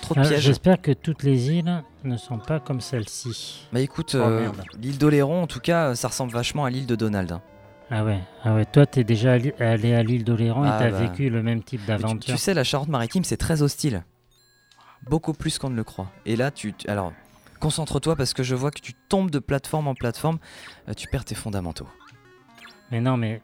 trop 0.01 0.15
Ah. 0.19 0.23
J'espère 0.25 0.81
que 0.81 0.93
toutes 0.93 1.23
les 1.23 1.51
îles 1.51 1.83
ne 2.05 2.17
sont 2.17 2.39
pas 2.39 2.61
comme 2.61 2.81
celle-ci. 2.81 3.67
Bah 3.73 3.81
écoute, 3.81 4.15
Oh, 4.19 4.23
euh, 4.23 4.51
l'île 4.81 4.99
d'Oléron, 4.99 5.43
en 5.43 5.47
tout 5.47 5.61
cas, 5.61 5.95
ça 5.95 6.09
ressemble 6.09 6.33
vachement 6.33 6.65
à 6.65 6.71
l'île 6.71 6.87
de 6.87 6.97
Donald. 6.97 7.39
Ah 7.91 8.05
ouais, 8.05 8.21
ah 8.45 8.55
ouais. 8.55 8.65
Toi, 8.65 8.87
t'es 8.87 9.05
déjà 9.05 9.33
allé 9.33 9.95
à 9.95 10.03
l'île 10.03 10.25
d'Oléron 10.25 10.63
Ah 10.65 10.77
et 10.77 10.79
t'as 10.85 10.91
bah. 10.91 10.99
vécu 11.07 11.29
le 11.31 11.43
même 11.43 11.63
type 11.63 11.81
Mais 11.89 11.97
tu, 11.97 12.03
d'aventure. 12.03 12.35
tu 12.35 12.39
sais, 12.41 12.55
la 12.55 12.65
Charente-Maritime, 12.65 13.25
c'est 13.25 13.37
très 13.37 13.63
hostile. 13.63 14.05
Beaucoup 15.09 15.35
plus 15.35 15.59
qu'on 15.59 15.69
ne 15.71 15.77
le 15.77 15.85
croit. 15.85 16.11
Et 16.25 16.35
là, 16.37 16.51
tu. 16.51 16.73
tu- 16.73 16.89
alors, 16.89 17.13
concentre-toi 17.61 18.17
parce 18.17 18.33
que 18.33 18.43
je 18.43 18.55
vois 18.55 18.71
que 18.71 18.81
tu 18.81 18.95
tombes 19.09 19.31
de 19.31 19.39
plateforme 19.39 19.87
en 19.89 19.95
plateforme, 19.95 20.39
euh, 20.89 20.95
tu 20.95 21.09
perds 21.09 21.27
tes 21.27 21.35
fondamentaux. 21.35 21.87
Mais 22.91 23.01
non, 23.01 23.17
mais 23.19 23.43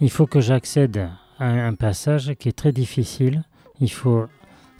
il 0.00 0.10
faut 0.10 0.26
que 0.26 0.40
j'accède 0.40 1.08
à 1.38 1.46
un 1.46 1.74
passage 1.74 2.34
qui 2.38 2.48
est 2.48 2.52
très 2.56 2.72
difficile. 2.72 3.42
Il 3.80 3.90
faut. 3.90 4.26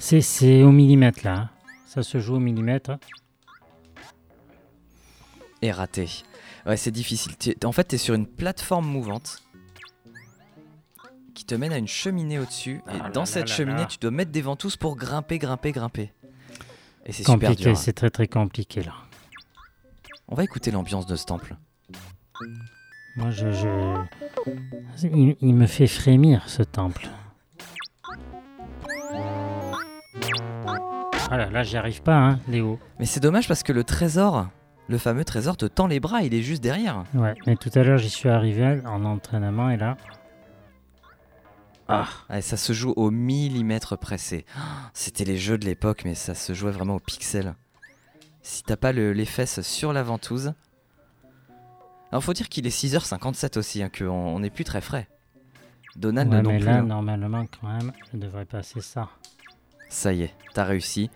C'est 0.04 0.62
au 0.64 0.72
millimètre 0.72 1.20
là. 1.24 1.50
Ça 1.86 2.02
se 2.02 2.18
joue 2.18 2.34
au 2.34 2.40
millimètre. 2.40 2.98
Et 5.62 5.70
raté. 5.70 6.08
Ouais, 6.66 6.76
c'est 6.76 6.90
difficile. 6.90 7.34
En 7.64 7.70
fait, 7.72 7.88
tu 7.88 7.94
es 7.94 7.98
sur 7.98 8.14
une 8.14 8.26
plateforme 8.26 8.86
mouvante 8.86 9.44
qui 11.34 11.44
te 11.44 11.54
mène 11.54 11.72
à 11.72 11.78
une 11.78 11.86
cheminée 11.86 12.38
au-dessus. 12.40 12.82
Ah 12.86 12.94
et 12.94 12.98
là 12.98 13.10
dans 13.10 13.20
là 13.20 13.26
cette 13.26 13.48
là 13.48 13.54
cheminée, 13.54 13.86
tu 13.88 13.98
dois 13.98 14.10
mettre 14.10 14.32
des 14.32 14.42
ventouses 14.42 14.76
pour 14.76 14.96
grimper, 14.96 15.38
grimper, 15.38 15.70
grimper. 15.72 16.12
Et 17.06 17.12
c'est 17.12 17.22
super 17.22 17.34
Compliqué, 17.50 17.62
dur. 17.62 17.72
hein. 17.72 17.74
c'est 17.76 17.92
très 17.92 18.10
très 18.10 18.26
compliqué 18.26 18.82
là. 18.82 18.94
On 20.28 20.34
va 20.34 20.42
écouter 20.44 20.70
l'ambiance 20.72 21.06
de 21.06 21.14
ce 21.14 21.24
temple. 21.26 21.56
Moi, 23.16 23.30
je. 23.30 23.52
je... 23.52 24.04
Il, 25.04 25.36
il 25.40 25.54
me 25.54 25.66
fait 25.66 25.86
frémir 25.86 26.48
ce 26.48 26.62
temple. 26.62 27.08
Voilà, 31.32 31.48
là, 31.48 31.62
j'y 31.62 31.78
arrive 31.78 32.02
pas, 32.02 32.14
hein, 32.18 32.40
Léo. 32.46 32.78
Mais 32.98 33.06
c'est 33.06 33.18
dommage 33.18 33.48
parce 33.48 33.62
que 33.62 33.72
le 33.72 33.84
trésor, 33.84 34.48
le 34.88 34.98
fameux 34.98 35.24
trésor, 35.24 35.56
te 35.56 35.64
tend 35.64 35.86
les 35.86 35.98
bras, 35.98 36.20
il 36.20 36.34
est 36.34 36.42
juste 36.42 36.62
derrière. 36.62 37.04
Ouais, 37.14 37.34
mais 37.46 37.56
tout 37.56 37.70
à 37.74 37.82
l'heure, 37.82 37.96
j'y 37.96 38.10
suis 38.10 38.28
arrivé 38.28 38.82
en 38.84 39.02
entraînement 39.06 39.70
et 39.70 39.78
là. 39.78 39.96
Ah, 41.88 42.06
ça 42.42 42.58
se 42.58 42.74
joue 42.74 42.92
au 42.96 43.10
millimètre 43.10 43.96
pressé. 43.96 44.44
Ah, 44.58 44.90
C'était 44.92 45.24
les 45.24 45.38
jeux 45.38 45.56
de 45.56 45.64
l'époque, 45.64 46.02
mais 46.04 46.14
ça 46.14 46.34
se 46.34 46.52
jouait 46.52 46.70
vraiment 46.70 46.96
au 46.96 47.00
pixel. 47.00 47.54
Si 48.42 48.62
t'as 48.62 48.76
pas 48.76 48.92
le- 48.92 49.14
les 49.14 49.24
fesses 49.24 49.62
sur 49.62 49.94
la 49.94 50.02
ventouse. 50.02 50.52
Alors 52.10 52.22
faut 52.22 52.34
dire 52.34 52.50
qu'il 52.50 52.66
est 52.66 52.70
6h57 52.70 53.56
aussi, 53.56 53.82
hein, 53.82 53.88
qu'on 53.88 54.06
on 54.10 54.38
n'est 54.40 54.50
plus 54.50 54.64
très 54.64 54.82
frais. 54.82 55.08
Donald 55.96 56.30
ouais, 56.30 56.42
non 56.42 56.50
mais 56.50 56.58
plus. 56.58 56.66
là, 56.66 56.76
hein. 56.80 56.82
normalement, 56.82 57.46
quand 57.58 57.68
même, 57.68 57.90
je 58.12 58.18
devrais 58.18 58.44
passer 58.44 58.82
ça. 58.82 59.08
Ça 59.88 60.12
y 60.12 60.22
est, 60.24 60.34
t'as 60.52 60.64
réussi. 60.64 61.10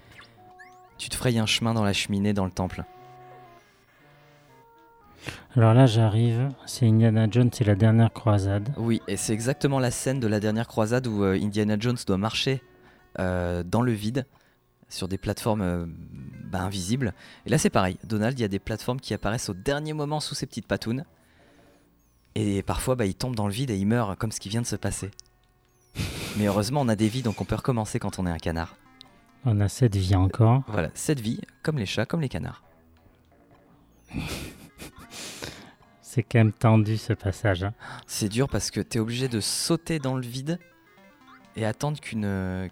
Tu 0.99 1.09
te 1.09 1.17
frayes 1.17 1.39
un 1.39 1.47
chemin 1.47 1.75
dans 1.75 1.85
la 1.85 1.93
cheminée 1.93 2.33
dans 2.33 2.45
le 2.45 2.51
temple. 2.51 2.85
Alors 5.57 5.73
là, 5.73 5.87
j'arrive. 5.87 6.51
C'est 6.67 6.87
Indiana 6.87 7.27
Jones, 7.31 7.51
c'est 7.53 7.65
la 7.65 7.75
dernière 7.75 8.13
croisade. 8.13 8.75
Oui, 8.77 9.01
et 9.09 9.17
c'est 9.17 9.33
exactement 9.33 9.79
la 9.79 9.91
scène 9.91 10.21
de 10.21 10.27
la 10.27 10.41
dernière 10.41 10.69
croisade 10.69 11.07
où 11.07 11.25
euh, 11.25 11.39
Indiana 11.41 11.77
Jones 11.79 11.97
doit 12.07 12.19
marcher 12.19 12.63
euh, 13.19 13.63
dans 13.63 13.81
le 13.81 13.93
vide 13.93 14.27
sur 14.89 15.09
des 15.09 15.19
plateformes 15.19 15.63
euh, 15.63 15.87
bah, 16.45 16.61
invisibles. 16.61 17.15
Et 17.47 17.51
là 17.51 17.59
c'est 17.59 17.71
pareil, 17.71 17.97
Donald, 18.05 18.39
il 18.39 18.43
y 18.43 18.45
a 18.45 18.49
des 18.49 18.59
plateformes 18.59 19.01
qui 19.01 19.15
apparaissent 19.15 19.49
au 19.49 19.55
dernier 19.55 19.95
moment 19.95 20.21
sous 20.21 20.35
ses 20.35 20.47
petites 20.47 20.67
patounes. 20.67 21.05
Et 22.35 22.63
parfois 22.63 22.95
bah, 22.95 23.07
il 23.07 23.15
tombe 23.15 23.35
dans 23.35 23.47
le 23.47 23.53
vide 23.53 23.71
et 23.71 23.77
il 23.77 23.87
meurt 23.87 24.19
comme 24.19 24.33
ce 24.33 24.41
qui 24.41 24.51
vient 24.51 24.61
de 24.61 24.67
se 24.67 24.77
passer. 24.77 25.11
Mais 26.37 26.47
heureusement 26.47 26.83
on 26.83 26.89
a 26.89 26.97
des 26.97 27.09
vies 27.09 27.23
donc 27.23 27.41
on 27.41 27.45
peut 27.45 27.55
recommencer 27.55 27.99
quand 27.99 28.19
on 28.19 28.27
est 28.27 28.31
un 28.31 28.39
canard. 28.39 28.77
On 29.47 29.61
a 29.61 29.69
cette 29.69 29.95
vie 29.97 30.15
encore. 30.17 30.63
Voilà, 30.67 30.91
cette 30.95 31.21
vie, 31.21 31.41
comme 31.63 31.79
les 31.79 31.87
chats, 31.87 32.05
comme 32.05 32.21
les 32.21 32.29
canards. 32.29 32.63
C'est 36.03 36.23
quand 36.23 36.39
même 36.39 36.53
tendu 36.53 36.97
ce 36.97 37.13
passage. 37.13 37.63
hein. 37.65 37.75
C'est 38.07 38.29
dur 38.31 38.49
parce 38.49 38.71
que 38.71 38.81
t'es 38.81 38.99
obligé 38.99 39.29
de 39.29 39.41
sauter 39.41 39.99
dans 39.99 40.17
le 40.17 40.23
vide 40.27 40.59
et 41.57 41.65
attendre 41.67 42.01
qu'une 42.01 42.71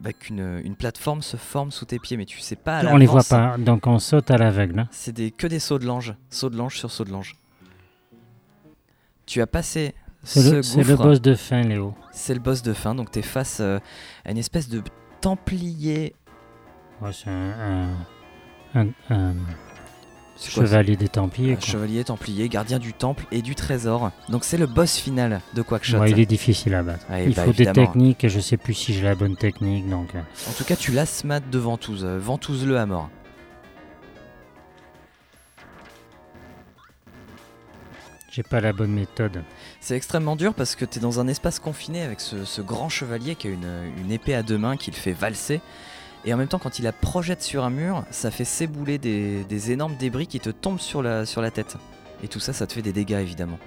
bah, 0.00 0.12
qu'une 0.12 0.60
une 0.64 0.76
plateforme 0.76 1.20
se 1.22 1.36
forme 1.36 1.70
sous 1.72 1.84
tes 1.86 1.98
pieds, 1.98 2.16
mais 2.16 2.26
tu 2.26 2.38
sais 2.40 2.54
pas. 2.56 2.78
à 2.78 2.92
on 2.92 2.96
les 2.96 3.06
voit 3.06 3.24
pas, 3.24 3.56
donc 3.58 3.86
on 3.86 3.98
saute 3.98 4.30
à 4.30 4.36
l'aveugle. 4.38 4.78
hein. 4.80 4.88
C'est 4.92 5.12
des, 5.12 5.30
que 5.32 5.46
des 5.46 5.58
sauts 5.58 5.78
de 5.78 5.86
l'ange, 5.86 6.14
saut 6.30 6.48
de 6.50 6.56
l'ange 6.56 6.78
sur 6.78 6.90
saut 6.92 7.04
de 7.04 7.10
l'ange. 7.10 7.36
Tu 9.26 9.40
as 9.40 9.46
passé 9.48 9.94
C'est 10.22 10.40
ce 10.42 10.54
le, 10.54 10.62
c'est 10.62 10.82
le 10.84 10.94
gouffre, 10.96 11.08
boss 11.08 11.20
de 11.20 11.34
fin, 11.34 11.62
Léo. 11.62 11.94
c'est 12.12 12.34
le 12.34 12.40
boss 12.40 12.62
de 12.62 12.72
fin, 12.72 12.94
donc 12.94 13.10
t'es 13.10 13.22
face 13.22 13.58
euh, 13.60 13.78
à 14.24 14.30
une 14.30 14.38
espèce 14.38 14.68
de 14.68 14.82
templier. 15.20 16.14
Ouais, 17.02 17.10
c'est 17.12 17.30
un, 17.30 17.88
un- 18.74 18.80
un- 19.10 19.14
un 19.14 19.34
C'est 20.36 20.52
quoi, 20.54 20.64
chevalier 20.64 20.96
des 20.96 21.06
c'est 21.06 21.12
Templiers. 21.12 21.52
un 21.52 21.56
quoi. 21.56 21.64
chevalier 21.66 22.04
templier, 22.04 22.48
gardien 22.48 22.78
du 22.78 22.92
temple 22.92 23.24
et 23.32 23.42
du 23.42 23.54
trésor. 23.54 24.10
Donc 24.28 24.44
c'est 24.44 24.58
le 24.58 24.66
boss 24.66 24.96
final 24.96 25.40
de 25.54 25.62
Quackshot. 25.62 25.98
Ouais, 25.98 26.10
il 26.10 26.20
est 26.20 26.26
difficile 26.26 26.74
à 26.74 26.82
battre. 26.82 27.04
Ouais, 27.10 27.26
il 27.26 27.34
bah, 27.34 27.44
faut 27.44 27.52
des 27.52 27.72
techniques 27.72 28.24
et 28.24 28.28
je 28.28 28.40
sais 28.40 28.56
plus 28.56 28.74
si 28.74 28.92
j'ai 28.94 29.02
la 29.02 29.14
bonne 29.14 29.36
technique. 29.36 29.88
Donc, 29.88 30.14
euh, 30.14 30.20
En 30.48 30.52
tout 30.52 30.64
cas, 30.64 30.76
tu 30.76 30.92
l'as 30.92 31.24
mat 31.24 31.40
de 31.48 31.58
ventouse, 31.58 32.04
euh, 32.04 32.18
ventouse-le 32.18 32.78
à 32.78 32.86
mort. 32.86 33.08
J'ai 38.36 38.42
pas 38.42 38.60
la 38.60 38.74
bonne 38.74 38.92
méthode. 38.92 39.42
C'est 39.80 39.96
extrêmement 39.96 40.36
dur 40.36 40.52
parce 40.52 40.76
que 40.76 40.84
tu 40.84 40.98
es 40.98 41.00
dans 41.00 41.20
un 41.20 41.26
espace 41.26 41.58
confiné 41.58 42.02
avec 42.02 42.20
ce, 42.20 42.60
grand 42.60 42.90
chevalier 42.90 43.34
qui 43.34 43.48
a 43.48 43.50
une, 43.50 44.12
épée 44.12 44.34
à 44.34 44.42
deux 44.42 44.58
mains 44.58 44.76
qui 44.76 44.90
le 44.90 44.96
fait 44.96 45.14
valser. 45.14 45.62
Et 46.26 46.34
en 46.34 46.36
même 46.36 46.48
temps, 46.48 46.58
quand 46.58 46.78
il 46.78 46.82
la 46.82 46.92
projette 46.92 47.42
sur 47.42 47.64
un 47.64 47.70
mur, 47.70 48.04
ça 48.10 48.30
fait 48.30 48.44
s'ébouler 48.44 48.98
des, 48.98 49.72
énormes 49.72 49.96
débris 49.96 50.26
qui 50.26 50.38
te 50.38 50.50
tombent 50.50 50.80
sur 50.80 51.02
la, 51.02 51.24
tête. 51.50 51.78
Et 52.22 52.28
tout 52.28 52.38
ça, 52.38 52.52
ça 52.52 52.66
te 52.66 52.74
fait 52.74 52.82
des 52.82 52.92
dégâts 52.92 53.20
évidemment. 53.22 53.58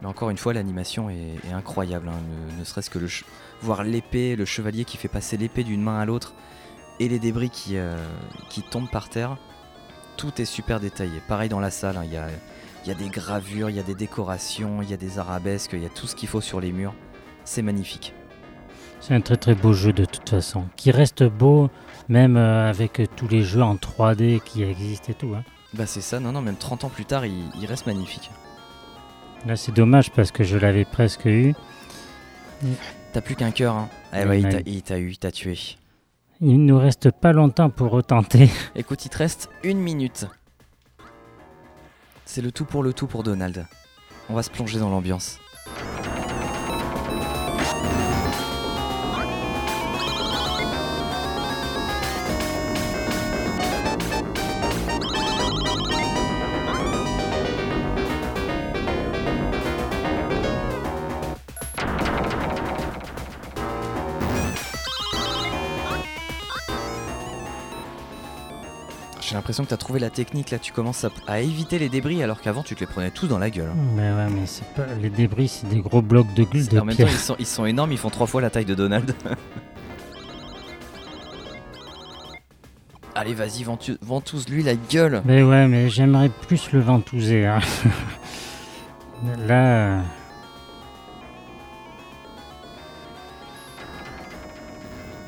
Mais 0.00 0.08
encore 0.08 0.30
une 0.30 0.38
fois, 0.38 0.54
l'animation 0.54 1.10
est, 1.10 1.52
incroyable. 1.52 2.08
hein. 2.08 2.18
Ne, 2.58 2.64
serait-ce 2.64 2.88
que 2.88 2.98
voir 3.60 3.84
l'épée, 3.84 4.34
le 4.34 4.46
chevalier 4.46 4.86
qui 4.86 4.96
fait 4.96 5.08
passer 5.08 5.36
l'épée 5.36 5.62
d'une 5.62 5.82
main 5.82 5.98
à 5.98 6.06
l'autre 6.06 6.32
et 7.00 7.10
les 7.10 7.18
débris 7.18 7.50
qui, 7.50 7.76
euh, 7.76 7.98
qui 8.48 8.62
tombent 8.62 8.90
par 8.90 9.10
terre. 9.10 9.36
Tout 10.16 10.40
est 10.40 10.44
super 10.46 10.80
détaillé. 10.80 11.20
Pareil 11.28 11.48
dans 11.48 11.60
la 11.60 11.70
salle, 11.70 11.96
hein, 11.96 12.04
il 12.04 12.12
y 12.12 12.16
a 12.16 12.28
il 12.84 12.88
y 12.88 12.92
a 12.92 12.94
des 12.94 13.08
gravures, 13.08 13.68
il 13.68 13.74
y 13.76 13.80
a 13.80 13.82
des 13.82 13.96
décorations, 13.96 14.80
il 14.80 14.88
y 14.88 14.94
a 14.94 14.96
des 14.96 15.18
arabesques, 15.18 15.72
il 15.72 15.82
y 15.82 15.86
a 15.86 15.88
tout 15.88 16.06
ce 16.06 16.14
qu'il 16.14 16.28
faut 16.28 16.40
sur 16.40 16.60
les 16.60 16.70
murs. 16.70 16.94
C'est 17.44 17.62
magnifique. 17.62 18.14
C'est 19.00 19.12
un 19.14 19.20
très 19.20 19.36
très 19.36 19.54
beau 19.56 19.72
jeu 19.72 19.92
de 19.92 20.04
toute 20.04 20.28
façon, 20.28 20.64
qui 20.76 20.90
reste 20.92 21.24
beau 21.24 21.68
même 22.08 22.36
euh, 22.36 22.70
avec 22.70 23.00
tous 23.16 23.26
les 23.28 23.42
jeux 23.42 23.62
en 23.62 23.74
3D 23.74 24.40
qui 24.40 24.62
existent 24.62 25.10
et 25.10 25.14
tout. 25.14 25.34
hein. 25.36 25.42
Bah 25.74 25.84
c'est 25.86 26.00
ça, 26.00 26.20
non, 26.20 26.30
non, 26.32 26.40
même 26.42 26.56
30 26.56 26.84
ans 26.84 26.88
plus 26.88 27.04
tard, 27.04 27.26
il, 27.26 27.42
il 27.60 27.66
reste 27.66 27.86
magnifique. 27.86 28.30
Là 29.46 29.56
c'est 29.56 29.72
dommage 29.72 30.12
parce 30.12 30.30
que 30.30 30.44
je 30.44 30.56
l'avais 30.56 30.84
presque 30.84 31.24
eu. 31.26 31.54
T'as 33.12 33.20
plus 33.20 33.34
qu'un 33.34 33.50
cœur, 33.50 33.74
hein. 33.74 33.88
Eh 34.14 34.24
ouais, 34.24 34.40
il 34.64 34.82
t'a 34.82 34.98
eu, 34.98 35.10
il 35.10 35.18
t'a 35.18 35.30
tué. 35.32 35.58
Il 36.40 36.66
nous 36.66 36.78
reste 36.78 37.10
pas 37.10 37.32
longtemps 37.32 37.70
pour 37.70 37.90
retenter. 37.90 38.50
Écoute, 38.74 39.04
il 39.06 39.08
te 39.08 39.18
reste 39.18 39.48
une 39.62 39.78
minute. 39.78 40.26
C'est 42.26 42.42
le 42.42 42.52
tout 42.52 42.66
pour 42.66 42.82
le 42.82 42.92
tout 42.92 43.06
pour 43.06 43.22
Donald. 43.22 43.66
On 44.28 44.34
va 44.34 44.42
se 44.42 44.50
plonger 44.50 44.78
dans 44.78 44.90
l'ambiance. 44.90 45.38
L'impression 69.46 69.62
que 69.64 69.68
t'as 69.70 69.76
trouvé 69.76 70.00
la 70.00 70.10
technique 70.10 70.50
là, 70.50 70.58
tu 70.58 70.72
commences 70.72 71.04
à, 71.04 71.10
à 71.28 71.38
éviter 71.38 71.78
les 71.78 71.88
débris 71.88 72.20
alors 72.20 72.40
qu'avant 72.40 72.64
tu 72.64 72.74
te 72.74 72.80
les 72.80 72.86
prenais 72.86 73.12
tous 73.12 73.28
dans 73.28 73.38
la 73.38 73.48
gueule. 73.48 73.68
hein. 73.70 73.76
Mais 73.94 74.10
ouais, 74.12 74.26
mais 74.28 74.44
c'est 74.44 74.66
pas 74.74 74.86
les 75.00 75.08
débris, 75.08 75.46
c'est 75.46 75.68
des 75.68 75.78
gros 75.78 76.02
blocs 76.02 76.34
de 76.34 76.42
glu 76.42 76.66
de 76.66 76.80
en 76.80 76.84
même 76.84 76.96
temps, 76.96 77.04
pierre. 77.04 77.12
ils 77.12 77.16
sont, 77.18 77.36
ils 77.38 77.46
sont 77.46 77.64
énormes, 77.64 77.92
ils 77.92 77.98
font 77.98 78.10
trois 78.10 78.26
fois 78.26 78.40
la 78.40 78.50
taille 78.50 78.64
de 78.64 78.74
Donald. 78.74 79.14
Allez, 83.14 83.34
vas-y, 83.34 83.62
ventu- 83.62 83.96
ventouse-lui 84.02 84.64
la 84.64 84.74
gueule. 84.74 85.22
Mais 85.24 85.42
ouais, 85.44 85.68
mais 85.68 85.88
j'aimerais 85.88 86.28
plus 86.28 86.72
le 86.72 86.80
ventouser. 86.80 87.46
hein. 87.46 87.60
Là, 89.46 90.00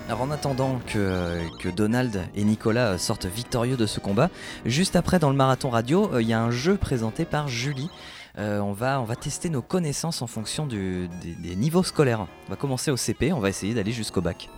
Alors 0.08 0.22
en 0.22 0.30
attendant 0.30 0.80
que, 0.86 1.38
que 1.58 1.68
Donald 1.68 2.22
et 2.34 2.42
Nicolas 2.44 2.96
sortent 2.96 3.26
victorieux 3.26 3.76
de 3.76 3.84
ce 3.86 4.00
combat, 4.00 4.30
juste 4.64 4.96
après 4.96 5.18
dans 5.18 5.28
le 5.28 5.36
marathon 5.36 5.68
radio, 5.68 6.10
euh, 6.14 6.22
il 6.22 6.28
y 6.28 6.32
a 6.32 6.40
un 6.40 6.50
jeu 6.50 6.76
présenté 6.76 7.26
par 7.26 7.48
Julie. 7.48 7.90
Euh, 8.38 8.58
on, 8.60 8.72
va, 8.72 9.00
on 9.02 9.04
va 9.04 9.16
tester 9.16 9.50
nos 9.50 9.60
connaissances 9.60 10.22
en 10.22 10.26
fonction 10.26 10.66
du- 10.66 11.08
des, 11.20 11.34
des 11.34 11.56
niveaux 11.56 11.82
scolaires. 11.82 12.26
On 12.46 12.50
va 12.50 12.56
commencer 12.56 12.90
au 12.90 12.96
CP, 12.96 13.32
on 13.34 13.40
va 13.40 13.50
essayer 13.50 13.74
d'aller 13.74 13.92
jusqu'au 13.92 14.22
bac. 14.22 14.48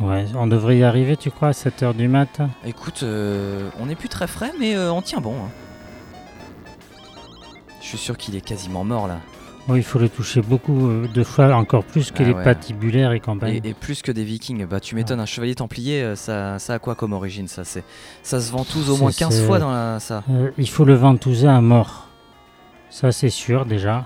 ouais, 0.00 0.26
on 0.34 0.46
devrait 0.46 0.76
y 0.78 0.84
arriver, 0.84 1.16
tu 1.16 1.30
crois, 1.30 1.48
à 1.48 1.52
7h 1.52 1.94
du 1.94 2.08
mat? 2.08 2.40
Écoute, 2.66 3.00
euh, 3.04 3.70
on 3.80 3.86
n'est 3.86 3.94
plus 3.94 4.10
très 4.10 4.26
frais, 4.26 4.52
mais 4.60 4.76
on 4.76 5.00
tient 5.00 5.20
bon. 5.20 5.34
hein. 5.36 5.48
Je 7.80 7.86
suis 7.86 7.98
sûr 7.98 8.18
qu'il 8.18 8.36
est 8.36 8.40
quasiment 8.42 8.84
mort 8.84 9.06
là. 9.08 9.20
Oui, 9.66 9.78
il 9.78 9.82
faut 9.82 9.98
le 9.98 10.10
toucher 10.10 10.42
beaucoup 10.42 10.88
euh, 10.88 11.08
de 11.08 11.24
fois, 11.24 11.54
encore 11.54 11.84
plus 11.84 12.10
que 12.10 12.22
Ah 12.22 12.26
les 12.26 12.32
ouais. 12.34 12.44
patibulaires 12.44 13.12
et 13.12 13.20
compagnie. 13.20 13.62
Et, 13.64 13.70
et 13.70 13.74
plus 13.74 14.02
que 14.02 14.12
des 14.12 14.22
vikings, 14.24 14.66
bah 14.66 14.78
tu 14.78 14.94
m'étonnes, 14.94 15.20
un 15.20 15.26
chevalier 15.26 15.54
templier, 15.54 16.02
euh, 16.02 16.16
ça, 16.16 16.58
ça 16.58 16.74
a 16.74 16.78
quoi 16.78 16.94
comme 16.94 17.14
origine 17.14 17.48
ça? 17.48 17.64
C'est, 17.64 17.82
Ça 18.22 18.40
se 18.42 18.52
ventouse 18.52 18.90
au 18.90 18.98
moins 18.98 19.10
15 19.10 19.34
c'est- 19.34 19.46
fois 19.46 19.58
dans 19.58 19.70
la, 19.70 20.00
ça? 20.00 20.22
Euh, 20.30 20.50
il 20.58 20.68
faut 20.68 20.84
le 20.84 20.92
ventouser 20.94 21.48
à 21.48 21.62
mort. 21.62 22.08
Ça, 22.90 23.10
c'est 23.10 23.30
sûr 23.30 23.64
déjà. 23.64 24.04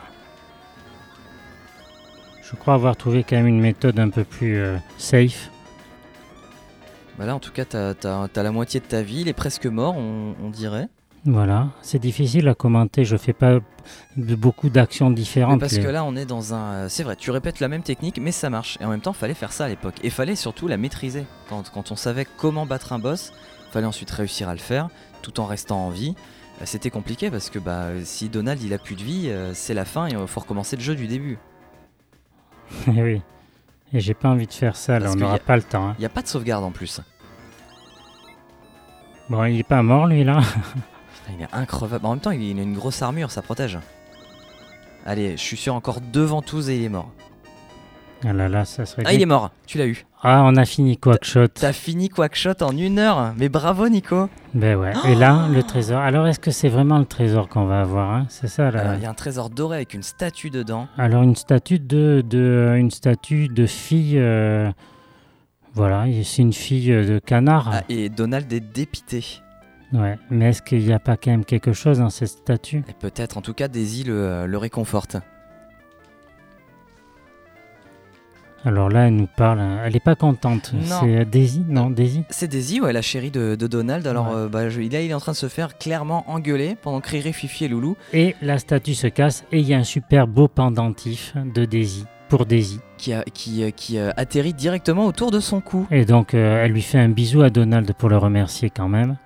Je 2.48 2.54
crois 2.56 2.74
avoir 2.74 2.96
trouvé 2.96 3.24
quand 3.24 3.36
même 3.36 3.48
une 3.48 3.60
méthode 3.60 3.98
un 3.98 4.10
peu 4.10 4.22
plus 4.24 4.56
euh, 4.58 4.76
safe. 4.96 5.50
Bah 7.18 7.26
là 7.26 7.34
en 7.34 7.40
tout 7.40 7.50
cas 7.50 7.64
t'as, 7.64 7.94
la 8.42 8.52
moitié 8.52 8.78
de 8.78 8.84
ta 8.84 9.02
vie, 9.02 9.22
il 9.22 9.28
est 9.28 9.32
presque 9.32 9.66
mort 9.66 9.96
on, 9.96 10.34
on 10.42 10.50
dirait. 10.50 10.86
Voilà, 11.24 11.68
c'est 11.82 11.98
difficile 11.98 12.48
à 12.48 12.54
commenter. 12.54 13.04
Je 13.04 13.16
fais 13.16 13.32
pas 13.32 13.58
de 14.16 14.34
beaucoup 14.34 14.70
d'actions 14.70 15.08
Mais 15.10 15.14
différentes. 15.16 15.60
parce 15.60 15.72
les- 15.74 15.82
que 15.82 15.88
là 15.88 16.04
on 16.04 16.16
est 16.16 16.24
dans 16.24 16.54
un... 16.54 16.72
euh, 16.72 16.86
C'est 16.88 17.02
vrai, 17.02 17.16
tu 17.16 17.30
répètes 17.30 17.60
la 17.60 17.68
même 17.68 17.82
technique 17.82 18.18
mais 18.20 18.32
ça 18.32 18.48
marche. 18.50 18.78
Et 18.80 18.84
en 18.84 18.88
même 18.88 19.00
temps 19.00 19.12
fallait 19.12 19.34
faire 19.34 19.52
ça 19.52 19.64
à 19.66 19.68
l'époque. 19.68 19.96
Et 20.02 20.10
fallait 20.10 20.36
surtout 20.36 20.68
la 20.68 20.76
maîtriser. 20.76 21.26
Quand, 21.48 21.68
quand 21.70 21.90
on 21.90 21.96
savait 21.96 22.26
comment 22.36 22.66
battre 22.66 22.92
un 22.92 22.98
boss, 22.98 23.32
fallait 23.72 23.86
ensuite 23.86 24.10
réussir 24.10 24.48
à 24.48 24.52
le 24.52 24.60
faire 24.60 24.88
tout 25.20 25.40
en 25.40 25.46
restant 25.46 25.86
en 25.86 25.90
vie. 25.90 26.14
Euh, 26.60 26.64
C'était 26.64 26.90
compliqué 26.90 27.30
parce 27.30 27.50
que 27.50 27.58
bah, 27.58 27.88
si 28.04 28.28
Donald 28.28 28.62
il 28.62 28.72
a 28.72 28.78
plus 28.78 28.94
de 28.94 29.02
vie, 29.02 29.28
euh, 29.28 29.52
c'est 29.54 29.74
la 29.74 29.84
fin 29.84 30.06
et 30.06 30.12
il 30.12 30.26
faut 30.28 30.40
recommencer 30.40 30.76
le 30.76 30.82
jeu 30.82 30.94
du 30.94 31.06
début. 31.08 31.38
oui. 32.86 33.20
Et 33.92 34.00
j'ai 34.00 34.14
pas 34.14 34.28
envie 34.28 34.46
de 34.46 34.52
faire 34.52 34.76
ça. 34.76 34.98
Là, 34.98 35.10
on 35.12 35.16
n'aura 35.16 35.38
pas 35.38 35.56
le 35.56 35.62
temps. 35.62 35.88
hein. 35.88 35.94
Il 35.98 36.00
n'y 36.00 36.06
a 36.06 36.10
pas 36.10 36.22
de 36.22 36.28
sauvegarde 36.28 36.62
en 36.64 36.70
plus. 36.70 37.00
Bon, 39.28 39.44
il 39.44 39.58
est 39.58 39.62
pas 39.66 39.82
mort 39.82 40.06
lui 40.06 40.24
là? 40.24 40.40
Il 41.36 41.42
est 41.42 41.48
increvable. 41.52 42.06
En 42.06 42.10
même 42.10 42.20
temps, 42.20 42.30
il 42.30 42.58
a 42.58 42.62
une 42.62 42.74
grosse 42.74 43.02
armure, 43.02 43.30
ça 43.30 43.42
protège. 43.42 43.78
Allez, 45.06 45.32
je 45.32 45.42
suis 45.42 45.56
sûr 45.56 45.74
encore 45.74 46.00
deux 46.00 46.24
ventouses 46.24 46.68
et 46.68 46.76
il 46.76 46.84
est 46.84 46.88
mort. 46.88 47.10
Ah 48.26 48.32
là 48.32 48.48
là, 48.48 48.64
ça 48.64 48.84
serait. 48.84 49.04
Ah, 49.06 49.14
il 49.14 49.22
est 49.22 49.26
mort, 49.26 49.52
tu 49.66 49.78
l'as 49.78 49.86
eu. 49.86 50.04
Ah, 50.22 50.42
on 50.44 50.56
a 50.56 50.64
fini 50.64 50.96
Quackshot. 50.96 51.48
T'as 51.48 51.72
fini 51.72 52.08
Quackshot 52.08 52.62
en 52.62 52.76
une 52.76 52.98
heure. 52.98 53.32
Mais 53.36 53.48
bravo, 53.48 53.88
Nico. 53.88 54.28
Ben 54.54 54.76
ouais. 54.76 54.92
Et 55.06 55.14
là, 55.14 55.46
le 55.48 55.62
trésor. 55.62 56.00
Alors, 56.00 56.26
est-ce 56.26 56.40
que 56.40 56.50
c'est 56.50 56.68
vraiment 56.68 56.98
le 56.98 57.04
trésor 57.04 57.48
qu'on 57.48 57.66
va 57.66 57.80
avoir 57.80 58.12
hein? 58.12 58.26
C'est 58.28 58.48
ça 58.48 58.72
là. 58.72 58.80
Alors, 58.80 58.94
Il 58.94 59.02
y 59.02 59.06
a 59.06 59.10
un 59.10 59.14
trésor 59.14 59.50
doré 59.50 59.76
avec 59.76 59.94
une 59.94 60.02
statue 60.02 60.50
dedans. 60.50 60.88
Alors 60.98 61.22
une 61.22 61.36
statue 61.36 61.78
de, 61.78 62.24
de 62.28 62.74
une 62.76 62.90
statue 62.90 63.46
de 63.46 63.66
fille. 63.66 64.18
euh, 64.18 64.72
voilà, 65.74 66.06
c'est 66.24 66.42
une 66.42 66.52
fille 66.52 66.90
euh, 66.90 67.06
de 67.06 67.18
canard. 67.20 67.70
Ah, 67.72 67.82
et 67.88 68.08
Donald 68.08 68.52
est 68.52 68.58
dépité. 68.58 69.24
Ouais. 69.92 70.18
Mais 70.30 70.50
est-ce 70.50 70.60
qu'il 70.62 70.84
n'y 70.84 70.92
a 70.92 70.98
pas 70.98 71.16
quand 71.16 71.30
même 71.30 71.44
quelque 71.44 71.72
chose 71.72 71.98
dans 71.98 72.10
cette 72.10 72.28
statue? 72.28 72.82
Et 72.88 72.92
peut-être, 72.92 73.38
en 73.38 73.42
tout 73.42 73.54
cas, 73.54 73.68
Daisy 73.68 74.04
le, 74.04 74.46
le 74.46 74.58
réconforte. 74.58 75.16
Alors 78.64 78.88
là, 78.88 79.06
elle 79.06 79.14
nous 79.14 79.28
parle. 79.36 79.60
hein, 79.60 79.78
Elle 79.84 79.94
est 79.96 80.00
pas 80.04 80.16
contente. 80.16 80.72
C'est 80.84 81.18
euh, 81.20 81.24
Daisy? 81.24 81.64
Non, 81.68 81.90
Daisy? 81.90 82.24
C'est 82.28 82.48
Daisy, 82.48 82.80
ouais, 82.80 82.92
la 82.92 83.02
chérie 83.02 83.30
de, 83.30 83.54
de 83.54 83.66
Donald. 83.68 84.06
Alors 84.06 84.26
Ouais. 84.28 84.34
euh, 84.34 84.48
bah, 84.48 84.68
je- 84.68 84.80
là, 84.80 85.00
il 85.00 85.10
est 85.10 85.14
en 85.14 85.20
train 85.20 85.32
de 85.32 85.36
se 85.36 85.48
faire 85.48 85.78
clairement 85.78 86.28
engueuler 86.28 86.74
pendant 86.74 87.00
que 87.00 87.08
Riri, 87.08 87.32
Fifi 87.32 87.66
et 87.66 87.68
Loulou, 87.68 87.96
Et 88.12 88.34
la 88.42 88.58
statue 88.58 88.94
se 88.94 89.06
casse 89.06 89.44
et 89.52 89.60
il 89.60 89.66
y 89.66 89.74
a 89.74 89.78
un 89.78 89.84
super 89.84 90.26
beau 90.26 90.48
pendentif 90.48 91.34
de 91.54 91.64
Daisy 91.64 92.04
pour 92.28 92.46
Daisy. 92.46 92.80
qui, 92.98 93.12
a- 93.12 93.22
qui, 93.32 93.62
euh, 93.62 93.70
qui 93.70 93.96
euh, 93.96 94.10
atterrit 94.16 94.54
directement 94.54 95.06
autour 95.06 95.30
de 95.30 95.38
son 95.38 95.60
cou. 95.60 95.86
Et 95.92 96.04
donc 96.04 96.34
euh, 96.34 96.64
elle 96.64 96.72
lui 96.72 96.82
fait 96.82 96.98
un 96.98 97.08
bisou 97.08 97.42
à 97.42 97.50
Donald 97.50 97.90
pour 97.94 98.08
le 98.08 98.18
remercier 98.18 98.70
quand 98.70 98.88
même. 98.88 99.16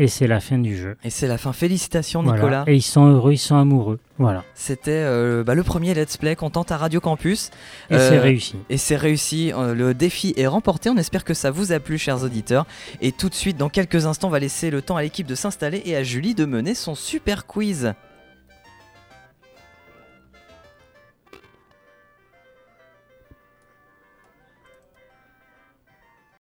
Et 0.00 0.06
c'est 0.06 0.28
la 0.28 0.38
fin 0.40 0.58
du 0.58 0.76
jeu. 0.76 0.96
Et 1.02 1.10
c'est 1.10 1.26
la 1.26 1.38
fin. 1.38 1.52
Félicitations, 1.52 2.22
Voilà. 2.22 2.38
Nicolas. 2.38 2.64
Et 2.68 2.74
ils 2.76 2.82
sont 2.82 3.06
heureux, 3.06 3.32
ils 3.32 3.38
sont 3.38 3.56
amoureux. 3.56 3.98
Voilà. 4.18 4.44
C'était 4.54 4.90
euh, 4.92 5.42
bah, 5.42 5.54
le 5.54 5.64
premier 5.64 5.92
let's 5.92 6.16
play 6.16 6.36
qu'on 6.36 6.50
tente 6.50 6.70
à 6.70 6.76
Radio 6.76 7.00
Campus. 7.00 7.50
Et 7.90 7.94
Euh, 7.94 8.08
c'est 8.08 8.18
réussi. 8.18 8.56
Et 8.70 8.76
c'est 8.76 8.96
réussi, 8.96 9.52
euh, 9.52 9.74
le 9.74 9.94
défi 9.94 10.34
est 10.36 10.46
remporté, 10.46 10.88
on 10.88 10.96
espère 10.96 11.24
que 11.24 11.34
ça 11.34 11.50
vous 11.50 11.72
a 11.72 11.80
plu 11.80 11.98
chers 11.98 12.22
auditeurs. 12.22 12.64
Et 13.00 13.10
tout 13.10 13.28
de 13.28 13.34
suite, 13.34 13.56
dans 13.56 13.68
quelques 13.68 14.06
instants, 14.06 14.28
on 14.28 14.30
va 14.30 14.38
laisser 14.38 14.70
le 14.70 14.82
temps 14.82 14.96
à 14.96 15.02
l'équipe 15.02 15.26
de 15.26 15.34
s'installer 15.34 15.82
et 15.84 15.96
à 15.96 16.02
Julie 16.04 16.34
de 16.34 16.44
mener 16.44 16.74
son 16.74 16.94
super 16.94 17.46
quiz. 17.46 17.92